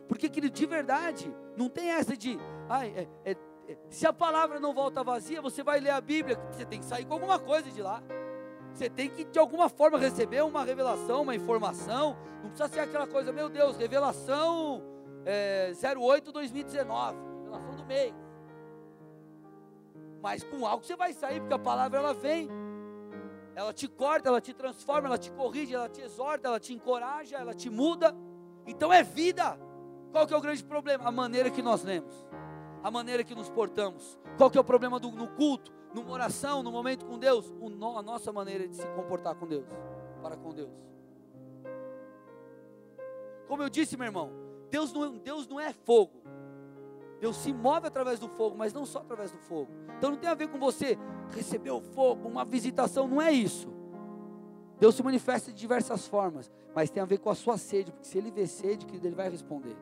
Porque, 0.08 0.30
querido, 0.30 0.54
de 0.54 0.66
verdade, 0.66 1.34
não 1.58 1.70
tem 1.70 1.92
essa 1.92 2.16
de, 2.16 2.38
ai, 2.70 2.94
é, 2.96 3.32
é, 3.32 3.38
é, 3.68 3.78
se 3.90 4.06
a 4.06 4.14
palavra 4.14 4.60
não 4.60 4.74
volta 4.74 5.04
vazia, 5.04 5.42
você 5.42 5.64
vai 5.64 5.80
ler 5.80 5.92
a 5.92 6.02
Bíblia, 6.02 6.40
você 6.52 6.66
tem 6.66 6.80
que 6.80 6.86
sair 6.86 7.06
com 7.06 7.14
alguma 7.14 7.40
coisa 7.40 7.72
de 7.72 7.82
lá. 7.82 8.04
Você 8.74 8.90
tem 8.90 9.10
que, 9.10 9.24
de 9.24 9.38
alguma 9.40 9.70
forma, 9.70 9.98
receber 9.98 10.44
uma 10.44 10.64
revelação, 10.64 11.22
uma 11.22 11.36
informação. 11.36 12.18
Não 12.42 12.50
precisa 12.50 12.68
ser 12.68 12.80
aquela 12.80 13.08
coisa, 13.08 13.32
meu 13.32 13.50
Deus, 13.50 13.78
revelação 13.78 14.84
é, 15.26 15.72
08 15.96 16.32
2019, 16.32 17.18
revelação 17.44 17.76
do 17.76 17.86
mês 17.86 18.14
mas 20.24 20.42
com 20.42 20.66
algo 20.66 20.86
você 20.86 20.96
vai 20.96 21.12
sair, 21.12 21.42
porque 21.42 21.54
a 21.54 21.60
palavra 21.60 22.00
ela 22.00 22.14
vem. 22.14 22.50
Ela 23.54 23.74
te 23.74 23.90
corta, 23.90 24.30
ela 24.30 24.40
te 24.40 24.54
transforma, 24.54 25.10
ela 25.10 25.18
te 25.18 25.30
corrige, 25.30 25.76
ela 25.76 25.90
te 25.90 26.00
exorta, 26.00 26.48
ela 26.48 26.62
te 26.62 26.74
encoraja, 26.74 27.36
ela 27.36 27.54
te 27.54 27.70
muda. 27.70 28.16
Então 28.66 28.92
é 28.92 29.04
vida. 29.04 29.60
Qual 30.14 30.28
que 30.28 30.34
é 30.34 30.38
o 30.38 30.42
grande 30.42 30.64
problema? 30.64 31.06
A 31.10 31.12
maneira 31.12 31.50
que 31.50 31.64
nós 31.64 31.84
lemos, 31.84 32.14
a 32.84 32.92
maneira 32.92 33.24
que 33.24 33.34
nos 33.34 33.50
portamos. 33.50 34.20
Qual 34.38 34.52
que 34.52 34.60
é 34.60 34.62
o 34.62 34.64
problema 34.64 35.00
do, 35.00 35.10
no 35.10 35.28
culto, 35.30 35.74
numa 35.92 36.12
oração, 36.12 36.62
no 36.62 36.72
momento 36.72 37.04
com 37.04 37.18
Deus? 37.18 37.52
O, 37.60 37.98
a 37.98 38.04
nossa 38.04 38.32
maneira 38.32 38.68
de 38.68 38.76
se 38.76 38.88
comportar 38.90 39.34
com 39.34 39.48
Deus, 39.48 39.66
para 40.22 40.38
com 40.38 40.54
Deus. 40.54 40.72
Como 43.48 43.64
eu 43.64 43.70
disse, 43.70 43.98
meu 43.98 44.06
irmão, 44.06 44.30
Deus 44.70 44.94
não, 44.94 45.18
Deus 45.18 45.48
não 45.48 45.60
é 45.60 45.74
fogo. 45.74 46.22
Deus 47.20 47.36
se 47.38 47.52
move 47.52 47.88
através 47.88 48.20
do 48.20 48.28
fogo, 48.28 48.56
mas 48.56 48.72
não 48.72 48.86
só 48.86 49.00
através 49.00 49.32
do 49.32 49.40
fogo. 49.40 49.72
Então 49.98 50.12
não 50.12 50.18
tem 50.18 50.30
a 50.30 50.36
ver 50.36 50.48
com 50.48 50.60
você 50.60 50.96
receber 51.32 51.72
o 51.72 51.82
fogo, 51.82 52.30
uma 52.30 52.46
visitação, 52.46 53.08
não 53.08 53.20
é 53.20 53.32
isso. 53.32 53.68
Deus 54.80 54.94
se 54.94 55.02
manifesta 55.02 55.52
de 55.52 55.58
diversas 55.58 56.06
formas, 56.06 56.52
mas 56.76 56.92
tem 56.92 57.02
a 57.02 57.06
ver 57.06 57.18
com 57.18 57.32
a 57.32 57.36
sua 57.36 57.58
sede, 57.58 57.92
porque 57.92 58.06
se 58.06 58.20
ele 58.20 58.30
vê 58.30 58.46
sede, 58.46 58.86
querido, 58.86 59.08
ele 59.08 59.16
vai 59.16 59.28
responder. 59.28 59.76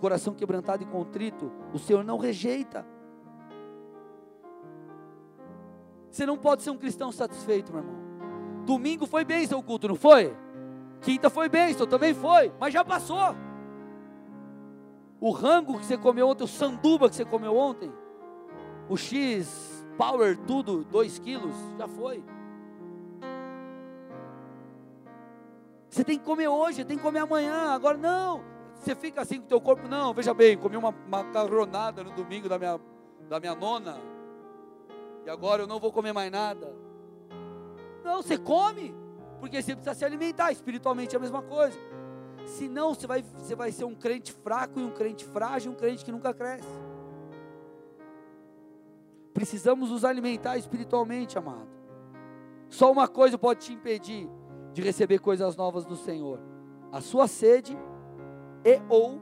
Coração 0.00 0.34
quebrantado 0.34 0.82
e 0.82 0.86
contrito, 0.86 1.50
o 1.72 1.78
Senhor 1.78 2.04
não 2.04 2.18
rejeita. 2.18 2.86
Você 6.10 6.24
não 6.24 6.38
pode 6.38 6.62
ser 6.62 6.70
um 6.70 6.78
cristão 6.78 7.10
satisfeito, 7.12 7.72
meu 7.72 7.82
irmão. 7.82 7.98
Domingo 8.64 9.06
foi 9.06 9.24
bênção 9.24 9.58
o 9.58 9.62
culto, 9.62 9.88
não 9.88 9.96
foi? 9.96 10.36
Quinta 11.00 11.28
foi 11.30 11.48
bênção, 11.48 11.86
também 11.86 12.14
foi, 12.14 12.52
mas 12.58 12.72
já 12.72 12.84
passou. 12.84 13.34
O 15.20 15.30
rango 15.30 15.78
que 15.78 15.84
você 15.84 15.98
comeu 15.98 16.28
ontem, 16.28 16.44
o 16.44 16.48
sanduba 16.48 17.08
que 17.08 17.16
você 17.16 17.24
comeu 17.24 17.56
ontem, 17.56 17.92
o 18.88 18.96
X, 18.96 19.84
Power, 19.96 20.36
tudo, 20.38 20.84
2 20.84 21.18
quilos, 21.18 21.54
já 21.76 21.88
foi. 21.88 22.22
Você 25.88 26.04
tem 26.04 26.18
que 26.18 26.24
comer 26.24 26.48
hoje, 26.48 26.84
tem 26.84 26.96
que 26.96 27.02
comer 27.02 27.20
amanhã. 27.20 27.72
Agora 27.72 27.96
não. 27.98 28.57
Você 28.78 28.94
fica 28.94 29.22
assim 29.22 29.38
com 29.38 29.44
o 29.44 29.48
teu 29.48 29.60
corpo, 29.60 29.88
não. 29.88 30.14
Veja 30.14 30.32
bem, 30.32 30.56
comi 30.56 30.76
uma 30.76 30.92
macarronada 31.08 32.02
no 32.04 32.12
domingo 32.12 32.48
da 32.48 32.58
minha, 32.58 32.80
da 33.28 33.40
minha 33.40 33.54
nona. 33.54 34.00
E 35.26 35.30
agora 35.30 35.62
eu 35.62 35.66
não 35.66 35.80
vou 35.80 35.92
comer 35.92 36.12
mais 36.12 36.30
nada. 36.30 36.74
Não, 38.04 38.22
você 38.22 38.38
come. 38.38 38.94
Porque 39.40 39.60
você 39.60 39.74
precisa 39.74 39.94
se 39.94 40.04
alimentar. 40.04 40.52
Espiritualmente 40.52 41.14
é 41.14 41.18
a 41.18 41.20
mesma 41.20 41.42
coisa. 41.42 41.78
Senão 42.46 42.94
você 42.94 43.06
vai, 43.06 43.22
você 43.22 43.54
vai 43.54 43.70
ser 43.70 43.84
um 43.84 43.94
crente 43.94 44.32
fraco 44.32 44.80
e 44.80 44.82
um 44.82 44.90
crente 44.90 45.24
frágil, 45.24 45.72
um 45.72 45.74
crente 45.74 46.04
que 46.04 46.12
nunca 46.12 46.32
cresce. 46.32 46.68
Precisamos 49.34 49.90
nos 49.90 50.04
alimentar 50.04 50.56
espiritualmente, 50.56 51.36
amado. 51.36 51.68
Só 52.68 52.90
uma 52.90 53.06
coisa 53.06 53.36
pode 53.38 53.66
te 53.66 53.72
impedir 53.72 54.28
de 54.72 54.82
receber 54.82 55.18
coisas 55.18 55.56
novas 55.56 55.84
do 55.84 55.96
Senhor: 55.96 56.40
a 56.90 57.00
sua 57.00 57.28
sede 57.28 57.78
e 58.64 58.80
ou 58.88 59.20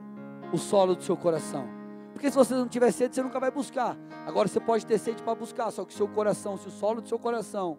o 0.52 0.58
solo 0.58 0.94
do 0.94 1.02
seu 1.02 1.16
coração. 1.16 1.66
Porque 2.12 2.30
se 2.30 2.36
você 2.36 2.54
não 2.54 2.66
tiver 2.66 2.90
sede, 2.92 3.14
você 3.14 3.22
nunca 3.22 3.38
vai 3.38 3.50
buscar. 3.50 3.96
Agora 4.26 4.48
você 4.48 4.58
pode 4.58 4.86
ter 4.86 4.98
sede 4.98 5.22
para 5.22 5.34
buscar, 5.34 5.70
só 5.70 5.84
que 5.84 5.92
seu 5.92 6.08
coração, 6.08 6.56
se 6.56 6.66
o 6.68 6.70
solo 6.70 7.00
do 7.00 7.08
seu 7.08 7.18
coração 7.18 7.78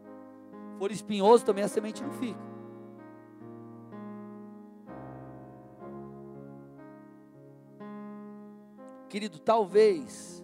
for 0.78 0.92
espinhoso, 0.92 1.44
também 1.44 1.64
a 1.64 1.68
semente 1.68 2.04
não 2.04 2.12
fica. 2.12 2.40
Querido, 9.10 9.40
talvez 9.40 10.44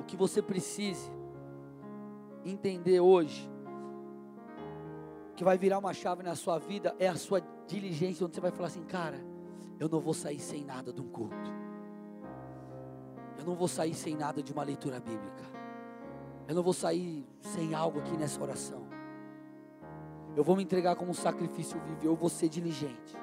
o 0.00 0.04
que 0.04 0.16
você 0.16 0.42
precise 0.42 1.10
entender 2.44 3.00
hoje, 3.00 3.48
que 5.42 5.44
vai 5.44 5.58
virar 5.58 5.78
uma 5.80 5.92
chave 5.92 6.22
na 6.22 6.36
sua 6.36 6.56
vida, 6.56 6.94
é 7.00 7.08
a 7.08 7.16
sua 7.16 7.42
diligência, 7.66 8.24
onde 8.24 8.32
você 8.36 8.40
vai 8.40 8.52
falar 8.52 8.68
assim, 8.68 8.84
cara, 8.84 9.20
eu 9.80 9.88
não 9.88 9.98
vou 9.98 10.14
sair 10.14 10.38
sem 10.38 10.64
nada 10.64 10.92
de 10.92 11.00
um 11.00 11.08
culto. 11.08 11.34
Eu 13.36 13.44
não 13.44 13.56
vou 13.56 13.66
sair 13.66 13.92
sem 13.92 14.14
nada 14.14 14.40
de 14.40 14.52
uma 14.52 14.62
leitura 14.62 15.00
bíblica. 15.00 15.42
Eu 16.46 16.54
não 16.54 16.62
vou 16.62 16.72
sair 16.72 17.26
sem 17.40 17.74
algo 17.74 17.98
aqui 17.98 18.16
nessa 18.16 18.40
oração. 18.40 18.86
Eu 20.36 20.44
vou 20.44 20.54
me 20.54 20.62
entregar 20.62 20.94
como 20.94 21.10
um 21.10 21.14
sacrifício 21.14 21.76
vivo. 21.80 21.98
Eu 22.04 22.14
vou 22.14 22.28
ser 22.28 22.48
diligente. 22.48 23.16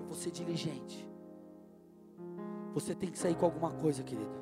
Eu 0.00 0.04
vou 0.04 0.14
ser 0.14 0.30
diligente. 0.30 1.08
Você 2.74 2.94
tem 2.94 3.10
que 3.10 3.18
sair 3.18 3.36
com 3.36 3.46
alguma 3.46 3.70
coisa, 3.70 4.02
querido. 4.02 4.36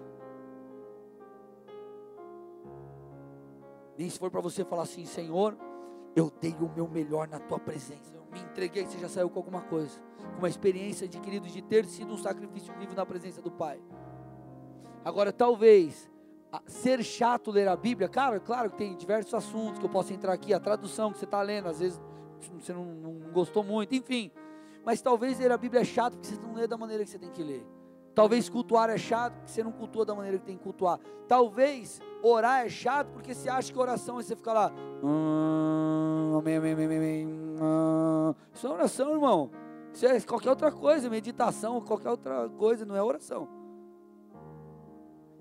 Nem 3.96 4.10
se 4.10 4.18
for 4.18 4.28
para 4.28 4.40
você 4.40 4.64
falar 4.64 4.82
assim, 4.82 5.06
Senhor, 5.06 5.56
eu 6.16 6.30
dei 6.40 6.54
o 6.60 6.68
meu 6.68 6.88
melhor 6.88 7.28
na 7.28 7.38
tua 7.38 7.58
presença. 7.58 8.14
Eu 8.14 8.24
me 8.32 8.40
entreguei, 8.40 8.84
você 8.84 8.98
já 8.98 9.08
saiu 9.08 9.28
com 9.28 9.38
alguma 9.38 9.62
coisa. 9.62 10.00
Com 10.32 10.38
uma 10.38 10.48
experiência 10.48 11.08
de 11.08 11.18
querido 11.20 11.48
de 11.48 11.60
ter 11.62 11.84
sido 11.86 12.12
um 12.12 12.18
sacrifício 12.18 12.72
vivo 12.78 12.94
na 12.94 13.04
presença 13.04 13.42
do 13.42 13.50
Pai. 13.50 13.80
Agora, 15.04 15.32
talvez 15.32 16.10
ser 16.66 17.02
chato 17.02 17.50
ler 17.50 17.68
a 17.68 17.76
Bíblia, 17.76 18.08
cara, 18.08 18.38
claro 18.38 18.70
que 18.70 18.76
tem 18.76 18.96
diversos 18.96 19.34
assuntos 19.34 19.78
que 19.78 19.84
eu 19.84 19.90
posso 19.90 20.12
entrar 20.12 20.32
aqui, 20.32 20.54
a 20.54 20.60
tradução 20.60 21.12
que 21.12 21.18
você 21.18 21.24
está 21.24 21.42
lendo, 21.42 21.68
às 21.68 21.80
vezes 21.80 22.00
você 22.52 22.72
não, 22.72 22.84
não, 22.84 23.32
gostou 23.32 23.64
muito, 23.64 23.94
enfim. 23.94 24.30
Mas 24.84 25.00
talvez 25.00 25.38
ler 25.38 25.50
a 25.50 25.58
Bíblia 25.58 25.80
é 25.80 25.84
chato 25.84 26.14
porque 26.14 26.28
você 26.28 26.40
não 26.40 26.54
lê 26.54 26.66
da 26.66 26.76
maneira 26.76 27.04
que 27.04 27.10
você 27.10 27.18
tem 27.18 27.30
que 27.30 27.42
ler. 27.42 27.66
Talvez 28.14 28.48
cultuar 28.48 28.90
é 28.90 28.98
chato 28.98 29.34
porque 29.34 29.50
você 29.50 29.64
não 29.64 29.72
cultua 29.72 30.04
da 30.04 30.14
maneira 30.14 30.38
que 30.38 30.44
tem 30.44 30.56
que 30.56 30.62
cultuar. 30.62 31.00
Talvez 31.26 32.00
orar 32.22 32.64
é 32.64 32.68
chato 32.68 33.08
porque 33.08 33.34
você 33.34 33.48
acha 33.48 33.72
que 33.72 33.78
oração 33.78 34.20
é 34.20 34.22
você 34.22 34.36
ficar 34.36 34.52
lá. 34.52 34.72
Ah, 35.02 36.40
ah. 37.60 38.34
Isso 38.52 38.66
é 38.66 38.70
oração, 38.70 39.12
irmão. 39.12 39.50
Isso 39.92 40.06
é 40.06 40.20
qualquer 40.20 40.50
outra 40.50 40.70
coisa, 40.70 41.10
meditação, 41.10 41.80
qualquer 41.80 42.10
outra 42.10 42.48
coisa, 42.50 42.84
não 42.84 42.96
é 42.96 43.02
oração. 43.02 43.48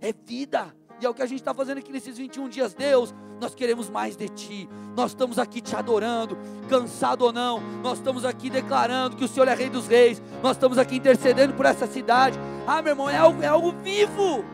É 0.02 0.12
vida. 0.12 0.76
E 1.04 1.06
é 1.06 1.10
o 1.10 1.14
que 1.14 1.22
a 1.22 1.26
gente 1.26 1.40
está 1.40 1.54
fazendo 1.54 1.80
aqui 1.80 1.92
nesses 1.92 2.18
21 2.18 2.48
dias. 2.48 2.74
Deus, 2.74 3.14
nós 3.38 3.54
queremos 3.54 3.90
mais 3.90 4.16
de 4.16 4.30
Ti. 4.30 4.70
Nós 4.96 5.12
estamos 5.12 5.38
aqui 5.38 5.60
te 5.60 5.76
adorando, 5.76 6.38
cansado 6.70 7.26
ou 7.26 7.34
não. 7.34 7.60
Nós 7.82 7.98
estamos 7.98 8.24
aqui 8.24 8.50
declarando 8.50 9.18
que 9.18 9.26
o 9.26 9.28
Senhor 9.28 9.50
é 9.50 9.54
Rei 9.54 9.70
dos 9.70 9.86
Reis. 9.86 10.22
Nós 10.42 10.56
estamos 10.56 10.78
aqui 10.78 10.96
intercedendo 10.96 11.54
por 11.56 11.66
essa 11.66 11.86
cidade. 11.88 12.40
Ah, 12.66 12.82
meu 12.82 12.94
irmão, 12.94 13.10
é 13.10 13.18
algo, 13.18 13.44
é 13.44 13.48
algo 13.48 13.74
vivo. 13.84 14.46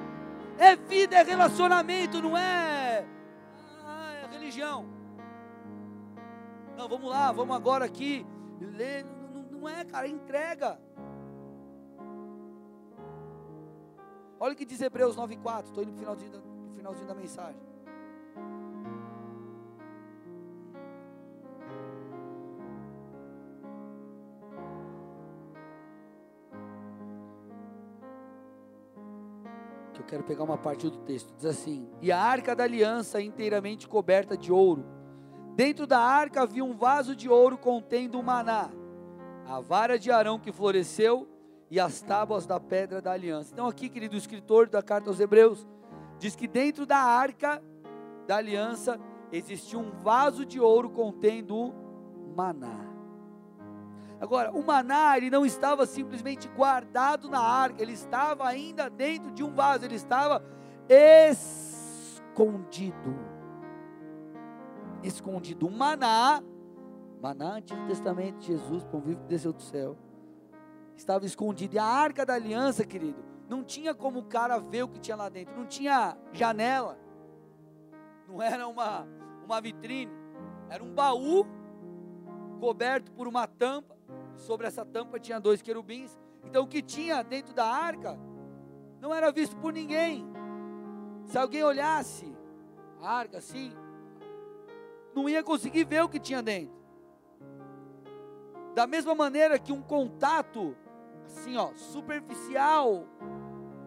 É 0.57 0.75
vida, 0.75 1.17
é 1.17 1.23
relacionamento, 1.23 2.19
não 2.19 2.35
é, 2.35 3.05
ah, 3.85 4.13
é 4.23 4.27
religião. 4.33 4.87
Não, 6.75 6.89
vamos 6.89 7.11
lá, 7.11 7.31
vamos 7.31 7.55
agora 7.55 7.85
aqui 7.85 8.25
ler. 8.59 9.05
Não, 9.51 9.69
é, 9.69 9.85
cara, 9.85 10.07
é 10.07 10.09
entrega. 10.09 10.79
Olha 14.39 14.53
o 14.53 14.55
que 14.55 14.63
diz 14.63 14.79
Hebreus 14.81 15.17
9,4. 15.17 15.65
Estou 15.65 15.83
indo 15.83 15.91
para 15.91 16.13
o 16.13 16.75
finalzinho, 16.75 17.07
da 17.07 17.13
mensagem. 17.13 17.61
Que 29.93 29.99
eu 29.99 30.05
quero 30.05 30.23
pegar 30.23 30.45
uma 30.45 30.57
parte 30.57 30.89
do 30.89 30.97
texto. 30.99 31.33
Diz 31.35 31.45
assim: 31.45 31.89
E 32.01 32.09
a 32.09 32.21
arca 32.21 32.55
da 32.55 32.63
aliança 32.63 33.21
inteiramente 33.21 33.89
coberta 33.89 34.37
de 34.37 34.53
ouro. 34.53 34.85
Dentro 35.53 35.85
da 35.85 35.99
arca 35.99 36.43
havia 36.43 36.63
um 36.63 36.73
vaso 36.73 37.13
de 37.13 37.27
ouro 37.27 37.57
contendo 37.57 38.17
o 38.17 38.23
maná, 38.23 38.71
a 39.45 39.59
vara 39.59 39.99
de 39.99 40.09
Arão 40.09 40.39
que 40.39 40.53
floresceu 40.53 41.27
e 41.69 41.79
as 41.79 42.01
tábuas 42.01 42.45
da 42.45 42.59
pedra 42.59 43.01
da 43.01 43.11
aliança. 43.11 43.53
Então, 43.53 43.67
aqui, 43.67 43.87
querido 43.89 44.17
escritor 44.17 44.67
da 44.67 44.81
carta 44.81 45.09
aos 45.09 45.19
Hebreus, 45.19 45.67
diz 46.17 46.35
que 46.35 46.47
dentro 46.47 46.85
da 46.85 46.97
arca 46.97 47.61
da 48.25 48.37
aliança 48.37 48.99
existia 49.31 49.77
um 49.77 49.91
vaso 49.91 50.45
de 50.45 50.59
ouro 50.59 50.89
contendo 50.89 51.73
maná. 52.35 52.87
Agora, 54.19 54.51
o 54.51 54.65
maná, 54.65 55.15
ele 55.15 55.29
não 55.29 55.45
estava 55.45 55.85
simplesmente 55.85 56.47
guardado 56.49 57.29
na 57.29 57.39
arca, 57.39 57.81
ele 57.81 57.93
estava 57.93 58.45
ainda 58.47 58.89
dentro 58.89 59.31
de 59.31 59.43
um 59.43 59.53
vaso, 59.53 59.85
ele 59.85 59.95
estava 59.95 60.43
escondido. 62.09 63.15
Escondido. 65.01 65.67
O 65.67 65.71
maná, 65.71 66.43
maná, 67.21 67.53
Antigo 67.53 67.87
Testamento, 67.87 68.43
Jesus, 68.43 68.83
vivo 69.05 69.21
que 69.21 69.27
desceu 69.27 69.53
do 69.53 69.61
céu 69.61 69.95
estava 70.99 71.25
escondido. 71.25 71.75
E 71.75 71.79
a 71.79 71.85
arca 71.85 72.25
da 72.25 72.33
aliança, 72.33 72.85
querido, 72.85 73.23
não 73.47 73.63
tinha 73.63 73.93
como 73.93 74.19
o 74.19 74.23
cara 74.23 74.59
ver 74.59 74.83
o 74.83 74.87
que 74.87 74.99
tinha 74.99 75.15
lá 75.15 75.29
dentro, 75.29 75.57
não 75.57 75.65
tinha 75.65 76.17
janela, 76.31 76.99
não 78.27 78.41
era 78.41 78.67
uma, 78.67 79.07
uma 79.43 79.59
vitrine, 79.59 80.11
era 80.69 80.83
um 80.83 80.93
baú 80.93 81.47
coberto 82.59 83.11
por 83.11 83.27
uma 83.27 83.47
tampa. 83.47 83.97
Sobre 84.35 84.67
essa 84.67 84.85
tampa 84.85 85.19
tinha 85.19 85.39
dois 85.39 85.61
querubins. 85.61 86.17
Então 86.43 86.63
o 86.63 86.67
que 86.67 86.81
tinha 86.81 87.23
dentro 87.23 87.53
da 87.53 87.65
arca 87.65 88.17
não 89.01 89.13
era 89.13 89.31
visto 89.31 89.55
por 89.57 89.73
ninguém. 89.73 90.25
Se 91.25 91.37
alguém 91.37 91.63
olhasse 91.63 92.33
a 93.01 93.11
arca 93.11 93.37
assim, 93.39 93.73
não 95.13 95.27
ia 95.27 95.43
conseguir 95.43 95.83
ver 95.83 96.03
o 96.03 96.09
que 96.09 96.19
tinha 96.19 96.41
dentro. 96.41 96.77
Da 98.75 98.87
mesma 98.87 99.13
maneira 99.15 99.59
que 99.59 99.73
um 99.73 99.81
contato 99.81 100.75
assim, 101.29 101.57
ó, 101.57 101.71
superficial 101.75 103.05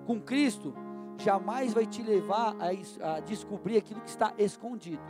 com 0.07 0.21
Cristo, 0.21 0.75
jamais 1.19 1.73
vai 1.73 1.87
te 1.87 2.03
levar 2.03 2.57
a, 2.59 3.17
a 3.17 3.21
descobrir 3.21 3.77
aquilo 3.77 4.01
que 4.01 4.09
está 4.09 4.33
escondido. 4.39 5.03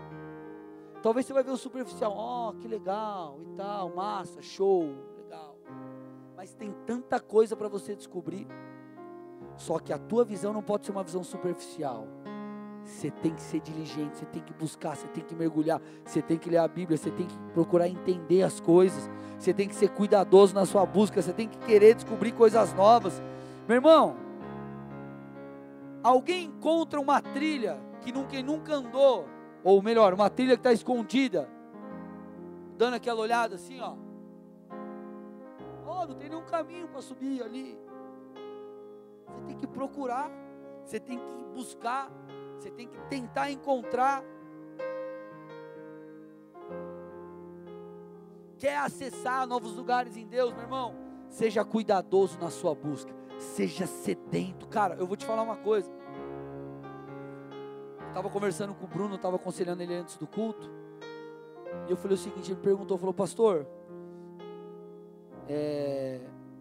Talvez 1.02 1.26
você 1.26 1.32
vai 1.32 1.42
ver 1.42 1.50
o 1.50 1.56
superficial, 1.56 2.12
ó, 2.14 2.50
oh, 2.50 2.54
que 2.54 2.68
legal 2.68 3.38
e 3.42 3.56
tal, 3.56 3.94
massa, 3.94 4.40
show, 4.40 4.84
legal. 5.16 5.56
Mas 6.36 6.54
tem 6.54 6.72
tanta 6.86 7.18
coisa 7.18 7.56
para 7.56 7.68
você 7.68 7.94
descobrir. 7.96 8.46
Só 9.56 9.78
que 9.78 9.92
a 9.92 9.98
tua 9.98 10.24
visão 10.24 10.52
não 10.52 10.62
pode 10.62 10.86
ser 10.86 10.92
uma 10.92 11.02
visão 11.02 11.22
superficial. 11.22 12.06
Você 12.84 13.10
tem 13.10 13.32
que 13.32 13.40
ser 13.40 13.60
diligente, 13.60 14.16
você 14.16 14.26
tem 14.26 14.42
que 14.42 14.52
buscar, 14.52 14.96
você 14.96 15.06
tem 15.08 15.22
que 15.22 15.34
mergulhar, 15.34 15.80
você 16.04 16.20
tem 16.20 16.36
que 16.36 16.50
ler 16.50 16.58
a 16.58 16.68
Bíblia, 16.68 16.96
você 16.96 17.10
tem 17.10 17.26
que 17.26 17.36
procurar 17.54 17.88
entender 17.88 18.42
as 18.42 18.60
coisas, 18.60 19.08
você 19.38 19.54
tem 19.54 19.68
que 19.68 19.74
ser 19.74 19.88
cuidadoso 19.90 20.54
na 20.54 20.66
sua 20.66 20.84
busca, 20.84 21.22
você 21.22 21.32
tem 21.32 21.48
que 21.48 21.58
querer 21.58 21.94
descobrir 21.94 22.32
coisas 22.32 22.72
novas. 22.74 23.22
Meu 23.68 23.76
irmão, 23.76 24.16
alguém 26.02 26.46
encontra 26.46 27.00
uma 27.00 27.22
trilha 27.22 27.78
que 28.00 28.12
nunca, 28.12 28.42
nunca 28.42 28.74
andou, 28.74 29.26
ou 29.62 29.80
melhor, 29.80 30.12
uma 30.12 30.28
trilha 30.28 30.56
que 30.56 30.60
está 30.60 30.72
escondida, 30.72 31.48
dando 32.76 32.94
aquela 32.94 33.20
olhada 33.20 33.54
assim, 33.54 33.80
ó. 33.80 33.94
Oh, 35.86 36.06
não 36.06 36.14
tem 36.16 36.28
nenhum 36.28 36.42
caminho 36.42 36.88
para 36.88 37.00
subir 37.00 37.42
ali. 37.42 37.78
Você 39.28 39.42
tem 39.46 39.56
que 39.56 39.66
procurar, 39.66 40.30
você 40.84 40.98
tem 40.98 41.18
que 41.18 41.44
buscar, 41.54 42.10
você 42.62 42.70
tem 42.70 42.86
que 42.86 42.98
tentar 43.08 43.50
encontrar. 43.50 44.22
Quer 48.56 48.78
acessar 48.78 49.46
novos 49.48 49.74
lugares 49.74 50.16
em 50.16 50.26
Deus, 50.26 50.52
meu 50.52 50.62
irmão? 50.62 50.94
Seja 51.28 51.64
cuidadoso 51.64 52.38
na 52.38 52.50
sua 52.50 52.74
busca. 52.74 53.12
Seja 53.38 53.86
sedento. 53.86 54.68
Cara, 54.68 54.94
eu 54.94 55.06
vou 55.06 55.16
te 55.16 55.26
falar 55.26 55.42
uma 55.42 55.56
coisa. 55.56 55.90
Estava 58.06 58.30
conversando 58.30 58.74
com 58.74 58.84
o 58.84 58.88
Bruno, 58.88 59.16
estava 59.16 59.36
aconselhando 59.36 59.82
ele 59.82 59.94
antes 59.96 60.16
do 60.16 60.26
culto. 60.26 60.70
E 61.88 61.90
eu 61.90 61.96
falei 61.96 62.14
o 62.14 62.18
seguinte: 62.18 62.52
ele 62.52 62.60
perguntou, 62.60 62.96
falou, 62.96 63.14
pastor, 63.14 63.66
é, 65.48 66.20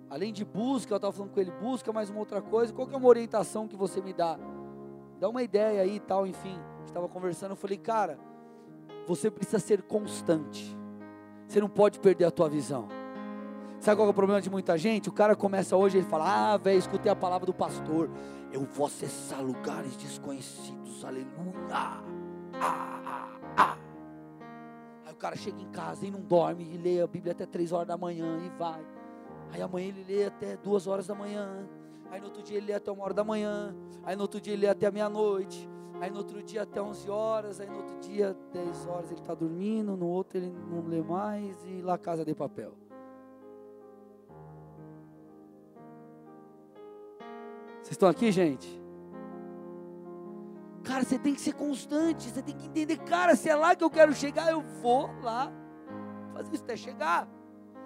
além 0.09 0.33
de 0.33 0.43
busca, 0.43 0.93
eu 0.93 0.95
estava 0.95 1.13
falando 1.13 1.31
com 1.31 1.39
ele, 1.39 1.51
busca 1.51 1.93
mais 1.93 2.09
uma 2.09 2.19
outra 2.19 2.41
coisa, 2.41 2.73
qual 2.73 2.87
que 2.87 2.95
é 2.95 2.97
uma 2.97 3.07
orientação 3.07 3.67
que 3.67 3.75
você 3.75 4.01
me 4.01 4.13
dá? 4.13 4.39
Dá 5.21 5.29
uma 5.29 5.43
ideia 5.43 5.83
aí 5.83 5.97
e 5.97 5.99
tal, 5.99 6.25
enfim. 6.25 6.59
Estava 6.83 7.07
conversando, 7.07 7.51
eu 7.51 7.55
falei, 7.55 7.77
cara, 7.77 8.17
você 9.07 9.29
precisa 9.29 9.59
ser 9.59 9.83
constante. 9.83 10.75
Você 11.47 11.61
não 11.61 11.69
pode 11.69 11.99
perder 11.99 12.25
a 12.25 12.31
tua 12.31 12.49
visão. 12.49 12.87
Sabe 13.79 13.97
qual 13.97 14.07
é 14.07 14.11
o 14.11 14.15
problema 14.15 14.41
de 14.41 14.49
muita 14.49 14.75
gente? 14.79 15.09
O 15.09 15.11
cara 15.11 15.35
começa 15.35 15.75
hoje 15.75 15.99
e 15.99 16.03
fala: 16.03 16.53
Ah, 16.53 16.57
velho, 16.57 16.79
escutei 16.79 17.11
a 17.11 17.15
palavra 17.15 17.45
do 17.45 17.53
pastor. 17.53 18.09
Eu 18.51 18.61
vou 18.61 18.87
acessar 18.87 19.41
lugares 19.41 19.95
desconhecidos. 19.95 21.03
Aleluia. 21.03 21.53
Ah, 21.71 22.01
ah, 22.53 23.39
ah. 23.57 23.77
Aí 25.05 25.13
o 25.13 25.15
cara 25.15 25.35
chega 25.35 25.59
em 25.59 25.69
casa 25.71 26.05
e 26.05 26.11
não 26.11 26.21
dorme 26.21 26.63
e 26.63 26.77
lê 26.77 27.01
a 27.01 27.07
Bíblia 27.07 27.33
até 27.33 27.45
três 27.45 27.71
horas 27.71 27.87
da 27.87 27.97
manhã 27.97 28.39
e 28.45 28.49
vai. 28.57 28.85
Aí 29.51 29.61
amanhã 29.61 29.87
ele 29.87 30.03
lê 30.03 30.25
até 30.25 30.57
duas 30.57 30.87
horas 30.87 31.07
da 31.07 31.15
manhã. 31.15 31.67
Aí 32.11 32.19
no 32.19 32.25
outro 32.25 32.43
dia 32.43 32.57
ele 32.57 32.67
lê 32.67 32.73
até 32.73 32.91
uma 32.91 33.03
hora 33.05 33.13
da 33.13 33.23
manhã. 33.23 33.73
Aí 34.03 34.17
no 34.17 34.23
outro 34.23 34.41
dia 34.41 34.51
ele 34.51 34.63
lê 34.63 34.67
até 34.67 34.91
meia-noite. 34.91 35.67
Aí 36.01 36.11
no 36.11 36.17
outro 36.17 36.43
dia 36.43 36.63
até 36.63 36.81
11 36.81 37.09
horas. 37.09 37.61
Aí 37.61 37.69
no 37.69 37.77
outro 37.77 37.97
dia, 37.99 38.35
10 38.51 38.87
horas, 38.87 39.11
ele 39.11 39.21
está 39.21 39.33
dormindo. 39.33 39.95
No 39.95 40.07
outro 40.07 40.37
ele 40.37 40.51
não 40.69 40.85
lê 40.85 41.01
mais. 41.01 41.55
E 41.65 41.81
lá 41.81 41.97
casa 41.97 42.25
de 42.25 42.35
papel. 42.35 42.73
Vocês 47.81 47.91
estão 47.91 48.09
aqui, 48.09 48.29
gente? 48.29 48.81
Cara, 50.83 51.05
você 51.05 51.17
tem 51.17 51.33
que 51.33 51.39
ser 51.39 51.53
constante. 51.53 52.29
Você 52.29 52.41
tem 52.41 52.57
que 52.57 52.65
entender, 52.65 52.97
cara, 52.97 53.37
se 53.37 53.47
é 53.47 53.55
lá 53.55 53.73
que 53.73 53.83
eu 53.83 53.89
quero 53.89 54.13
chegar, 54.13 54.51
eu 54.51 54.61
vou 54.81 55.09
lá 55.21 55.49
fazer 56.33 56.53
isso 56.55 56.63
até 56.63 56.75
chegar. 56.75 57.27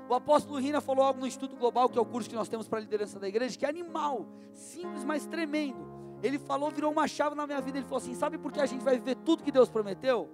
O 0.07 0.13
apóstolo 0.13 0.59
Rina 0.59 0.79
falou 0.79 1.03
algo 1.03 1.19
no 1.19 1.27
Estudo 1.27 1.55
Global, 1.55 1.89
que 1.89 1.97
é 1.97 2.01
o 2.01 2.05
curso 2.05 2.29
que 2.29 2.35
nós 2.35 2.47
temos 2.47 2.67
para 2.67 2.77
a 2.77 2.81
liderança 2.81 3.19
da 3.19 3.27
igreja, 3.27 3.57
que 3.57 3.65
é 3.65 3.69
animal, 3.69 4.27
simples, 4.53 5.03
mas 5.03 5.25
tremendo. 5.25 5.95
Ele 6.21 6.37
falou, 6.37 6.69
virou 6.71 6.91
uma 6.91 7.07
chave 7.07 7.35
na 7.35 7.45
minha 7.45 7.59
vida. 7.59 7.77
Ele 7.77 7.85
falou 7.85 7.97
assim: 7.97 8.13
sabe 8.13 8.37
por 8.37 8.51
que 8.51 8.59
a 8.59 8.65
gente 8.65 8.83
vai 8.83 8.97
viver 8.97 9.15
tudo 9.15 9.43
que 9.43 9.51
Deus 9.51 9.69
prometeu? 9.69 10.29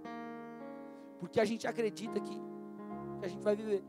Porque 1.19 1.39
a 1.39 1.45
gente 1.45 1.67
acredita 1.67 2.19
que, 2.19 2.41
que 3.19 3.25
a 3.25 3.27
gente 3.27 3.43
vai 3.43 3.55
viver. 3.55 3.83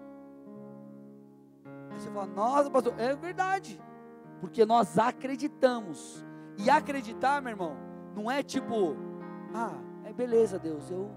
Aí 1.90 1.98
você 1.98 2.10
fala, 2.10 2.26
nossa, 2.26 2.70
pastor, 2.70 2.94
é 2.98 3.14
verdade. 3.14 3.80
Porque 4.40 4.64
nós 4.64 4.98
acreditamos. 4.98 6.24
E 6.58 6.68
acreditar, 6.68 7.40
meu 7.40 7.50
irmão, 7.50 7.76
não 8.14 8.30
é 8.30 8.42
tipo, 8.42 8.96
ah, 9.54 9.74
é 10.04 10.12
beleza, 10.12 10.58
Deus, 10.58 10.90
eu 10.90 11.10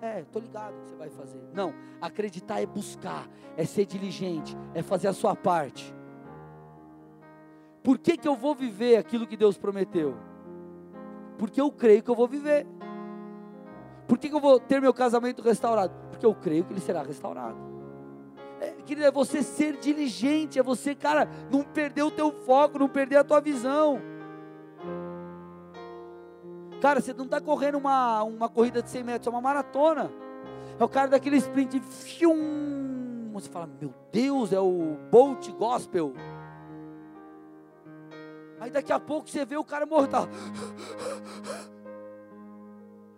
é, 0.00 0.24
tô 0.30 0.38
ligado 0.38 0.74
que 0.80 0.88
você 0.88 0.96
vai 0.96 1.10
fazer. 1.10 1.40
Não, 1.52 1.74
acreditar 2.00 2.60
é 2.60 2.66
buscar, 2.66 3.28
é 3.56 3.64
ser 3.64 3.84
diligente, 3.86 4.56
é 4.74 4.82
fazer 4.82 5.08
a 5.08 5.12
sua 5.12 5.34
parte. 5.34 5.94
Por 7.82 7.98
que, 7.98 8.16
que 8.16 8.28
eu 8.28 8.36
vou 8.36 8.54
viver 8.54 8.96
aquilo 8.96 9.26
que 9.26 9.36
Deus 9.36 9.56
prometeu? 9.56 10.16
Porque 11.38 11.60
eu 11.60 11.70
creio 11.70 12.02
que 12.02 12.10
eu 12.10 12.14
vou 12.14 12.28
viver. 12.28 12.66
Por 14.06 14.18
que, 14.18 14.28
que 14.28 14.34
eu 14.34 14.40
vou 14.40 14.58
ter 14.58 14.80
meu 14.80 14.92
casamento 14.94 15.42
restaurado? 15.42 15.94
Porque 16.10 16.26
eu 16.26 16.34
creio 16.34 16.64
que 16.64 16.72
ele 16.72 16.80
será 16.80 17.02
restaurado. 17.02 17.56
É, 18.60 18.70
querido, 18.84 19.06
é 19.06 19.10
você 19.10 19.42
ser 19.42 19.76
diligente, 19.76 20.58
é 20.58 20.62
você, 20.62 20.94
cara, 20.94 21.28
não 21.50 21.62
perder 21.62 22.02
o 22.02 22.10
teu 22.10 22.32
foco, 22.32 22.78
não 22.78 22.88
perder 22.88 23.16
a 23.16 23.24
tua 23.24 23.40
visão. 23.40 24.00
Cara, 26.80 27.00
você 27.00 27.12
não 27.12 27.24
está 27.24 27.40
correndo 27.40 27.78
uma, 27.78 28.22
uma 28.22 28.48
corrida 28.48 28.82
de 28.82 28.88
100 28.88 29.02
metros, 29.02 29.26
é 29.26 29.30
uma 29.30 29.40
maratona. 29.40 30.10
É 30.78 30.84
o 30.84 30.88
cara 30.88 31.08
daquele 31.08 31.36
sprint. 31.36 31.80
Fium, 31.80 33.30
você 33.32 33.48
fala, 33.48 33.68
meu 33.80 33.92
Deus, 34.12 34.52
é 34.52 34.60
o 34.60 34.96
Bolt 35.10 35.48
Gospel. 35.52 36.12
Aí 38.60 38.70
daqui 38.70 38.92
a 38.92 39.00
pouco 39.00 39.28
você 39.28 39.44
vê 39.44 39.56
o 39.56 39.64
cara 39.64 39.86
morto. 39.86 40.10
Tá. 40.10 40.28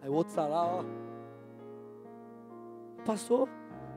Aí 0.03 0.09
o 0.09 0.15
outro 0.15 0.31
está 0.31 0.47
lá, 0.47 0.65
ó. 0.65 0.85
Passou. 3.05 3.49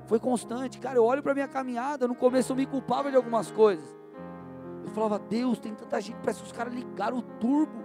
Foi 0.05 0.19
constante. 0.19 0.79
Cara, 0.79 0.97
eu 0.97 1.05
olho 1.05 1.23
para 1.23 1.33
minha 1.33 1.47
caminhada. 1.47 2.07
No 2.07 2.15
começo 2.15 2.51
eu 2.51 2.55
me 2.55 2.65
culpava 2.65 3.09
de 3.09 3.15
algumas 3.17 3.51
coisas. 3.51 3.85
Eu 4.83 4.91
falava, 4.91 5.17
Deus, 5.19 5.59
tem 5.59 5.73
tanta 5.73 5.99
gente. 6.01 6.17
Parece 6.17 6.41
que 6.41 6.45
os 6.47 6.51
caras 6.51 6.73
ligaram 6.73 7.17
o 7.17 7.21
turbo. 7.21 7.82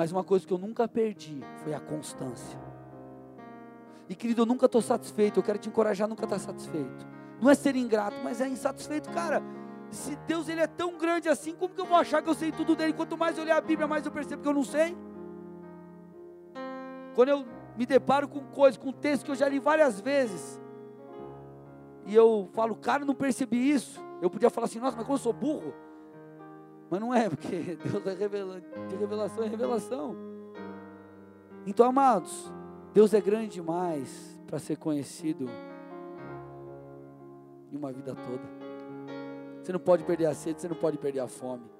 Mas 0.00 0.12
uma 0.12 0.24
coisa 0.24 0.46
que 0.46 0.52
eu 0.54 0.56
nunca 0.56 0.88
perdi 0.88 1.42
foi 1.62 1.74
a 1.74 1.78
constância. 1.78 2.58
E 4.08 4.14
querido, 4.14 4.40
eu 4.40 4.46
nunca 4.46 4.64
estou 4.64 4.80
satisfeito. 4.80 5.38
Eu 5.38 5.42
quero 5.42 5.58
te 5.58 5.68
encorajar 5.68 6.06
a 6.06 6.08
nunca 6.08 6.24
estar 6.24 6.36
tá 6.36 6.42
satisfeito. 6.42 7.06
Não 7.38 7.50
é 7.50 7.54
ser 7.54 7.76
ingrato, 7.76 8.16
mas 8.24 8.40
é 8.40 8.48
insatisfeito, 8.48 9.10
cara. 9.10 9.42
Se 9.90 10.16
Deus 10.26 10.48
ele 10.48 10.62
é 10.62 10.66
tão 10.66 10.96
grande 10.96 11.28
assim, 11.28 11.54
como 11.54 11.74
que 11.74 11.80
eu 11.82 11.84
vou 11.84 11.98
achar 11.98 12.22
que 12.22 12.30
eu 12.30 12.34
sei 12.34 12.50
tudo 12.50 12.74
dele? 12.74 12.94
Quanto 12.94 13.18
mais 13.18 13.36
eu 13.36 13.44
ler 13.44 13.50
a 13.50 13.60
Bíblia, 13.60 13.86
mais 13.86 14.06
eu 14.06 14.10
percebo 14.10 14.40
que 14.40 14.48
eu 14.48 14.54
não 14.54 14.64
sei. 14.64 14.96
Quando 17.14 17.28
eu 17.28 17.44
me 17.76 17.84
deparo 17.84 18.26
com 18.26 18.40
coisas, 18.40 18.78
com 18.78 18.92
textos 18.92 19.24
que 19.24 19.30
eu 19.32 19.36
já 19.36 19.50
li 19.50 19.58
várias 19.58 20.00
vezes, 20.00 20.58
e 22.06 22.14
eu 22.14 22.48
falo, 22.54 22.74
cara, 22.74 23.04
não 23.04 23.14
percebi 23.14 23.70
isso. 23.70 24.02
Eu 24.22 24.30
podia 24.30 24.48
falar 24.48 24.64
assim, 24.64 24.80
nossa, 24.80 24.96
mas 24.96 25.04
como 25.04 25.18
eu 25.18 25.22
sou 25.22 25.34
burro? 25.34 25.74
Mas 26.90 27.00
não 27.00 27.14
é, 27.14 27.28
porque 27.30 27.78
Deus 27.84 28.06
é 28.06 28.14
de 28.88 28.96
revelação 28.96 29.44
em 29.44 29.48
revelação. 29.48 30.16
Então, 31.64 31.86
amados, 31.86 32.52
Deus 32.92 33.14
é 33.14 33.20
grande 33.20 33.48
demais 33.48 34.38
para 34.46 34.58
ser 34.58 34.76
conhecido 34.76 35.48
em 37.70 37.76
uma 37.76 37.92
vida 37.92 38.14
toda. 38.14 38.42
Você 39.62 39.72
não 39.72 39.78
pode 39.78 40.02
perder 40.04 40.26
a 40.26 40.34
sede, 40.34 40.60
você 40.60 40.68
não 40.68 40.76
pode 40.76 40.98
perder 40.98 41.20
a 41.20 41.28
fome. 41.28 41.70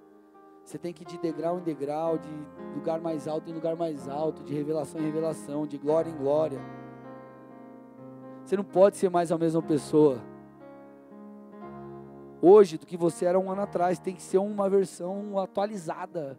Você 0.64 0.78
tem 0.78 0.92
que 0.92 1.02
ir 1.02 1.06
de 1.06 1.18
degrau 1.18 1.58
em 1.58 1.62
degrau, 1.62 2.16
de 2.16 2.28
lugar 2.76 3.00
mais 3.00 3.26
alto 3.26 3.50
em 3.50 3.52
lugar 3.52 3.74
mais 3.74 4.08
alto, 4.08 4.44
de 4.44 4.54
revelação 4.54 5.00
em 5.00 5.04
revelação, 5.04 5.66
de 5.66 5.76
glória 5.76 6.08
em 6.08 6.16
glória. 6.16 6.60
Você 8.44 8.56
não 8.56 8.62
pode 8.62 8.96
ser 8.96 9.10
mais 9.10 9.32
a 9.32 9.38
mesma 9.38 9.62
pessoa. 9.62 10.20
Hoje, 12.42 12.78
do 12.78 12.86
que 12.86 12.96
você 12.96 13.26
era 13.26 13.38
um 13.38 13.50
ano 13.50 13.62
atrás, 13.62 13.98
tem 13.98 14.14
que 14.14 14.22
ser 14.22 14.38
uma 14.38 14.68
versão 14.68 15.38
atualizada. 15.38 16.38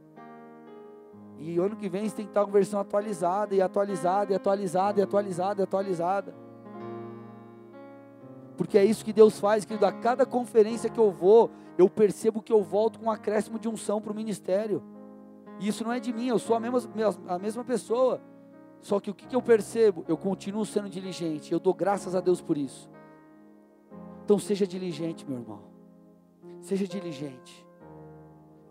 E 1.37 1.57
ano 1.57 1.75
que 1.75 1.89
vem 1.89 2.07
você 2.07 2.15
tem 2.15 2.25
que 2.25 2.31
estar 2.31 2.45
com 2.45 2.51
versão 2.51 2.79
atualizada, 2.79 3.55
e 3.55 3.61
atualizada, 3.61 4.31
e 4.31 4.35
atualizada, 4.35 4.99
e 4.99 5.03
atualizada, 5.03 5.61
e 5.61 5.63
atualizada. 5.63 6.35
Porque 8.57 8.77
é 8.77 8.85
isso 8.85 9.03
que 9.03 9.13
Deus 9.13 9.39
faz, 9.39 9.65
querido. 9.65 9.85
A 9.85 9.91
cada 9.91 10.25
conferência 10.25 10.89
que 10.89 10.99
eu 10.99 11.11
vou, 11.11 11.49
eu 11.77 11.89
percebo 11.89 12.41
que 12.41 12.53
eu 12.53 12.61
volto 12.61 12.99
com 12.99 13.07
um 13.07 13.11
acréscimo 13.11 13.57
de 13.57 13.67
unção 13.67 13.99
para 13.99 14.11
o 14.11 14.15
ministério. 14.15 14.83
E 15.59 15.67
isso 15.67 15.83
não 15.83 15.91
é 15.91 15.99
de 15.99 16.13
mim, 16.13 16.27
eu 16.27 16.39
sou 16.39 16.55
a 16.55 16.59
mesma, 16.59 16.89
a 17.27 17.39
mesma 17.39 17.63
pessoa. 17.63 18.21
Só 18.79 18.99
que 18.99 19.11
o 19.11 19.13
que, 19.13 19.27
que 19.27 19.35
eu 19.35 19.41
percebo? 19.41 20.03
Eu 20.07 20.17
continuo 20.17 20.65
sendo 20.65 20.89
diligente. 20.89 21.51
Eu 21.51 21.59
dou 21.59 21.73
graças 21.73 22.15
a 22.15 22.19
Deus 22.19 22.41
por 22.41 22.57
isso. 22.57 22.89
Então 24.25 24.39
seja 24.39 24.65
diligente, 24.65 25.27
meu 25.27 25.39
irmão. 25.39 25.70
Seja 26.62 26.88
diligente. 26.88 27.66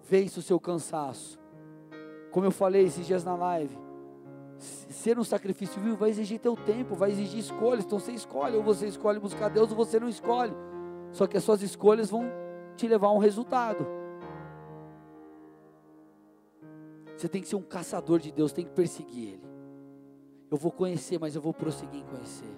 Vence 0.09 0.38
o 0.38 0.43
seu 0.43 0.59
cansaço. 0.59 1.38
Como 2.30 2.47
eu 2.47 2.51
falei 2.51 2.84
esses 2.84 3.07
dias 3.07 3.24
na 3.24 3.34
live 3.34 3.91
ser 4.61 5.18
um 5.18 5.24
sacrifício 5.24 5.80
vivo 5.80 5.97
vai 5.97 6.11
exigir 6.11 6.38
teu 6.38 6.55
tempo, 6.55 6.95
vai 6.95 7.11
exigir 7.11 7.38
escolhas. 7.38 7.84
Então 7.84 7.99
você 7.99 8.12
escolhe, 8.12 8.57
ou 8.57 8.62
você 8.62 8.86
escolhe 8.86 9.18
buscar 9.18 9.49
Deus, 9.49 9.70
ou 9.70 9.76
você 9.76 9.99
não 9.99 10.09
escolhe. 10.09 10.53
Só 11.12 11.26
que 11.26 11.36
as 11.36 11.45
suas 11.45 11.62
escolhas 11.62 12.11
vão 12.11 12.30
te 12.76 12.86
levar 12.86 13.09
a 13.09 13.12
um 13.12 13.18
resultado. 13.18 13.86
Você 17.16 17.28
tem 17.28 17.43
que 17.43 17.49
ser 17.49 17.57
um 17.57 17.62
caçador 17.62 18.18
de 18.18 18.30
Deus, 18.30 18.53
tem 18.53 18.64
que 18.64 18.72
perseguir 18.72 19.34
Ele. 19.34 19.51
Eu 20.51 20.57
vou 20.57 20.72
conhecer, 20.72 21.18
mas 21.18 21.34
eu 21.34 21.41
vou 21.41 21.53
prosseguir 21.53 22.01
em 22.01 22.05
conhecer. 22.05 22.55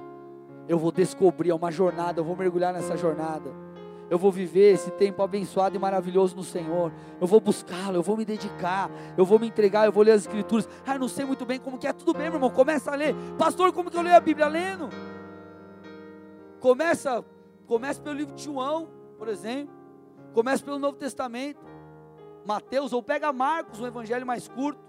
Eu 0.69 0.79
vou 0.79 0.93
descobrir, 0.93 1.51
é 1.51 1.55
uma 1.55 1.71
jornada, 1.71 2.21
eu 2.21 2.25
vou 2.25 2.37
mergulhar 2.37 2.73
nessa 2.73 2.97
jornada 2.97 3.51
eu 4.13 4.19
vou 4.19 4.31
viver 4.31 4.75
esse 4.75 4.91
tempo 4.91 5.23
abençoado 5.23 5.75
e 5.75 5.79
maravilhoso 5.79 6.37
no 6.37 6.45
Senhor. 6.45 6.93
Eu 7.19 7.27
vou 7.27 7.41
buscá-lo, 7.41 7.97
eu 7.97 8.03
vou 8.03 8.15
me 8.15 8.27
dedicar, 8.27 8.91
eu 9.17 9.25
vou 9.25 9.39
me 9.39 9.49
entregar, 9.49 9.87
eu 9.87 9.93
vou 9.93 10.03
ler 10.03 10.11
as 10.11 10.21
escrituras. 10.21 10.69
Ah, 10.87 10.99
não 10.99 11.09
sei 11.09 11.25
muito 11.25 11.47
bem 11.47 11.59
como 11.59 11.79
que 11.79 11.87
é, 11.87 11.95
tudo 11.95 12.13
bem, 12.13 12.25
meu 12.25 12.35
irmão, 12.35 12.51
começa 12.51 12.91
a 12.91 12.95
ler. 12.95 13.15
Pastor, 13.39 13.73
como 13.73 13.91
que 13.91 13.97
eu 13.97 14.03
leio 14.03 14.15
a 14.15 14.21
Bíblia? 14.21 14.49
Lendo. 14.49 14.91
Começa, 16.61 17.25
começa 17.67 18.03
pelo 18.03 18.17
livro 18.17 18.35
de 18.35 18.43
João, 18.43 18.87
por 19.17 19.29
exemplo. 19.29 19.75
Começa 20.35 20.63
pelo 20.63 20.79
Novo 20.79 20.99
Testamento. 20.99 21.65
Mateus, 22.45 22.93
ou 22.93 23.03
pega 23.03 23.33
Marcos, 23.33 23.81
um 23.81 23.87
evangelho 23.87 24.27
mais 24.27 24.47
curto. 24.47 24.85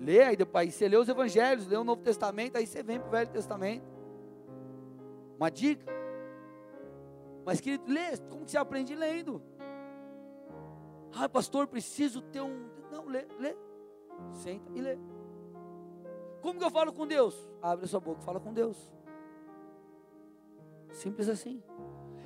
Lê, 0.00 0.22
aí 0.22 0.34
depois 0.34 0.74
você 0.74 0.88
lê 0.88 0.96
os 0.96 1.10
evangelhos, 1.10 1.66
lê 1.66 1.76
o 1.76 1.84
Novo 1.84 2.00
Testamento, 2.00 2.56
aí 2.56 2.66
você 2.66 2.82
vem 2.82 2.98
para 2.98 3.08
o 3.08 3.10
Velho 3.10 3.28
Testamento. 3.28 3.84
Uma 5.38 5.50
dica. 5.50 5.95
Mas, 7.46 7.60
querido, 7.60 7.84
lê, 7.86 8.16
como 8.28 8.46
você 8.46 8.58
aprende 8.58 8.92
lendo? 8.96 9.40
Ah, 11.14 11.28
pastor, 11.28 11.68
preciso 11.68 12.20
ter 12.20 12.40
um. 12.40 12.68
Não, 12.90 13.04
lê, 13.06 13.24
lê. 13.38 13.56
Senta 14.32 14.72
e 14.74 14.80
lê. 14.80 14.98
Como 16.42 16.58
que 16.58 16.64
eu 16.64 16.70
falo 16.70 16.92
com 16.92 17.06
Deus? 17.06 17.48
Abre 17.62 17.84
a 17.84 17.88
sua 17.88 18.00
boca, 18.00 18.20
fala 18.22 18.40
com 18.40 18.52
Deus. 18.52 18.76
Simples 20.90 21.28
assim. 21.28 21.62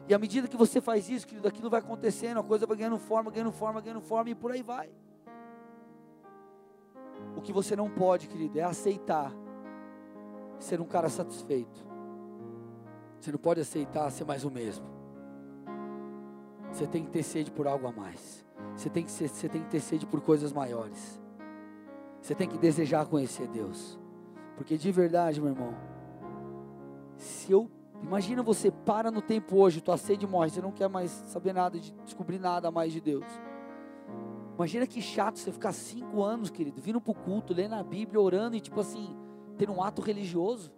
E 0.09 0.15
à 0.15 0.19
medida 0.19 0.49
que 0.49 0.57
você 0.57 0.81
faz 0.81 1.11
isso, 1.11 1.27
querido, 1.27 1.47
aquilo 1.47 1.69
vai 1.69 1.81
acontecendo, 1.81 2.41
a 2.41 2.43
coisa 2.43 2.67
vai 2.67 2.79
ganhando 2.79 2.99
forma, 2.99 3.31
ganhando 3.31 3.53
forma, 3.53 3.81
ganhando 3.83 4.01
forma 4.01 4.31
e 4.31 4.35
por 4.35 4.53
aí 4.53 4.63
vai. 4.63 4.91
O 7.37 7.43
que 7.43 7.53
você 7.53 7.77
não 7.77 7.91
pode, 7.91 8.27
querido, 8.27 8.59
é 8.59 8.63
aceitar 8.63 9.33
ser 10.59 10.81
um 10.81 10.87
cara 10.87 11.11
satisfeito. 11.11 11.87
Você 13.21 13.31
não 13.31 13.39
pode 13.39 13.61
aceitar 13.61 14.11
ser 14.11 14.25
mais 14.25 14.45
o 14.45 14.51
mesmo. 14.51 14.90
Você 16.73 16.87
tem 16.87 17.05
que 17.05 17.11
ter 17.11 17.23
sede 17.23 17.51
por 17.51 17.67
algo 17.67 17.87
a 17.87 17.93
mais. 17.93 18.45
Você 18.77 18.89
tem 18.89 19.05
que, 19.05 19.11
ser, 19.11 19.29
você 19.29 19.49
tem 19.49 19.63
que 19.63 19.69
ter 19.69 19.81
sede 19.81 20.07
por 20.07 20.21
coisas 20.21 20.53
maiores. 20.53 21.21
Você 22.21 22.35
tem 22.35 22.49
que 22.49 22.59
desejar 22.59 23.07
conhecer 23.07 23.49
Deus. 23.49 23.99
Porque 24.57 24.77
de 24.77 24.93
verdade, 24.93 25.41
meu 25.41 25.51
irmão, 25.51 25.75
se 27.17 27.51
eu 27.51 27.71
imagina 28.03 28.43
você 28.43 28.71
para 28.71 29.11
no 29.11 29.23
tempo 29.23 29.57
hoje, 29.57 29.81
tua 29.81 29.97
sede 29.97 30.27
morre, 30.27 30.51
você 30.51 30.61
não 30.61 30.73
quer 30.73 30.89
mais 30.89 31.11
saber 31.11 31.53
nada 31.53 31.79
de 31.79 31.93
descobrir 32.05 32.39
nada 32.39 32.71
mais 32.71 32.93
de 32.93 33.01
Deus. 33.01 33.25
Imagina 34.55 34.87
que 34.87 35.01
chato 35.01 35.39
você 35.39 35.51
ficar 35.51 35.73
cinco 35.73 36.23
anos, 36.23 36.51
querido, 36.51 36.81
vindo 36.81 37.01
para 37.01 37.13
o 37.13 37.15
culto, 37.15 37.55
lendo 37.55 37.75
a 37.75 37.83
Bíblia, 37.83 38.21
orando 38.21 38.55
e 38.55 38.61
tipo 38.61 38.79
assim, 38.79 39.17
ter 39.57 39.71
um 39.71 39.83
ato 39.83 40.03
religioso. 40.03 40.71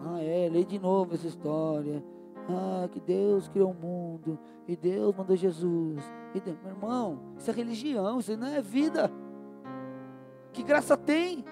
Ah, 0.00 0.22
é, 0.22 0.48
lê 0.48 0.64
de 0.64 0.78
novo 0.78 1.14
essa 1.14 1.26
história. 1.26 2.02
Ah, 2.48 2.88
que 2.90 3.00
Deus 3.00 3.48
criou 3.48 3.70
o 3.70 3.74
mundo. 3.74 4.38
E 4.66 4.76
Deus 4.76 5.14
mandou 5.14 5.36
Jesus. 5.36 6.02
E 6.34 6.40
Deus, 6.40 6.58
meu 6.62 6.72
irmão, 6.72 7.20
isso 7.36 7.50
é 7.50 7.54
religião, 7.54 8.18
isso 8.18 8.36
não 8.36 8.48
é 8.48 8.60
vida. 8.60 9.10
Que 10.52 10.62
graça 10.62 10.96
tem? 10.96 11.44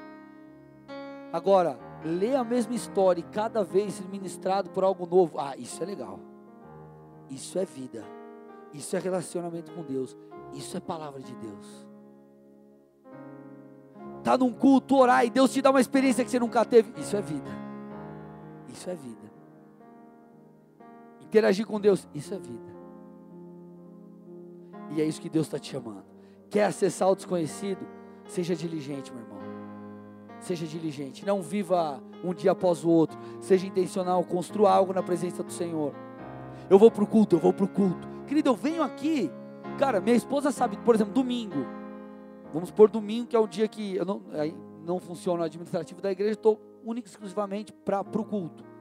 Agora, 1.33 1.79
lê 2.05 2.35
a 2.35 2.45
mesma 2.45 2.75
história 2.75 3.21
e 3.21 3.25
cada 3.25 3.65
vez 3.65 3.95
ser 3.95 4.09
ministrado 4.09 4.71
por 4.71 4.85
algo 4.85 5.07
novo. 5.07 5.39
Ah, 5.39 5.57
isso 5.57 5.83
é 5.83 5.87
legal. 5.87 6.21
Isso 7.31 7.59
é 7.59 7.65
vida. 7.65 8.05
Isso 8.73 8.95
é 8.97 8.99
relacionamento 8.99 9.73
com 9.73 9.83
Deus. 9.83 10.17
Isso 10.53 10.77
é 10.77 10.81
palavra 10.81 11.21
de 11.21 11.35
Deus. 11.35 11.87
Tá 14.23 14.39
num 14.39 14.53
culto, 14.53 14.97
orar 14.97 15.25
e 15.25 15.31
Deus 15.31 15.53
te 15.53 15.61
dá 15.61 15.71
uma 15.71 15.81
experiência 15.81 16.25
que 16.25 16.31
você 16.31 16.39
nunca 16.39 16.65
teve. 16.65 16.93
Isso 17.01 17.17
é 17.17 17.23
vida. 17.23 17.51
Isso 18.69 18.89
é 18.89 18.95
vida 18.95 19.32
interagir 21.33 21.67
com 21.67 21.81
Deus, 21.81 22.07
isso 22.15 22.35
é 22.35 22.39
vida. 22.39 22.73
E 24.91 25.01
é 25.01 25.05
isso 25.07 25.19
que 25.19 25.31
Deus 25.31 25.47
está 25.47 25.59
te 25.59 25.73
chamando. 25.73 26.05
Quer 26.51 26.65
acessar 26.65 27.11
o 27.11 27.17
desconhecido? 27.17 27.81
Seja 28.27 28.55
diligente, 28.55 29.11
meu 29.11 29.23
irmão. 29.23 29.39
Seja 30.41 30.67
diligente. 30.67 31.25
Não 31.25 31.41
viva 31.41 32.03
um 32.23 32.35
dia 32.35 32.53
após 32.53 32.85
o 32.85 32.91
outro. 32.91 33.19
Seja 33.41 33.67
intencional. 33.67 34.23
Construa 34.23 34.71
algo 34.71 34.93
na 34.93 35.03
presença 35.03 35.43
do 35.43 35.51
Senhor. 35.51 35.95
Eu 36.69 36.79
vou 36.79 36.91
para 36.91 37.03
o 37.03 37.07
culto, 37.07 37.37
eu 37.37 37.41
vou 37.41 37.55
para 37.55 37.65
o 37.65 37.69
culto. 37.69 38.07
Querido, 38.27 38.51
eu 38.51 38.55
venho 38.55 38.83
aqui. 38.83 39.31
Cara, 39.79 40.03
minha 40.03 40.15
esposa 40.15 40.53
sabe, 40.53 40.77
por 40.77 40.95
exemplo, 40.95 41.15
domingo. 41.15 41.65
Vamos 42.53 42.71
por 42.71 42.91
domingo, 42.91 43.29
que 43.29 43.37
é 43.37 43.39
o 43.39 43.47
dia 43.47 43.67
que 43.67 43.97
eu 43.97 44.05
não, 44.05 44.21
não 44.85 45.01
funciona 45.01 45.41
o 45.41 45.47
administrativo 45.47 46.03
da 46.03 46.13
igreja. 46.13 46.33
Estou 46.33 46.61
única 46.85 47.09
e 47.09 47.11
exclusivamente 47.11 47.73
para 47.73 48.03
o 48.03 48.25
culto. 48.25 48.72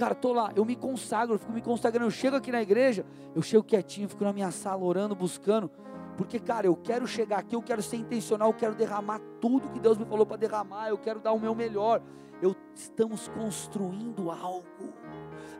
Cara, 0.00 0.14
tô 0.14 0.32
lá, 0.32 0.50
eu 0.56 0.64
me 0.64 0.74
consagro, 0.74 1.34
eu 1.34 1.38
fico 1.38 1.52
me 1.52 1.60
consagrando. 1.60 2.06
Eu 2.06 2.10
chego 2.10 2.34
aqui 2.34 2.50
na 2.50 2.62
igreja, 2.62 3.04
eu 3.34 3.42
chego 3.42 3.62
quietinho, 3.62 4.08
fico 4.08 4.24
na 4.24 4.32
minha 4.32 4.50
sala 4.50 4.82
orando, 4.82 5.14
buscando. 5.14 5.70
Porque, 6.16 6.38
cara, 6.38 6.66
eu 6.66 6.74
quero 6.74 7.06
chegar 7.06 7.40
aqui, 7.40 7.54
eu 7.54 7.60
quero 7.60 7.82
ser 7.82 7.98
intencional, 7.98 8.48
eu 8.48 8.54
quero 8.54 8.74
derramar 8.74 9.20
tudo 9.42 9.68
que 9.68 9.78
Deus 9.78 9.98
me 9.98 10.06
falou 10.06 10.24
para 10.24 10.38
derramar, 10.38 10.88
eu 10.88 10.96
quero 10.96 11.20
dar 11.20 11.32
o 11.32 11.38
meu 11.38 11.54
melhor. 11.54 12.00
Eu, 12.40 12.56
estamos 12.74 13.28
construindo 13.28 14.30
algo. 14.30 14.64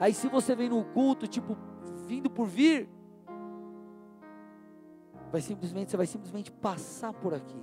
Aí, 0.00 0.14
se 0.14 0.26
você 0.26 0.56
vem 0.56 0.70
no 0.70 0.84
culto, 0.84 1.26
tipo, 1.26 1.54
vindo 2.06 2.30
por 2.30 2.46
vir, 2.46 2.88
vai 5.30 5.42
simplesmente, 5.42 5.90
você 5.90 5.98
vai 5.98 6.06
simplesmente 6.06 6.50
passar 6.50 7.12
por 7.12 7.34
aqui. 7.34 7.62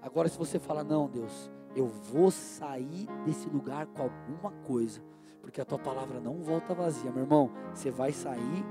Agora, 0.00 0.28
se 0.28 0.38
você 0.38 0.60
fala, 0.60 0.84
não, 0.84 1.08
Deus, 1.08 1.50
eu 1.74 1.88
vou 1.88 2.30
sair 2.30 3.08
desse 3.26 3.48
lugar 3.48 3.86
com 3.86 4.02
alguma 4.02 4.52
coisa, 4.64 5.02
porque 5.40 5.60
a 5.60 5.64
tua 5.64 5.78
palavra 5.78 6.20
não 6.20 6.42
volta 6.42 6.74
vazia, 6.74 7.10
meu 7.10 7.22
irmão, 7.22 7.50
você 7.74 7.90
vai 7.90 8.12
sair 8.12 8.64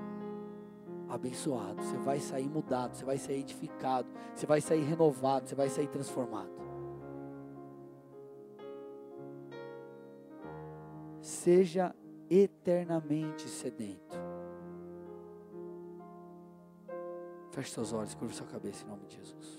abençoado, 1.09 1.82
você 1.82 1.97
vai 1.97 2.20
sair 2.20 2.47
mudado, 2.47 2.95
você 2.95 3.03
vai 3.03 3.17
sair 3.17 3.39
edificado, 3.39 4.07
você 4.34 4.45
vai 4.45 4.61
sair 4.61 4.84
renovado, 4.84 5.47
você 5.47 5.55
vai 5.55 5.70
sair 5.70 5.88
transformado. 5.88 6.51
Seja 11.20 11.95
eternamente 12.30 13.49
sedento. 13.49 14.17
Feche 17.51 17.72
seus 17.72 17.91
olhos, 17.91 18.13
curva 18.13 18.34
sua 18.34 18.45
cabeça 18.45 18.86
em 18.86 18.88
nome 18.88 19.05
de 19.07 19.15
Jesus. 19.15 19.59